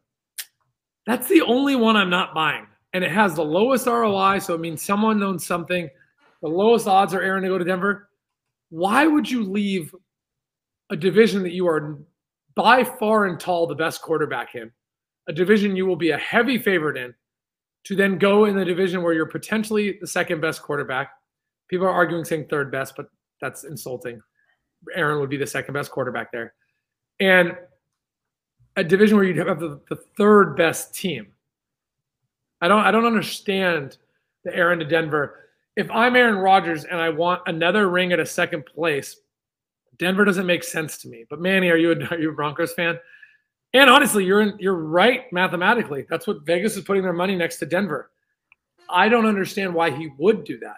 That's 1.05 1.27
the 1.27 1.41
only 1.41 1.75
one 1.75 1.95
I'm 1.95 2.09
not 2.09 2.33
buying. 2.33 2.67
And 2.93 3.03
it 3.03 3.11
has 3.11 3.35
the 3.35 3.43
lowest 3.43 3.87
ROI. 3.87 4.39
So 4.39 4.53
it 4.53 4.59
means 4.59 4.81
someone 4.81 5.21
owns 5.23 5.45
something. 5.45 5.89
The 6.41 6.49
lowest 6.49 6.87
odds 6.87 7.13
are 7.13 7.21
Aaron 7.21 7.43
to 7.43 7.49
go 7.49 7.57
to 7.57 7.65
Denver. 7.65 8.09
Why 8.69 9.07
would 9.07 9.29
you 9.29 9.43
leave 9.43 9.93
a 10.89 10.95
division 10.95 11.43
that 11.43 11.53
you 11.53 11.67
are 11.67 11.99
by 12.55 12.83
far 12.83 13.25
and 13.25 13.39
tall 13.39 13.67
the 13.67 13.75
best 13.75 14.01
quarterback 14.01 14.55
in, 14.55 14.71
a 15.27 15.33
division 15.33 15.75
you 15.75 15.85
will 15.85 15.95
be 15.95 16.11
a 16.11 16.17
heavy 16.17 16.57
favorite 16.57 16.97
in, 16.97 17.13
to 17.85 17.95
then 17.95 18.17
go 18.17 18.45
in 18.45 18.55
the 18.55 18.65
division 18.65 19.01
where 19.01 19.13
you're 19.13 19.25
potentially 19.25 19.97
the 20.01 20.07
second 20.07 20.41
best 20.41 20.61
quarterback? 20.61 21.11
People 21.69 21.87
are 21.87 21.91
arguing 21.91 22.25
saying 22.25 22.47
third 22.49 22.71
best, 22.71 22.95
but 22.97 23.07
that's 23.39 23.63
insulting. 23.63 24.21
Aaron 24.95 25.19
would 25.19 25.29
be 25.29 25.37
the 25.37 25.47
second 25.47 25.73
best 25.73 25.91
quarterback 25.91 26.31
there. 26.31 26.53
And 27.19 27.55
a 28.75 28.83
division 28.83 29.17
where 29.17 29.25
you'd 29.25 29.37
have 29.37 29.59
the, 29.59 29.79
the 29.89 29.97
third 30.17 30.55
best 30.55 30.93
team. 30.93 31.27
I 32.61 32.67
don't 32.67 32.81
I 32.81 32.91
don't 32.91 33.05
understand 33.05 33.97
the 34.43 34.55
Aaron 34.55 34.79
to 34.79 34.85
Denver. 34.85 35.39
If 35.75 35.89
I'm 35.91 36.15
Aaron 36.15 36.35
Rodgers 36.35 36.85
and 36.85 36.99
I 36.99 37.09
want 37.09 37.41
another 37.47 37.89
ring 37.89 38.11
at 38.11 38.19
a 38.19 38.25
second 38.25 38.65
place, 38.65 39.17
Denver 39.97 40.25
doesn't 40.25 40.45
make 40.45 40.63
sense 40.63 40.97
to 40.99 41.07
me. 41.07 41.25
But 41.29 41.39
Manny, 41.39 41.69
are 41.69 41.77
you 41.77 41.91
a, 41.91 42.05
are 42.07 42.19
you 42.19 42.31
a 42.31 42.33
Broncos 42.33 42.73
fan? 42.73 42.99
And 43.73 43.89
honestly, 43.89 44.25
you're 44.25 44.41
in, 44.41 44.57
you're 44.59 44.75
right 44.75 45.31
mathematically. 45.31 46.05
That's 46.09 46.27
what 46.27 46.45
Vegas 46.45 46.75
is 46.75 46.83
putting 46.83 47.03
their 47.03 47.13
money 47.13 47.35
next 47.35 47.57
to 47.57 47.65
Denver. 47.65 48.11
I 48.89 49.07
don't 49.07 49.25
understand 49.25 49.73
why 49.73 49.91
he 49.91 50.09
would 50.17 50.43
do 50.43 50.59
that. 50.59 50.75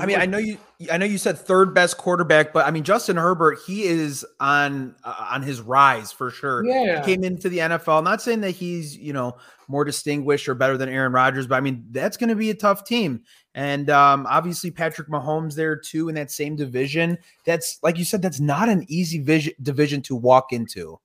I 0.00 0.06
mean, 0.06 0.18
I 0.18 0.26
know 0.26 0.38
you. 0.38 0.58
I 0.90 0.96
know 0.96 1.04
you 1.04 1.18
said 1.18 1.38
third 1.38 1.74
best 1.74 1.98
quarterback, 1.98 2.52
but 2.52 2.66
I 2.66 2.70
mean 2.70 2.84
Justin 2.84 3.16
Herbert. 3.16 3.58
He 3.66 3.84
is 3.84 4.24
on 4.40 4.94
uh, 5.04 5.28
on 5.30 5.42
his 5.42 5.60
rise 5.60 6.10
for 6.10 6.30
sure. 6.30 6.64
Yeah, 6.64 7.04
he 7.04 7.14
came 7.14 7.24
into 7.24 7.48
the 7.48 7.58
NFL. 7.58 8.02
Not 8.02 8.22
saying 8.22 8.40
that 8.40 8.52
he's 8.52 8.96
you 8.96 9.12
know 9.12 9.36
more 9.68 9.84
distinguished 9.84 10.48
or 10.48 10.54
better 10.54 10.76
than 10.76 10.88
Aaron 10.88 11.12
Rodgers, 11.12 11.46
but 11.46 11.56
I 11.56 11.60
mean 11.60 11.84
that's 11.90 12.16
going 12.16 12.28
to 12.30 12.34
be 12.34 12.50
a 12.50 12.54
tough 12.54 12.84
team. 12.84 13.22
And 13.54 13.90
um, 13.90 14.26
obviously 14.28 14.70
Patrick 14.70 15.08
Mahomes 15.08 15.54
there 15.54 15.76
too 15.76 16.08
in 16.08 16.14
that 16.14 16.30
same 16.30 16.56
division. 16.56 17.18
That's 17.44 17.78
like 17.82 17.98
you 17.98 18.04
said, 18.04 18.22
that's 18.22 18.40
not 18.40 18.68
an 18.68 18.84
easy 18.88 19.20
vision, 19.20 19.52
division 19.62 20.02
to 20.02 20.16
walk 20.16 20.52
into. 20.52 20.98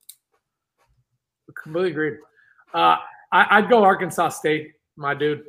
Completely 1.64 1.92
agreed. 1.92 2.18
Uh, 2.74 2.98
I, 3.32 3.62
would 3.62 3.70
go 3.70 3.84
Arkansas 3.84 4.30
State, 4.30 4.74
my 4.96 5.14
dude. 5.14 5.44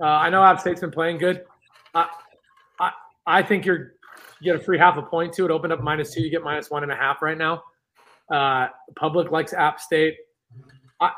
Uh, 0.00 0.06
I 0.06 0.30
know 0.30 0.42
App 0.42 0.60
State's 0.60 0.80
been 0.80 0.90
playing 0.90 1.18
good. 1.18 1.44
Uh, 1.94 2.06
I 3.28 3.42
think 3.42 3.66
you're 3.66 3.92
you 4.40 4.52
get 4.52 4.60
a 4.60 4.64
free 4.64 4.78
half 4.78 4.96
a 4.96 5.02
point 5.02 5.32
to 5.34 5.44
it. 5.44 5.50
Open 5.50 5.70
up 5.70 5.82
minus 5.82 6.14
two, 6.14 6.22
you 6.22 6.30
get 6.30 6.42
minus 6.42 6.70
one 6.70 6.82
and 6.82 6.90
a 6.90 6.96
half 6.96 7.22
right 7.22 7.36
now. 7.36 7.62
Uh, 8.32 8.68
public 8.96 9.30
likes 9.30 9.52
App 9.52 9.80
State. 9.80 10.16
I, 11.00 11.10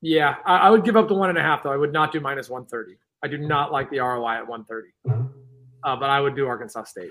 yeah, 0.00 0.36
I, 0.44 0.56
I, 0.56 0.70
would 0.70 0.84
give 0.84 0.96
up 0.96 1.08
the 1.08 1.14
one 1.14 1.28
and 1.28 1.38
a 1.38 1.42
half 1.42 1.62
though. 1.62 1.72
I 1.72 1.76
would 1.76 1.92
not 1.92 2.12
do 2.12 2.20
minus 2.20 2.48
one 2.48 2.66
thirty. 2.66 2.96
I 3.22 3.28
do 3.28 3.38
not 3.38 3.72
like 3.72 3.90
the 3.90 3.98
ROI 3.98 4.36
at 4.36 4.46
one 4.46 4.64
thirty, 4.64 4.90
uh, 5.06 5.96
but 5.96 6.10
I 6.10 6.20
would 6.20 6.34
do 6.34 6.46
Arkansas 6.46 6.84
State. 6.84 7.10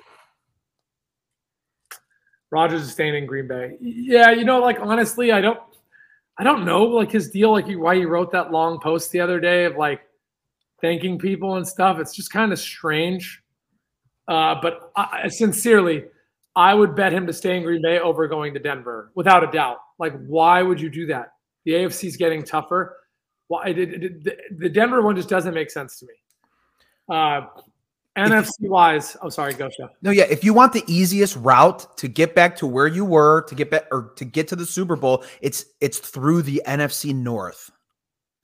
Rodgers 2.51 2.81
is 2.81 2.91
staying 2.91 3.15
in 3.15 3.25
Green 3.25 3.47
Bay. 3.47 3.77
Yeah, 3.79 4.31
you 4.31 4.43
know, 4.43 4.59
like 4.59 4.79
honestly, 4.79 5.31
I 5.31 5.41
don't, 5.41 5.59
I 6.37 6.43
don't 6.43 6.65
know, 6.65 6.83
like 6.83 7.11
his 7.11 7.29
deal, 7.29 7.51
like 7.51 7.69
why 7.69 7.95
he 7.95 8.05
wrote 8.05 8.31
that 8.31 8.51
long 8.51 8.79
post 8.79 9.11
the 9.11 9.19
other 9.19 9.39
day 9.39 9.65
of 9.65 9.75
like 9.75 10.01
thanking 10.81 11.17
people 11.17 11.55
and 11.55 11.67
stuff. 11.67 11.99
It's 11.99 12.15
just 12.15 12.31
kind 12.31 12.51
of 12.51 12.59
strange. 12.59 13.41
Uh, 14.27 14.55
but 14.61 14.91
I, 14.95 15.27
sincerely, 15.27 16.05
I 16.55 16.73
would 16.73 16.95
bet 16.95 17.13
him 17.13 17.25
to 17.27 17.33
stay 17.33 17.57
in 17.57 17.63
Green 17.63 17.81
Bay 17.81 17.99
over 17.99 18.27
going 18.27 18.53
to 18.53 18.59
Denver 18.59 19.11
without 19.15 19.43
a 19.43 19.51
doubt. 19.51 19.77
Like, 19.97 20.13
why 20.27 20.61
would 20.61 20.79
you 20.79 20.89
do 20.89 21.07
that? 21.07 21.33
The 21.65 21.71
AFC 21.71 22.07
is 22.07 22.17
getting 22.17 22.43
tougher. 22.43 22.97
Why 23.47 23.71
well, 23.71 23.75
the 23.75 24.69
Denver 24.69 25.01
one 25.01 25.15
just 25.15 25.29
doesn't 25.29 25.53
make 25.53 25.71
sense 25.71 25.99
to 25.99 26.05
me. 26.05 26.13
Uh, 27.09 27.47
NFC 28.17 28.51
wise, 28.61 29.15
oh 29.21 29.29
sorry, 29.29 29.53
go 29.53 29.69
chef. 29.69 29.89
No, 30.01 30.11
yeah. 30.11 30.25
If 30.29 30.43
you 30.43 30.53
want 30.53 30.73
the 30.73 30.83
easiest 30.87 31.35
route 31.37 31.97
to 31.97 32.07
get 32.07 32.35
back 32.35 32.55
to 32.57 32.67
where 32.67 32.87
you 32.87 33.05
were 33.05 33.43
to 33.43 33.55
get 33.55 33.71
back 33.71 33.85
or 33.91 34.11
to 34.17 34.25
get 34.25 34.47
to 34.49 34.55
the 34.55 34.65
Super 34.65 34.95
Bowl, 34.95 35.23
it's 35.41 35.65
it's 35.79 35.99
through 35.99 36.41
the 36.41 36.61
NFC 36.65 37.15
North. 37.15 37.71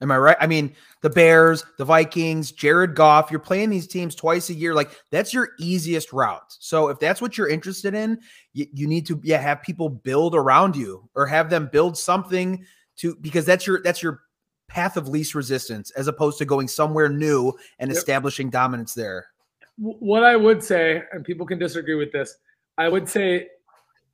Am 0.02 0.12
I 0.12 0.18
right? 0.18 0.36
I 0.40 0.46
mean, 0.46 0.74
the 1.00 1.08
Bears, 1.08 1.64
the 1.78 1.84
Vikings, 1.84 2.52
Jared 2.52 2.94
Goff, 2.94 3.30
you're 3.30 3.40
playing 3.40 3.70
these 3.70 3.86
teams 3.86 4.14
twice 4.14 4.50
a 4.50 4.54
year. 4.54 4.74
Like 4.74 4.90
that's 5.10 5.32
your 5.32 5.50
easiest 5.58 6.12
route. 6.12 6.54
So 6.58 6.88
if 6.88 6.98
that's 6.98 7.22
what 7.22 7.38
you're 7.38 7.48
interested 7.48 7.94
in, 7.94 8.18
you, 8.52 8.66
you 8.74 8.86
need 8.86 9.06
to 9.06 9.18
yeah, 9.24 9.40
have 9.40 9.62
people 9.62 9.88
build 9.88 10.34
around 10.34 10.76
you 10.76 11.08
or 11.14 11.26
have 11.26 11.48
them 11.48 11.70
build 11.72 11.96
something 11.96 12.64
to 12.96 13.16
because 13.20 13.46
that's 13.46 13.66
your 13.66 13.80
that's 13.82 14.02
your 14.02 14.20
path 14.68 14.96
of 14.96 15.08
least 15.08 15.34
resistance 15.34 15.90
as 15.92 16.08
opposed 16.08 16.38
to 16.38 16.44
going 16.44 16.68
somewhere 16.68 17.08
new 17.08 17.52
and 17.78 17.90
yep. 17.90 17.96
establishing 17.96 18.50
dominance 18.50 18.92
there. 18.92 19.26
What 19.78 20.24
I 20.24 20.36
would 20.36 20.62
say, 20.62 21.02
and 21.12 21.24
people 21.24 21.46
can 21.46 21.58
disagree 21.58 21.94
with 21.94 22.12
this, 22.12 22.36
I 22.78 22.88
would 22.88 23.08
say 23.08 23.48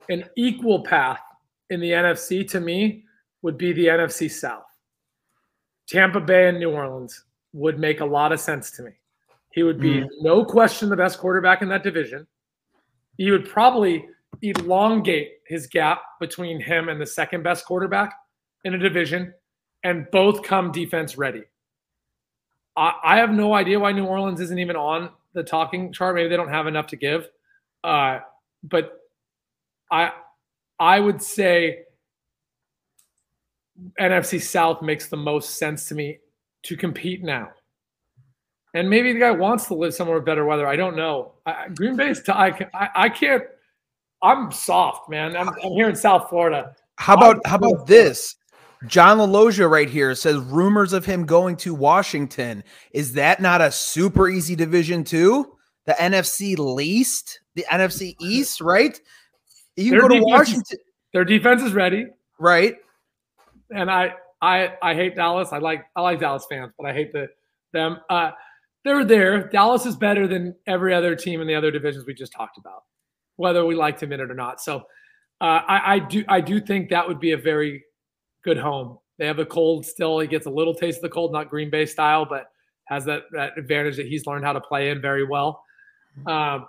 an 0.08 0.24
equal 0.36 0.82
path 0.82 1.20
in 1.70 1.80
the 1.80 1.90
NFC 1.90 2.48
to 2.50 2.60
me 2.60 3.04
would 3.42 3.56
be 3.58 3.72
the 3.72 3.86
NFC 3.86 4.30
South. 4.30 4.64
Tampa 5.88 6.20
Bay 6.20 6.48
and 6.48 6.58
New 6.58 6.70
Orleans 6.70 7.24
would 7.52 7.78
make 7.78 8.00
a 8.00 8.04
lot 8.04 8.32
of 8.32 8.40
sense 8.40 8.70
to 8.72 8.82
me. 8.82 8.92
He 9.52 9.62
would 9.62 9.80
be 9.80 10.00
mm. 10.00 10.08
no 10.20 10.44
question 10.44 10.88
the 10.88 10.96
best 10.96 11.18
quarterback 11.18 11.62
in 11.62 11.68
that 11.68 11.82
division. 11.82 12.26
He 13.18 13.30
would 13.30 13.48
probably 13.48 14.06
elongate 14.40 15.32
his 15.46 15.66
gap 15.66 16.02
between 16.18 16.60
him 16.60 16.88
and 16.88 17.00
the 17.00 17.06
second 17.06 17.42
best 17.42 17.66
quarterback 17.66 18.14
in 18.64 18.74
a 18.74 18.78
division 18.78 19.34
and 19.84 20.06
both 20.10 20.42
come 20.42 20.72
defense 20.72 21.18
ready. 21.18 21.42
I, 22.76 22.94
I 23.04 23.16
have 23.18 23.30
no 23.30 23.54
idea 23.54 23.78
why 23.78 23.92
New 23.92 24.06
Orleans 24.06 24.40
isn't 24.40 24.58
even 24.58 24.76
on 24.76 25.10
the 25.34 25.42
talking 25.42 25.92
chart. 25.92 26.14
Maybe 26.14 26.28
they 26.28 26.36
don't 26.36 26.48
have 26.48 26.66
enough 26.66 26.86
to 26.88 26.96
give. 26.96 27.28
Uh, 27.84 28.20
but 28.62 28.98
I 29.90 30.12
I 30.78 31.00
would 31.00 31.22
say 31.22 31.80
NFC 34.00 34.40
South 34.40 34.82
makes 34.82 35.08
the 35.08 35.16
most 35.16 35.56
sense 35.56 35.88
to 35.88 35.94
me 35.94 36.18
to 36.64 36.76
compete 36.76 37.22
now. 37.22 37.50
And 38.74 38.88
maybe 38.88 39.12
the 39.12 39.18
guy 39.18 39.30
wants 39.30 39.66
to 39.66 39.74
live 39.74 39.94
somewhere 39.94 40.16
with 40.16 40.24
better 40.24 40.44
weather. 40.44 40.66
I 40.66 40.76
don't 40.76 40.96
know. 40.96 41.32
I, 41.44 41.68
Green 41.68 41.96
Bay's. 41.96 42.22
T- 42.22 42.32
I, 42.32 42.48
I, 42.72 42.88
I 42.94 43.08
can't. 43.08 43.42
I'm 44.22 44.50
soft, 44.50 45.10
man. 45.10 45.36
I'm, 45.36 45.48
I'm 45.48 45.72
here 45.72 45.88
in 45.88 45.96
South 45.96 46.28
Florida. 46.30 46.74
How 46.96 47.14
about 47.14 47.44
how 47.46 47.56
about 47.56 47.86
this? 47.86 48.36
John 48.86 49.18
LaLoggia 49.18 49.70
right 49.70 49.88
here 49.88 50.14
says 50.14 50.38
rumors 50.38 50.92
of 50.92 51.04
him 51.04 51.26
going 51.26 51.56
to 51.58 51.74
Washington. 51.74 52.64
Is 52.92 53.12
that 53.12 53.40
not 53.40 53.60
a 53.60 53.70
super 53.70 54.28
easy 54.28 54.56
division 54.56 55.04
too? 55.04 55.56
The 55.84 55.92
NFC 55.92 56.56
least, 56.58 57.40
the 57.54 57.64
NFC 57.70 58.14
East, 58.20 58.60
right? 58.60 58.98
You 59.76 59.90
can 59.90 60.00
go 60.00 60.08
to 60.08 60.20
Washington. 60.22 60.78
Their 61.12 61.24
defense 61.24 61.62
is 61.62 61.74
ready. 61.74 62.06
Right 62.38 62.76
and 63.74 63.90
I 63.90 64.14
I 64.40 64.74
I 64.82 64.94
hate 64.94 65.16
Dallas. 65.16 65.50
I 65.52 65.58
like 65.58 65.84
I 65.96 66.00
like 66.02 66.20
Dallas 66.20 66.46
fans, 66.50 66.72
but 66.78 66.86
I 66.88 66.92
hate 66.92 67.12
the 67.12 67.28
them. 67.72 67.98
Uh, 68.10 68.32
they're 68.84 69.04
there. 69.04 69.48
Dallas 69.48 69.86
is 69.86 69.96
better 69.96 70.26
than 70.26 70.54
every 70.66 70.92
other 70.94 71.14
team 71.16 71.40
in 71.40 71.46
the 71.46 71.54
other 71.54 71.70
divisions 71.70 72.04
we 72.06 72.14
just 72.14 72.32
talked 72.32 72.58
about. 72.58 72.82
whether 73.36 73.64
we 73.64 73.74
liked 73.74 74.02
him 74.02 74.12
in 74.12 74.20
it 74.20 74.30
or 74.30 74.34
not. 74.34 74.60
So 74.60 74.78
uh, 75.40 75.60
I, 75.66 75.94
I 75.94 75.98
do 75.98 76.24
I 76.28 76.40
do 76.40 76.60
think 76.60 76.90
that 76.90 77.06
would 77.06 77.20
be 77.20 77.32
a 77.32 77.36
very 77.36 77.84
good 78.44 78.58
home. 78.58 78.98
They 79.18 79.26
have 79.26 79.38
a 79.38 79.46
cold 79.46 79.86
still. 79.86 80.18
He 80.18 80.26
gets 80.28 80.46
a 80.46 80.50
little 80.50 80.74
taste 80.74 80.98
of 80.98 81.02
the 81.02 81.08
cold, 81.08 81.32
not 81.32 81.50
Green 81.50 81.70
Bay 81.70 81.86
style, 81.86 82.24
but 82.24 82.50
has 82.84 83.04
that 83.06 83.24
that 83.32 83.56
advantage 83.58 83.96
that 83.96 84.06
he's 84.06 84.26
learned 84.26 84.44
how 84.44 84.52
to 84.52 84.60
play 84.60 84.90
in 84.90 85.00
very 85.00 85.24
well. 85.24 85.64
Um, 86.26 86.66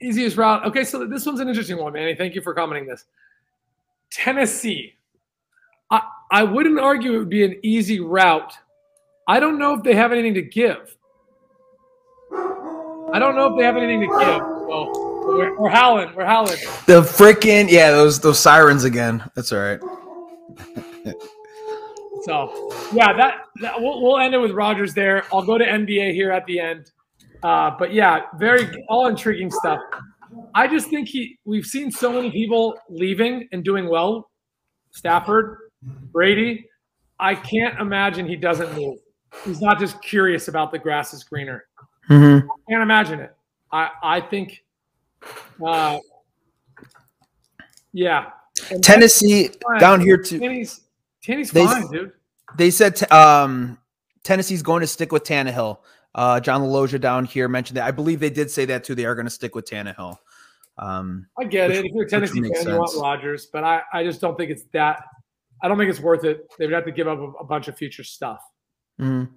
easiest 0.00 0.36
route. 0.36 0.64
Okay, 0.66 0.84
so 0.84 1.06
this 1.06 1.24
one's 1.26 1.40
an 1.40 1.48
interesting 1.48 1.78
one, 1.78 1.92
Manny. 1.92 2.14
Thank 2.14 2.34
you 2.34 2.42
for 2.42 2.54
commenting 2.54 2.86
this. 2.88 3.04
Tennessee. 4.10 4.94
I, 6.30 6.42
wouldn't 6.42 6.78
argue 6.78 7.14
it 7.14 7.18
would 7.18 7.28
be 7.28 7.44
an 7.44 7.58
easy 7.62 8.00
route. 8.00 8.52
I 9.26 9.40
don't 9.40 9.58
know 9.58 9.74
if 9.74 9.82
they 9.82 9.94
have 9.94 10.12
anything 10.12 10.34
to 10.34 10.42
give. 10.42 10.96
I 12.32 13.18
don't 13.18 13.36
know 13.36 13.52
if 13.52 13.58
they 13.58 13.64
have 13.64 13.76
anything 13.76 14.00
to 14.00 14.06
give. 14.06 14.40
Well, 14.68 14.92
we're, 15.26 15.58
we're 15.58 15.70
howling. 15.70 16.14
We're 16.14 16.26
howling. 16.26 16.58
The 16.86 17.02
freaking 17.02 17.70
yeah, 17.70 17.90
those 17.90 18.20
those 18.20 18.38
sirens 18.38 18.84
again. 18.84 19.22
That's 19.34 19.52
all 19.52 19.60
right. 19.60 19.80
so 22.22 22.70
yeah, 22.92 23.12
that, 23.14 23.44
that 23.60 23.80
we'll, 23.80 24.02
we'll 24.02 24.18
end 24.18 24.34
it 24.34 24.38
with 24.38 24.52
Rodgers 24.52 24.94
there. 24.94 25.24
I'll 25.32 25.44
go 25.44 25.56
to 25.56 25.64
NBA 25.64 26.12
here 26.12 26.30
at 26.30 26.44
the 26.46 26.60
end. 26.60 26.90
Uh, 27.42 27.70
but 27.78 27.92
yeah, 27.92 28.22
very 28.38 28.84
all 28.88 29.06
intriguing 29.06 29.50
stuff. 29.50 29.80
I 30.54 30.66
just 30.66 30.88
think 30.88 31.08
he. 31.08 31.38
We've 31.44 31.66
seen 31.66 31.90
so 31.90 32.12
many 32.12 32.30
people 32.30 32.78
leaving 32.88 33.48
and 33.52 33.64
doing 33.64 33.88
well. 33.88 34.30
Stafford, 34.90 35.67
Brady. 35.82 36.68
I 37.18 37.34
can't 37.34 37.78
imagine 37.80 38.26
he 38.26 38.36
doesn't 38.36 38.74
move. 38.74 38.98
He's 39.44 39.60
not 39.60 39.78
just 39.78 40.00
curious 40.02 40.48
about 40.48 40.72
the 40.72 40.78
grass 40.78 41.12
is 41.12 41.24
greener. 41.24 41.66
Mm-hmm. 42.08 42.48
I 42.48 42.70
can't 42.70 42.82
imagine 42.82 43.20
it. 43.20 43.34
I 43.70 43.90
I 44.02 44.20
think. 44.20 44.64
Uh, 45.64 45.98
yeah. 47.92 48.30
And 48.70 48.82
Tennessee 48.82 49.50
down 49.78 50.00
here 50.00 50.16
too. 50.16 50.38
Tenny's, 50.38 50.80
Tenny's 51.22 51.50
fine, 51.50 51.90
dude. 51.90 52.12
They 52.56 52.70
said 52.70 52.96
t- 52.96 53.06
um, 53.06 53.78
Tennessee's 54.24 54.62
going 54.62 54.80
to 54.80 54.86
stick 54.86 55.12
with 55.12 55.24
Tannehill. 55.24 55.78
Uh, 56.14 56.40
John 56.40 56.62
LaLogia 56.62 57.00
down 57.00 57.24
here 57.24 57.48
mentioned 57.48 57.76
that. 57.76 57.86
I 57.86 57.90
believe 57.90 58.20
they 58.20 58.30
did 58.30 58.50
say 58.50 58.64
that 58.66 58.84
too. 58.84 58.94
They 58.94 59.04
are 59.04 59.14
going 59.14 59.26
to 59.26 59.30
stick 59.30 59.54
with 59.54 59.66
Tannehill. 59.66 60.16
Um, 60.78 61.26
I 61.38 61.44
get 61.44 61.68
which, 61.68 61.78
it. 61.78 61.84
If 61.86 61.92
you're 61.92 62.04
a 62.04 62.08
Tennessee 62.08 62.40
fan, 62.40 62.54
sense. 62.54 62.66
you 62.66 62.76
want 62.76 62.96
Rodgers, 62.96 63.46
but 63.46 63.64
I, 63.64 63.82
I 63.92 64.04
just 64.04 64.20
don't 64.20 64.36
think 64.36 64.50
it's 64.50 64.64
that. 64.72 65.02
I 65.62 65.68
don't 65.68 65.78
think 65.78 65.90
it's 65.90 66.00
worth 66.00 66.24
it. 66.24 66.48
They 66.58 66.66
would 66.66 66.74
have 66.74 66.84
to 66.84 66.92
give 66.92 67.08
up 67.08 67.18
a, 67.18 67.30
a 67.40 67.44
bunch 67.44 67.68
of 67.68 67.76
future 67.76 68.04
stuff. 68.04 68.40
Mm-hmm. 69.00 69.32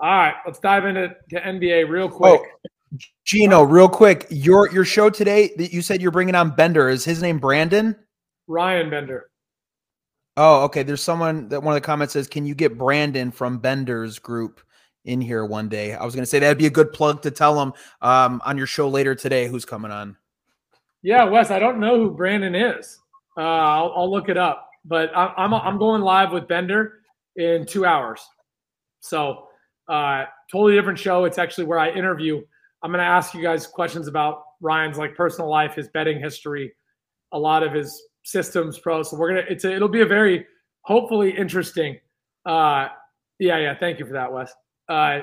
All 0.00 0.10
right, 0.10 0.34
let's 0.44 0.58
dive 0.58 0.84
into 0.86 1.14
NBA 1.32 1.88
real 1.88 2.08
quick. 2.08 2.40
Oh, 2.40 2.98
Gino, 3.24 3.62
real 3.62 3.88
quick, 3.88 4.26
your 4.30 4.70
your 4.72 4.84
show 4.84 5.10
today 5.10 5.52
that 5.56 5.72
you 5.72 5.82
said 5.82 6.02
you're 6.02 6.10
bringing 6.10 6.34
on 6.34 6.50
Bender 6.54 6.88
is 6.88 7.04
his 7.04 7.22
name 7.22 7.38
Brandon? 7.38 7.96
Ryan 8.46 8.90
Bender. 8.90 9.30
Oh, 10.36 10.64
okay. 10.64 10.82
There's 10.82 11.02
someone 11.02 11.48
that 11.48 11.62
one 11.62 11.76
of 11.76 11.82
the 11.82 11.86
comments 11.86 12.12
says, 12.12 12.28
"Can 12.28 12.44
you 12.44 12.54
get 12.54 12.76
Brandon 12.76 13.30
from 13.30 13.58
Bender's 13.58 14.18
group 14.18 14.60
in 15.04 15.20
here 15.20 15.44
one 15.44 15.68
day?" 15.68 15.94
I 15.94 16.04
was 16.04 16.14
going 16.14 16.24
to 16.24 16.30
say 16.30 16.38
that'd 16.38 16.58
be 16.58 16.66
a 16.66 16.70
good 16.70 16.92
plug 16.92 17.22
to 17.22 17.30
tell 17.30 17.60
him 17.60 17.72
um, 18.02 18.42
on 18.44 18.58
your 18.58 18.66
show 18.66 18.88
later 18.88 19.14
today 19.14 19.48
who's 19.48 19.64
coming 19.64 19.90
on. 19.90 20.16
Yeah, 21.02 21.24
Wes, 21.24 21.50
I 21.50 21.58
don't 21.58 21.78
know 21.78 21.98
who 21.98 22.10
Brandon 22.10 22.54
is. 22.54 22.98
Uh, 23.36 23.42
I'll, 23.42 23.92
I'll, 23.96 24.10
look 24.10 24.28
it 24.28 24.38
up, 24.38 24.70
but 24.84 25.14
I, 25.16 25.32
I'm 25.36 25.54
I'm 25.54 25.78
going 25.78 26.02
live 26.02 26.32
with 26.32 26.46
Bender 26.48 27.00
in 27.36 27.66
two 27.66 27.84
hours. 27.84 28.20
So 29.00 29.48
uh, 29.88 30.24
totally 30.50 30.74
different 30.74 30.98
show. 30.98 31.24
It's 31.24 31.38
actually 31.38 31.64
where 31.64 31.78
I 31.78 31.90
interview. 31.90 32.42
I'm 32.82 32.90
going 32.90 33.00
to 33.00 33.04
ask 33.04 33.34
you 33.34 33.42
guys 33.42 33.66
questions 33.66 34.08
about 34.08 34.42
Ryan's 34.60 34.98
like 34.98 35.14
personal 35.14 35.50
life, 35.50 35.74
his 35.74 35.88
betting 35.88 36.20
history, 36.20 36.74
a 37.32 37.38
lot 37.38 37.62
of 37.62 37.72
his 37.72 38.02
systems 38.24 38.78
pro. 38.78 39.02
So 39.02 39.16
we're 39.16 39.28
gonna 39.28 39.44
it's 39.48 39.64
a, 39.64 39.74
it'll 39.74 39.88
be 39.88 40.00
a 40.00 40.06
very 40.06 40.46
hopefully 40.82 41.36
interesting. 41.36 41.98
Uh, 42.46 42.88
yeah, 43.38 43.58
yeah. 43.58 43.74
Thank 43.74 43.98
you 43.98 44.06
for 44.06 44.12
that, 44.12 44.32
Wes. 44.32 44.52
Uh, 44.88 45.20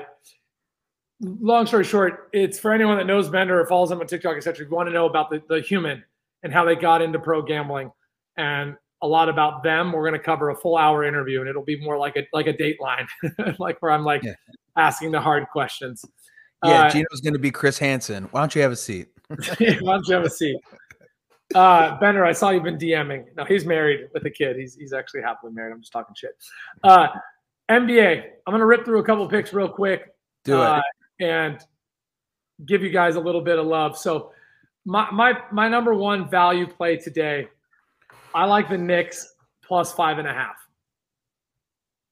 long 1.20 1.66
story 1.66 1.84
short, 1.84 2.28
it's 2.32 2.58
for 2.58 2.72
anyone 2.72 2.96
that 2.98 3.06
knows 3.06 3.28
Bender 3.28 3.60
or 3.60 3.66
follows 3.66 3.90
him 3.90 4.00
on 4.00 4.06
TikTok, 4.06 4.36
etc. 4.36 4.64
If 4.64 4.70
you 4.70 4.76
want 4.76 4.88
to 4.88 4.92
know 4.92 5.06
about 5.06 5.30
the, 5.30 5.42
the 5.48 5.60
human 5.60 6.02
and 6.42 6.52
how 6.52 6.64
they 6.64 6.74
got 6.74 7.00
into 7.00 7.18
pro 7.18 7.42
gambling 7.42 7.90
and 8.36 8.76
a 9.02 9.06
lot 9.06 9.28
about 9.28 9.62
them, 9.62 9.92
we're 9.92 10.08
going 10.08 10.18
to 10.18 10.24
cover 10.24 10.50
a 10.50 10.56
full 10.56 10.76
hour 10.76 11.04
interview, 11.04 11.40
and 11.40 11.48
it'll 11.48 11.64
be 11.64 11.80
more 11.80 11.98
like 11.98 12.16
a 12.16 12.26
like 12.32 12.46
a 12.46 12.54
dateline, 12.54 13.06
like 13.58 13.80
where 13.82 13.90
I'm 13.90 14.04
like 14.04 14.22
yeah. 14.22 14.34
asking 14.76 15.10
the 15.10 15.20
hard 15.20 15.46
questions. 15.52 16.04
Yeah, 16.64 16.84
uh, 16.84 16.90
Gino's 16.90 17.20
going 17.20 17.32
to 17.32 17.40
be 17.40 17.50
Chris 17.50 17.78
Hansen. 17.78 18.24
Why 18.30 18.40
don't 18.40 18.54
you 18.54 18.62
have 18.62 18.72
a 18.72 18.76
seat? 18.76 19.08
why 19.28 19.44
don't 19.58 20.06
you 20.06 20.14
have 20.14 20.24
a 20.24 20.30
seat? 20.30 20.56
Uh, 21.54 21.98
Bender, 21.98 22.24
I 22.24 22.32
saw 22.32 22.50
you've 22.50 22.62
been 22.62 22.78
DMing. 22.78 23.26
No, 23.36 23.44
he's 23.44 23.66
married 23.66 24.08
with 24.14 24.24
a 24.24 24.30
kid. 24.30 24.56
He's 24.56 24.76
he's 24.76 24.92
actually 24.92 25.22
happily 25.22 25.52
married. 25.52 25.72
I'm 25.72 25.80
just 25.80 25.92
talking 25.92 26.14
shit. 26.14 26.36
Uh, 26.84 27.08
NBA. 27.70 28.24
I'm 28.46 28.52
gonna 28.52 28.66
rip 28.66 28.84
through 28.84 29.00
a 29.00 29.04
couple 29.04 29.28
picks 29.28 29.52
real 29.52 29.68
quick. 29.68 30.14
Do 30.44 30.54
it. 30.54 30.60
Uh, 30.60 30.82
and 31.20 31.58
give 32.66 32.82
you 32.82 32.90
guys 32.90 33.16
a 33.16 33.20
little 33.20 33.40
bit 33.40 33.58
of 33.58 33.66
love. 33.66 33.98
So 33.98 34.32
my 34.84 35.10
my 35.10 35.34
my 35.50 35.68
number 35.68 35.94
one 35.94 36.30
value 36.30 36.66
play 36.66 36.96
today. 36.96 37.48
I 38.34 38.44
like 38.44 38.68
the 38.68 38.78
Knicks 38.78 39.34
plus 39.62 39.92
five 39.92 40.18
and 40.18 40.28
a 40.28 40.32
half. 40.32 40.56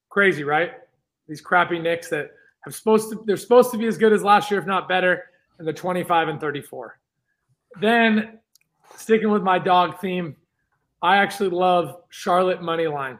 Crazy, 0.09 0.43
right? 0.43 0.73
These 1.27 1.41
crappy 1.41 1.79
Knicks 1.79 2.09
that 2.09 2.31
have 2.65 2.75
supposed 2.75 3.09
to 3.11 3.23
they're 3.25 3.37
supposed 3.37 3.71
to 3.71 3.77
be 3.77 3.87
as 3.87 3.97
good 3.97 4.13
as 4.13 4.23
last 4.23 4.51
year, 4.51 4.59
if 4.59 4.65
not 4.65 4.87
better, 4.87 5.25
and 5.59 5.67
the 5.67 5.73
25 5.73 6.27
and 6.27 6.41
34. 6.41 6.99
Then 7.79 8.39
sticking 8.95 9.29
with 9.29 9.43
my 9.43 9.57
dog 9.57 9.99
theme, 9.99 10.35
I 11.01 11.17
actually 11.17 11.49
love 11.49 12.01
Charlotte 12.09 12.61
money 12.61 12.87
line, 12.87 13.17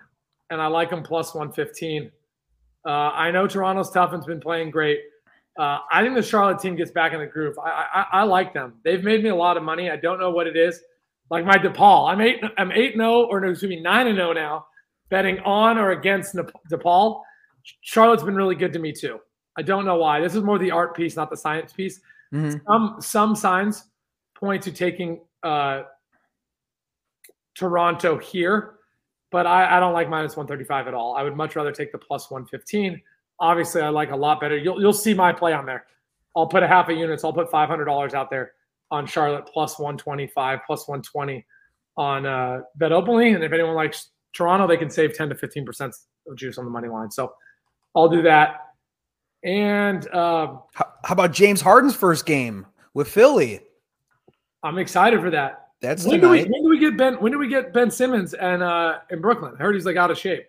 and 0.49 0.61
I 0.61 0.67
like 0.67 0.89
them 0.89 1.03
plus 1.03 1.33
115. 1.33 2.11
Uh, 2.85 2.89
I 2.89 3.31
know 3.31 3.47
Toronto's 3.47 3.91
tough 3.91 4.13
and's 4.13 4.25
been 4.25 4.39
playing 4.39 4.71
great. 4.71 4.99
Uh, 5.59 5.79
I 5.91 6.01
think 6.01 6.15
the 6.15 6.23
Charlotte 6.23 6.59
team 6.59 6.75
gets 6.75 6.91
back 6.91 7.13
in 7.13 7.19
the 7.19 7.27
groove. 7.27 7.57
I, 7.59 7.85
I, 7.93 8.05
I 8.19 8.23
like 8.23 8.53
them. 8.53 8.75
They've 8.83 9.03
made 9.03 9.21
me 9.21 9.29
a 9.29 9.35
lot 9.35 9.57
of 9.57 9.63
money. 9.63 9.89
I 9.89 9.97
don't 9.97 10.19
know 10.19 10.31
what 10.31 10.47
it 10.47 10.55
is. 10.55 10.81
Like 11.31 11.45
my 11.45 11.57
DePaul, 11.57 12.11
I'm 12.11 12.19
eight. 12.19 12.43
I'm 12.57 12.73
eight 12.73 12.93
zero, 12.93 13.23
oh, 13.23 13.23
or 13.23 13.39
no, 13.39 13.49
excuse 13.49 13.69
me, 13.69 13.79
nine 13.79 14.07
and 14.07 14.17
zero 14.17 14.31
oh 14.31 14.33
now, 14.33 14.65
betting 15.09 15.39
on 15.39 15.77
or 15.77 15.91
against 15.91 16.35
DePaul. 16.69 17.21
Charlotte's 17.79 18.21
been 18.21 18.35
really 18.35 18.55
good 18.55 18.73
to 18.73 18.79
me 18.79 18.91
too. 18.91 19.17
I 19.57 19.61
don't 19.61 19.85
know 19.85 19.95
why. 19.95 20.19
This 20.19 20.35
is 20.35 20.43
more 20.43 20.59
the 20.59 20.71
art 20.71 20.93
piece, 20.93 21.15
not 21.15 21.29
the 21.29 21.37
science 21.37 21.71
piece. 21.71 22.01
Mm-hmm. 22.33 22.57
Some 22.67 22.95
some 22.99 23.35
signs 23.35 23.85
point 24.35 24.61
to 24.63 24.73
taking 24.73 25.21
uh, 25.41 25.83
Toronto 27.55 28.17
here, 28.17 28.73
but 29.31 29.47
I, 29.47 29.77
I 29.77 29.79
don't 29.79 29.93
like 29.93 30.09
minus 30.09 30.35
135 30.35 30.89
at 30.89 30.93
all. 30.93 31.15
I 31.15 31.23
would 31.23 31.37
much 31.37 31.55
rather 31.55 31.71
take 31.71 31.93
the 31.93 31.97
plus 31.97 32.29
115. 32.29 33.01
Obviously, 33.39 33.81
I 33.81 33.87
like 33.87 34.11
a 34.11 34.15
lot 34.17 34.41
better. 34.41 34.57
You'll, 34.57 34.81
you'll 34.81 34.91
see 34.91 35.13
my 35.13 35.31
play 35.31 35.53
on 35.53 35.65
there. 35.65 35.85
I'll 36.35 36.47
put 36.47 36.61
a 36.61 36.67
half 36.67 36.89
a 36.89 36.93
unit. 36.93 37.21
So 37.21 37.29
I'll 37.29 37.33
put 37.33 37.49
$500 37.49 38.13
out 38.13 38.29
there 38.29 38.51
on 38.91 39.07
Charlotte 39.07 39.49
plus 39.51 39.79
125, 39.79 40.59
plus 40.67 40.87
120 40.87 41.45
on 41.97 42.25
uh, 42.25 42.61
BetOpenly. 42.79 43.33
And 43.33 43.43
if 43.43 43.51
anyone 43.51 43.73
likes 43.73 44.09
Toronto, 44.33 44.67
they 44.67 44.77
can 44.77 44.89
save 44.89 45.15
10 45.15 45.29
to 45.29 45.35
15% 45.35 45.93
of 46.27 46.37
juice 46.37 46.57
on 46.57 46.65
the 46.65 46.71
money 46.71 46.87
line. 46.87 47.09
So 47.09 47.33
I'll 47.95 48.09
do 48.09 48.21
that. 48.23 48.67
And 49.43 50.07
uh, 50.09 50.57
how, 50.73 50.93
how 51.03 51.13
about 51.13 51.31
James 51.31 51.61
Harden's 51.61 51.95
first 51.95 52.25
game 52.25 52.67
with 52.93 53.07
Philly? 53.07 53.61
I'm 54.61 54.77
excited 54.77 55.19
for 55.19 55.31
that. 55.31 55.69
That's 55.81 56.05
when 56.05 56.19
do 56.19 56.29
we 56.29 56.43
when 56.43 56.61
do 56.61 56.69
we 56.69 56.77
get 56.77 56.95
Ben 56.95 57.15
when 57.15 57.31
do 57.31 57.39
we 57.39 57.47
get 57.47 57.73
Ben 57.73 57.89
Simmons 57.89 58.35
and 58.35 58.61
uh 58.61 58.99
in 59.09 59.19
Brooklyn? 59.19 59.55
I 59.59 59.63
heard 59.63 59.73
he's 59.73 59.85
like 59.85 59.95
out 59.95 60.11
of 60.11 60.17
shape. 60.19 60.45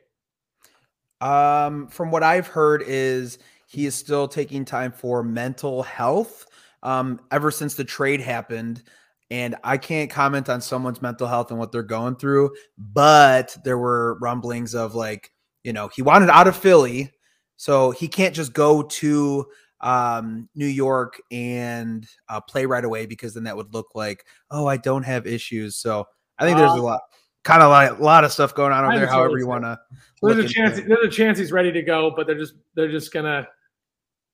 Um, 1.23 1.87
from 1.87 2.11
what 2.11 2.23
I've 2.23 2.49
heard 2.49 2.83
is 2.87 3.39
he 3.67 3.87
is 3.87 3.95
still 3.95 4.29
taking 4.29 4.67
time 4.67 4.93
for 4.93 5.23
mental 5.23 5.83
health. 5.83 6.47
Um, 6.83 7.21
ever 7.31 7.51
since 7.51 7.75
the 7.75 7.85
trade 7.85 8.21
happened, 8.21 8.83
and 9.31 9.57
I 9.65 9.79
can't 9.79 10.11
comment 10.11 10.49
on 10.49 10.61
someone's 10.61 11.01
mental 11.01 11.27
health 11.27 11.51
and 11.51 11.59
what 11.59 11.73
they're 11.73 11.83
going 11.83 12.17
through, 12.17 12.51
but 12.77 13.57
there 13.65 13.79
were 13.79 14.19
rumblings 14.21 14.75
of 14.75 14.95
like, 14.95 15.33
you 15.65 15.73
know, 15.73 15.89
he 15.89 16.03
wanted 16.03 16.29
out 16.29 16.49
of 16.49 16.57
Philly, 16.57 17.11
so 17.57 17.93
he 17.93 18.09
can't 18.09 18.35
just 18.35 18.53
go 18.53 18.83
to 18.83 19.47
um, 19.81 20.49
New 20.55 20.67
York 20.67 21.21
and 21.31 22.07
uh, 22.29 22.41
play 22.41 22.67
right 22.67 22.85
away 22.85 23.07
because 23.07 23.35
then 23.35 23.45
that 23.45 23.57
would 23.57 23.73
look 23.73 23.95
like, 23.95 24.27
oh, 24.51 24.67
I 24.67 24.77
don't 24.77 25.05
have 25.05 25.27
issues. 25.27 25.77
So 25.77 26.07
I 26.39 26.45
think 26.45 26.59
there's 26.59 26.73
a 26.73 26.83
lot, 26.83 27.01
kind 27.43 27.63
of 27.63 27.71
like 27.71 27.99
a 27.99 28.03
lot 28.03 28.25
of 28.25 28.33
stuff 28.33 28.55
going 28.55 28.73
on 28.73 28.85
over 28.85 28.99
there. 28.99 29.07
However 29.07 29.39
you 29.39 29.47
want 29.47 29.65
to. 29.65 29.79
There's 30.23 30.45
a 30.45 30.49
chance. 30.49 30.81
There's 30.81 31.07
a 31.07 31.11
chance 31.11 31.39
he's 31.39 31.53
ready 31.53 31.73
to 31.73 31.83
go, 31.83 32.13
but 32.15 32.27
they're 32.27 32.39
just 32.39 32.55
they're 32.75 32.91
just 32.91 33.13
gonna 33.13 33.47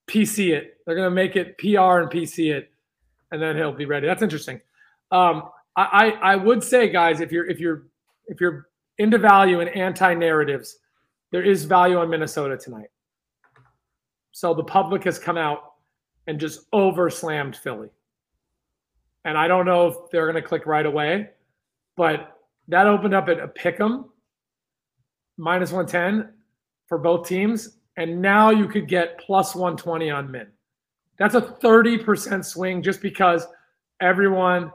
PC 0.08 0.52
it. 0.52 0.78
They're 0.86 0.96
gonna 0.96 1.10
make 1.10 1.36
it 1.36 1.56
PR 1.58 2.00
and 2.00 2.10
PC 2.10 2.52
it, 2.52 2.70
and 3.32 3.40
then 3.42 3.56
he'll 3.56 3.72
be 3.72 3.86
ready. 3.86 4.06
That's 4.06 4.22
interesting. 4.22 4.60
Um, 5.12 5.50
I, 5.76 6.12
I 6.22 6.32
I 6.32 6.36
would 6.36 6.64
say, 6.64 6.88
guys, 6.88 7.20
if 7.20 7.30
you're 7.32 7.46
if 7.46 7.60
you're 7.60 7.86
if 8.26 8.40
you're 8.40 8.68
into 8.98 9.18
value 9.18 9.60
and 9.60 9.70
anti 9.70 10.14
narratives, 10.14 10.78
there 11.30 11.42
is 11.42 11.64
value 11.64 11.98
on 11.98 12.10
Minnesota 12.10 12.56
tonight. 12.56 12.88
So 14.32 14.54
the 14.54 14.64
public 14.64 15.04
has 15.04 15.18
come 15.18 15.36
out 15.36 15.74
and 16.26 16.38
just 16.40 16.66
over 16.72 17.10
slammed 17.10 17.56
Philly. 17.56 17.90
and 19.24 19.36
I 19.38 19.48
don't 19.48 19.66
know 19.66 19.88
if 19.88 19.96
they're 20.10 20.30
going 20.30 20.42
to 20.42 20.46
click 20.48 20.66
right 20.66 20.86
away, 20.86 21.30
but 21.96 22.38
that 22.68 22.86
opened 22.86 23.14
up 23.14 23.28
at 23.28 23.40
a 23.40 23.48
pick 23.48 23.80
'em 23.80 24.06
minus 25.36 25.72
110 25.72 26.32
for 26.86 26.98
both 26.98 27.26
teams. 27.28 27.77
And 27.98 28.22
now 28.22 28.50
you 28.50 28.68
could 28.68 28.86
get 28.86 29.18
plus 29.18 29.56
120 29.56 30.08
on 30.08 30.30
Min. 30.30 30.46
That's 31.18 31.34
a 31.34 31.40
30% 31.40 32.44
swing 32.44 32.80
just 32.80 33.02
because 33.02 33.44
everyone, 34.00 34.70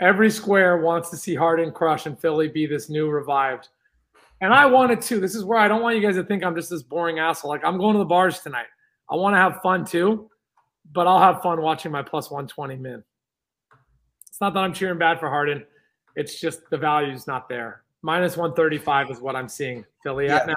every 0.00 0.30
square 0.30 0.78
wants 0.78 1.10
to 1.10 1.18
see 1.18 1.34
Harden 1.34 1.70
crush 1.70 2.06
and 2.06 2.18
Philly 2.18 2.48
be 2.48 2.64
this 2.64 2.88
new 2.88 3.10
revived. 3.10 3.68
And 4.40 4.54
I 4.54 4.64
wanted 4.64 5.02
to. 5.02 5.20
This 5.20 5.34
is 5.34 5.44
where 5.44 5.58
I 5.58 5.68
don't 5.68 5.82
want 5.82 5.96
you 5.96 6.02
guys 6.02 6.14
to 6.14 6.24
think 6.24 6.42
I'm 6.42 6.56
just 6.56 6.70
this 6.70 6.82
boring 6.82 7.18
asshole. 7.18 7.50
Like 7.50 7.62
I'm 7.62 7.76
going 7.76 7.92
to 7.92 7.98
the 7.98 8.06
bars 8.06 8.40
tonight. 8.40 8.68
I 9.10 9.16
want 9.16 9.34
to 9.34 9.38
have 9.38 9.60
fun 9.62 9.84
too, 9.84 10.30
but 10.92 11.06
I'll 11.06 11.20
have 11.20 11.42
fun 11.42 11.60
watching 11.60 11.92
my 11.92 12.02
plus 12.02 12.30
120 12.30 12.76
min. 12.76 13.04
It's 14.26 14.40
not 14.40 14.54
that 14.54 14.60
I'm 14.60 14.72
cheering 14.72 14.98
bad 14.98 15.20
for 15.20 15.28
Harden. 15.28 15.66
It's 16.16 16.40
just 16.40 16.70
the 16.70 16.78
value's 16.78 17.26
not 17.26 17.50
there. 17.50 17.82
Minus 18.00 18.38
135 18.38 19.10
is 19.10 19.20
what 19.20 19.36
I'm 19.36 19.48
seeing 19.48 19.84
Philly 20.02 20.24
yeah. 20.24 20.36
at 20.36 20.46
now. 20.46 20.54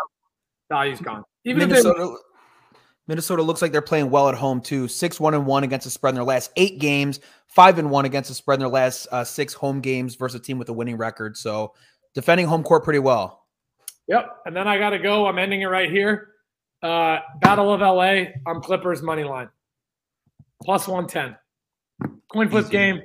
Value's 0.70 1.02
gone. 1.02 1.26
Even 1.46 1.70
Minnesota, 1.70 2.18
Minnesota 3.08 3.42
looks 3.42 3.62
like 3.62 3.72
they're 3.72 3.82
playing 3.82 4.10
well 4.10 4.30
at 4.30 4.36
home 4.36 4.62
too. 4.62 4.88
Six 4.88 5.20
one 5.20 5.34
and 5.34 5.46
one 5.46 5.64
against 5.64 5.84
the 5.86 5.92
spread 5.92 6.12
in 6.12 6.16
their 6.16 6.24
last 6.24 6.52
eight 6.56 6.80
games. 6.80 7.20
Five 7.48 7.78
and 7.80 7.92
one 7.92 8.06
against 8.06 8.30
the 8.30 8.36
spread 8.36 8.56
in 8.56 8.62
their 8.62 8.70
last 8.70 9.08
uh, 9.12 9.24
six 9.24 9.54
home 9.54 9.82
games 9.82 10.16
versus 10.16 10.40
a 10.40 10.44
team 10.44 10.58
with 10.58 10.70
a 10.70 10.74
winning 10.74 10.98
record. 10.98 11.38
So 11.38 11.74
defending 12.14 12.48
home 12.48 12.64
court 12.64 12.84
pretty 12.84 13.00
well. 13.00 13.46
Yep. 14.08 14.38
And 14.46 14.56
then 14.56 14.68
I 14.68 14.78
got 14.78 14.92
to 14.92 15.00
go. 15.00 15.28
I'm 15.28 15.38
ending 15.38 15.62
it 15.62 15.68
right 15.68 15.90
here. 15.90 16.30
Uh, 16.82 17.20
Battle 17.40 17.74
of 17.74 17.82
LA. 17.82 18.32
I'm 18.46 18.62
Clippers 18.62 19.02
money 19.02 19.24
line 19.24 19.50
plus 20.64 20.88
110. 20.88 21.38
Coin 22.32 22.50
flip 22.50 22.66
Easy. 22.66 22.72
game. 22.72 23.02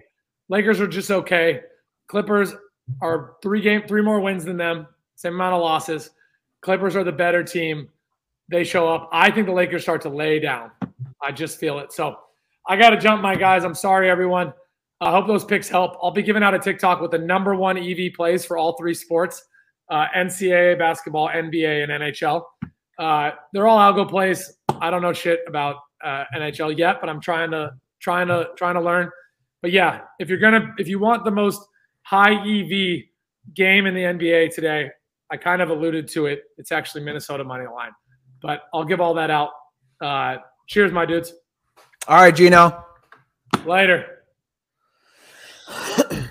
Lakers 0.48 0.80
are 0.80 0.86
just 0.86 1.10
okay. 1.10 1.60
Clippers 2.06 2.54
are 3.02 3.34
three 3.42 3.60
game, 3.60 3.82
three 3.86 4.02
more 4.02 4.20
wins 4.20 4.44
than 4.44 4.56
them. 4.56 4.86
Same 5.16 5.34
amount 5.34 5.54
of 5.54 5.60
losses. 5.60 6.10
Clippers 6.62 6.96
are 6.96 7.04
the 7.04 7.12
better 7.12 7.42
team. 7.42 7.88
They 8.50 8.64
show 8.64 8.88
up. 8.88 9.08
I 9.12 9.30
think 9.30 9.46
the 9.46 9.52
Lakers 9.52 9.82
start 9.82 10.00
to 10.02 10.08
lay 10.08 10.38
down. 10.38 10.70
I 11.22 11.32
just 11.32 11.58
feel 11.58 11.78
it. 11.78 11.92
So 11.92 12.16
I 12.66 12.76
got 12.76 12.90
to 12.90 12.96
jump, 12.96 13.22
my 13.22 13.34
guys. 13.34 13.64
I'm 13.64 13.74
sorry, 13.74 14.10
everyone. 14.10 14.52
I 15.00 15.10
hope 15.10 15.26
those 15.26 15.44
picks 15.44 15.68
help. 15.68 15.96
I'll 16.02 16.10
be 16.10 16.22
giving 16.22 16.42
out 16.42 16.54
a 16.54 16.58
TikTok 16.58 17.00
with 17.00 17.12
the 17.12 17.18
number 17.18 17.54
one 17.54 17.78
EV 17.78 18.12
plays 18.14 18.44
for 18.44 18.56
all 18.56 18.76
three 18.76 18.94
sports 18.94 19.44
uh, 19.90 20.06
NCAA 20.16 20.78
basketball, 20.78 21.28
NBA, 21.28 21.84
and 21.84 21.92
NHL. 21.92 22.42
Uh, 22.98 23.30
they're 23.52 23.66
all 23.66 23.78
algo 23.78 24.08
plays. 24.08 24.54
I 24.80 24.90
don't 24.90 25.02
know 25.02 25.12
shit 25.12 25.40
about 25.46 25.76
uh, 26.04 26.24
NHL 26.36 26.76
yet, 26.76 26.96
but 27.00 27.08
I'm 27.08 27.20
trying 27.20 27.50
to 27.52 27.72
trying 28.00 28.28
to 28.28 28.48
trying 28.56 28.74
to 28.74 28.80
learn. 28.80 29.10
But 29.62 29.72
yeah, 29.72 30.02
if 30.18 30.28
you're 30.28 30.38
gonna 30.38 30.74
if 30.78 30.88
you 30.88 30.98
want 30.98 31.24
the 31.24 31.30
most 31.30 31.60
high 32.02 32.34
EV 32.34 33.02
game 33.54 33.86
in 33.86 33.94
the 33.94 34.02
NBA 34.02 34.54
today, 34.54 34.90
I 35.30 35.36
kind 35.36 35.62
of 35.62 35.70
alluded 35.70 36.08
to 36.08 36.26
it. 36.26 36.42
It's 36.58 36.72
actually 36.72 37.04
Minnesota 37.04 37.44
money 37.44 37.66
line, 37.66 37.92
but 38.42 38.62
I'll 38.72 38.84
give 38.84 39.00
all 39.00 39.14
that 39.14 39.30
out. 39.30 39.50
Uh, 40.00 40.36
cheers, 40.66 40.92
my 40.92 41.06
dudes. 41.06 41.32
All 42.06 42.22
right, 42.22 42.34
Gino. 42.34 42.84
Later. 43.64 44.24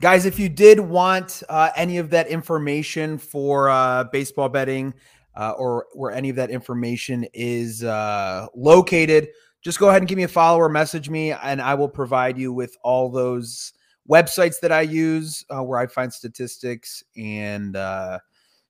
Guys, 0.00 0.26
if 0.26 0.38
you 0.38 0.48
did 0.48 0.80
want 0.80 1.42
uh, 1.48 1.70
any 1.76 1.98
of 1.98 2.10
that 2.10 2.26
information 2.28 3.16
for 3.16 3.70
uh, 3.70 4.04
baseball 4.04 4.48
betting 4.48 4.92
uh, 5.36 5.52
or 5.52 5.86
where 5.94 6.12
any 6.12 6.28
of 6.28 6.36
that 6.36 6.50
information 6.50 7.26
is 7.32 7.82
uh, 7.82 8.46
located, 8.54 9.28
just 9.62 9.78
go 9.78 9.88
ahead 9.88 10.02
and 10.02 10.08
give 10.08 10.18
me 10.18 10.24
a 10.24 10.28
follow 10.28 10.58
or 10.58 10.68
message 10.68 11.08
me, 11.08 11.32
and 11.32 11.62
I 11.62 11.74
will 11.74 11.88
provide 11.88 12.36
you 12.36 12.52
with 12.52 12.76
all 12.82 13.08
those 13.08 13.72
websites 14.08 14.60
that 14.60 14.70
I 14.70 14.82
use 14.82 15.44
uh, 15.48 15.62
where 15.62 15.78
I 15.78 15.86
find 15.86 16.12
statistics 16.12 17.02
and 17.16 17.74
uh, 17.74 18.18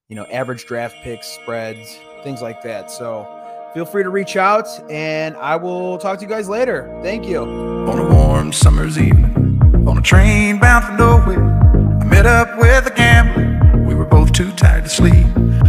you 0.09 0.17
know 0.17 0.25
average 0.27 0.67
draft 0.67 0.97
picks, 1.03 1.27
spreads, 1.27 1.99
things 2.23 2.43
like 2.43 2.63
that. 2.63 2.91
So 2.91 3.27
feel 3.73 3.85
free 3.85 4.03
to 4.03 4.11
reach 4.11 4.37
out, 4.37 4.69
and 4.91 5.37
I 5.37 5.57
will 5.57 5.99
talk 5.99 6.19
to 6.19 6.25
you 6.25 6.29
guys 6.29 6.49
later. 6.49 6.99
Thank 7.03 7.27
you. 7.27 7.41
On 7.43 7.99
a 7.99 8.15
warm 8.15 8.53
summer's 8.53 8.99
evening, 8.99 9.61
on 9.87 9.99
a 9.99 10.03
train 10.03 10.59
bound 10.59 10.85
for 10.85 10.93
nowhere, 10.93 12.01
I 12.01 12.05
met 12.05 12.27
up 12.27 12.59
with 12.59 12.87
a 12.87 12.95
gambler. 12.95 13.85
We 13.87 13.95
were 13.95 14.05
both 14.05 14.33
too 14.33 14.53
tired 14.53 14.85
to 14.85 14.91
sleep, 14.91 15.27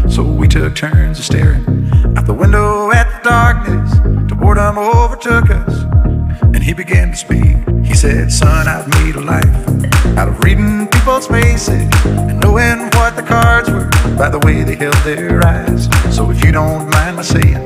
so 0.09 0.23
we 0.23 0.47
took 0.47 0.75
turns 0.75 1.19
of 1.19 1.25
staring 1.25 1.63
out 2.17 2.25
the 2.25 2.33
window 2.33 2.91
at 2.91 3.23
the 3.23 3.29
darkness. 3.29 3.93
Till 4.27 4.37
boredom 4.37 4.77
overtook 4.77 5.49
us, 5.49 5.83
and 6.41 6.61
he 6.61 6.73
began 6.73 7.11
to 7.11 7.15
speak. 7.15 7.74
Said, 8.05 8.31
Son, 8.31 8.67
I've 8.67 8.87
made 9.01 9.15
a 9.15 9.19
life 9.19 9.49
out 10.15 10.27
of 10.27 10.37
reading 10.43 10.87
people's 10.89 11.25
faces 11.25 11.89
and 12.05 12.39
knowing 12.39 12.81
what 12.93 13.15
the 13.15 13.23
cards 13.23 13.67
were 13.67 13.89
by 14.15 14.29
the 14.29 14.37
way 14.45 14.61
they 14.61 14.75
held 14.75 14.93
their 14.97 15.43
eyes. 15.43 15.89
So 16.15 16.29
if 16.29 16.45
you 16.45 16.51
don't 16.51 16.87
mind 16.91 17.15
my 17.15 17.23
saying, 17.23 17.65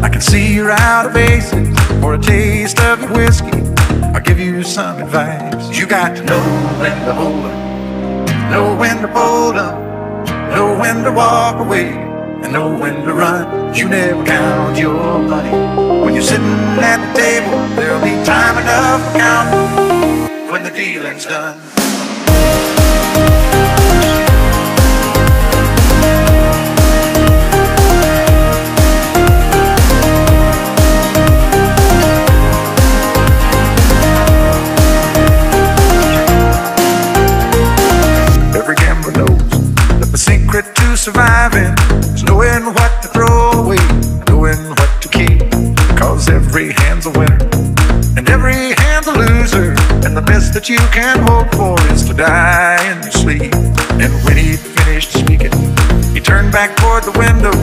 I 0.00 0.08
can 0.08 0.20
see 0.20 0.54
you're 0.54 0.70
out 0.70 1.06
of 1.06 1.16
aces 1.16 1.76
for 2.00 2.14
a 2.14 2.18
taste 2.20 2.78
of 2.78 3.00
your 3.00 3.12
whiskey. 3.14 3.62
I'll 4.14 4.20
give 4.20 4.38
you 4.38 4.62
some 4.62 5.02
advice. 5.02 5.76
You 5.76 5.88
got 5.88 6.14
to 6.18 6.22
know 6.22 6.40
when 6.78 6.96
to 7.06 7.12
hold 7.12 7.46
up, 7.46 8.52
know 8.52 8.76
when 8.78 9.02
to 9.02 9.08
fold 9.08 9.56
up, 9.56 9.76
know 10.54 10.78
when 10.78 11.02
to 11.02 11.10
walk 11.10 11.58
away, 11.58 11.88
and 11.88 12.52
know 12.52 12.78
when 12.78 12.94
to 13.06 13.12
run. 13.12 13.74
You 13.74 13.88
never 13.88 14.24
count 14.24 14.78
your 14.78 15.18
money 15.18 15.50
when 16.04 16.14
you're 16.14 16.22
sitting 16.22 16.46
at 16.78 16.99
table. 17.20 17.58
There'll 17.76 18.02
be 18.02 18.16
time 18.24 18.56
enough 18.56 19.02
for 19.12 20.52
when 20.52 20.62
the 20.62 20.70
dealing's 20.70 21.26
done. 21.26 21.58
Every 38.56 38.76
gambler 38.76 39.12
knows 39.12 39.50
that 40.00 40.08
the 40.10 40.16
secret 40.16 40.64
to 40.74 40.96
surviving 40.96 41.74
is 42.14 42.22
knowing 42.24 42.64
what 42.76 42.89
every 46.50 46.72
hand's 46.72 47.06
a 47.06 47.10
winner, 47.10 47.38
and 48.18 48.28
every 48.28 48.74
hand's 48.82 49.06
a 49.06 49.12
loser. 49.12 49.70
And 50.02 50.16
the 50.16 50.24
best 50.26 50.52
that 50.54 50.68
you 50.68 50.78
can 50.90 51.22
hope 51.22 51.46
for 51.54 51.78
is 51.94 52.02
to 52.08 52.12
die 52.12 52.82
in 52.90 53.00
your 53.04 53.12
sleep. 53.12 53.54
And 54.02 54.10
when 54.26 54.36
he 54.36 54.56
finished 54.56 55.12
speaking, 55.12 55.54
he 56.10 56.18
turned 56.18 56.50
back 56.50 56.74
toward 56.74 57.04
the 57.06 57.14
window, 57.14 57.54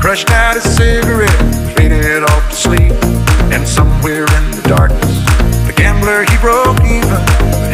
crushed 0.00 0.30
out 0.30 0.54
his 0.54 0.64
cigarette, 0.64 1.76
faded 1.76 2.24
off 2.24 2.48
to 2.48 2.56
sleep. 2.56 2.96
And 3.52 3.68
somewhere 3.68 4.24
in 4.24 4.44
the 4.56 4.64
darkness, 4.64 5.20
the 5.68 5.74
gambler 5.76 6.24
he 6.24 6.36
broke 6.40 6.80
even. 6.80 7.20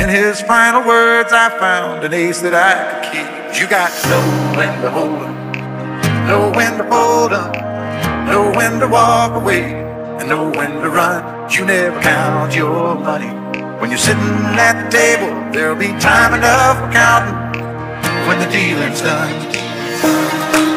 In 0.02 0.08
his 0.08 0.40
final 0.40 0.82
words, 0.82 1.30
I 1.32 1.54
found 1.60 2.02
an 2.02 2.12
ace 2.12 2.40
that 2.40 2.52
I 2.52 2.74
could 2.82 3.14
keep. 3.14 3.62
You 3.62 3.68
got 3.70 3.94
no 4.10 4.18
when 4.58 4.74
to 4.82 4.90
hold 4.90 5.22
up, 5.22 6.26
know 6.26 6.50
when 6.50 6.78
to 6.78 6.84
fold 6.90 7.32
up, 7.32 7.54
know 8.26 8.50
when 8.56 8.80
to 8.80 8.88
walk 8.88 9.40
away, 9.40 9.85
know 10.26 10.50
when 10.50 10.72
to 10.82 10.90
run. 10.90 11.50
You 11.50 11.64
never 11.64 12.00
count 12.00 12.54
your 12.54 12.94
money. 12.96 13.28
When 13.80 13.90
you're 13.90 13.98
sitting 13.98 14.22
at 14.58 14.84
the 14.84 14.90
table, 14.90 15.52
there'll 15.52 15.76
be 15.76 15.88
time 16.00 16.34
enough 16.34 16.78
for 16.78 16.90
counting 16.92 17.36
when 18.26 18.38
the 18.40 18.50
dealing's 18.50 19.00
done. 19.00 20.75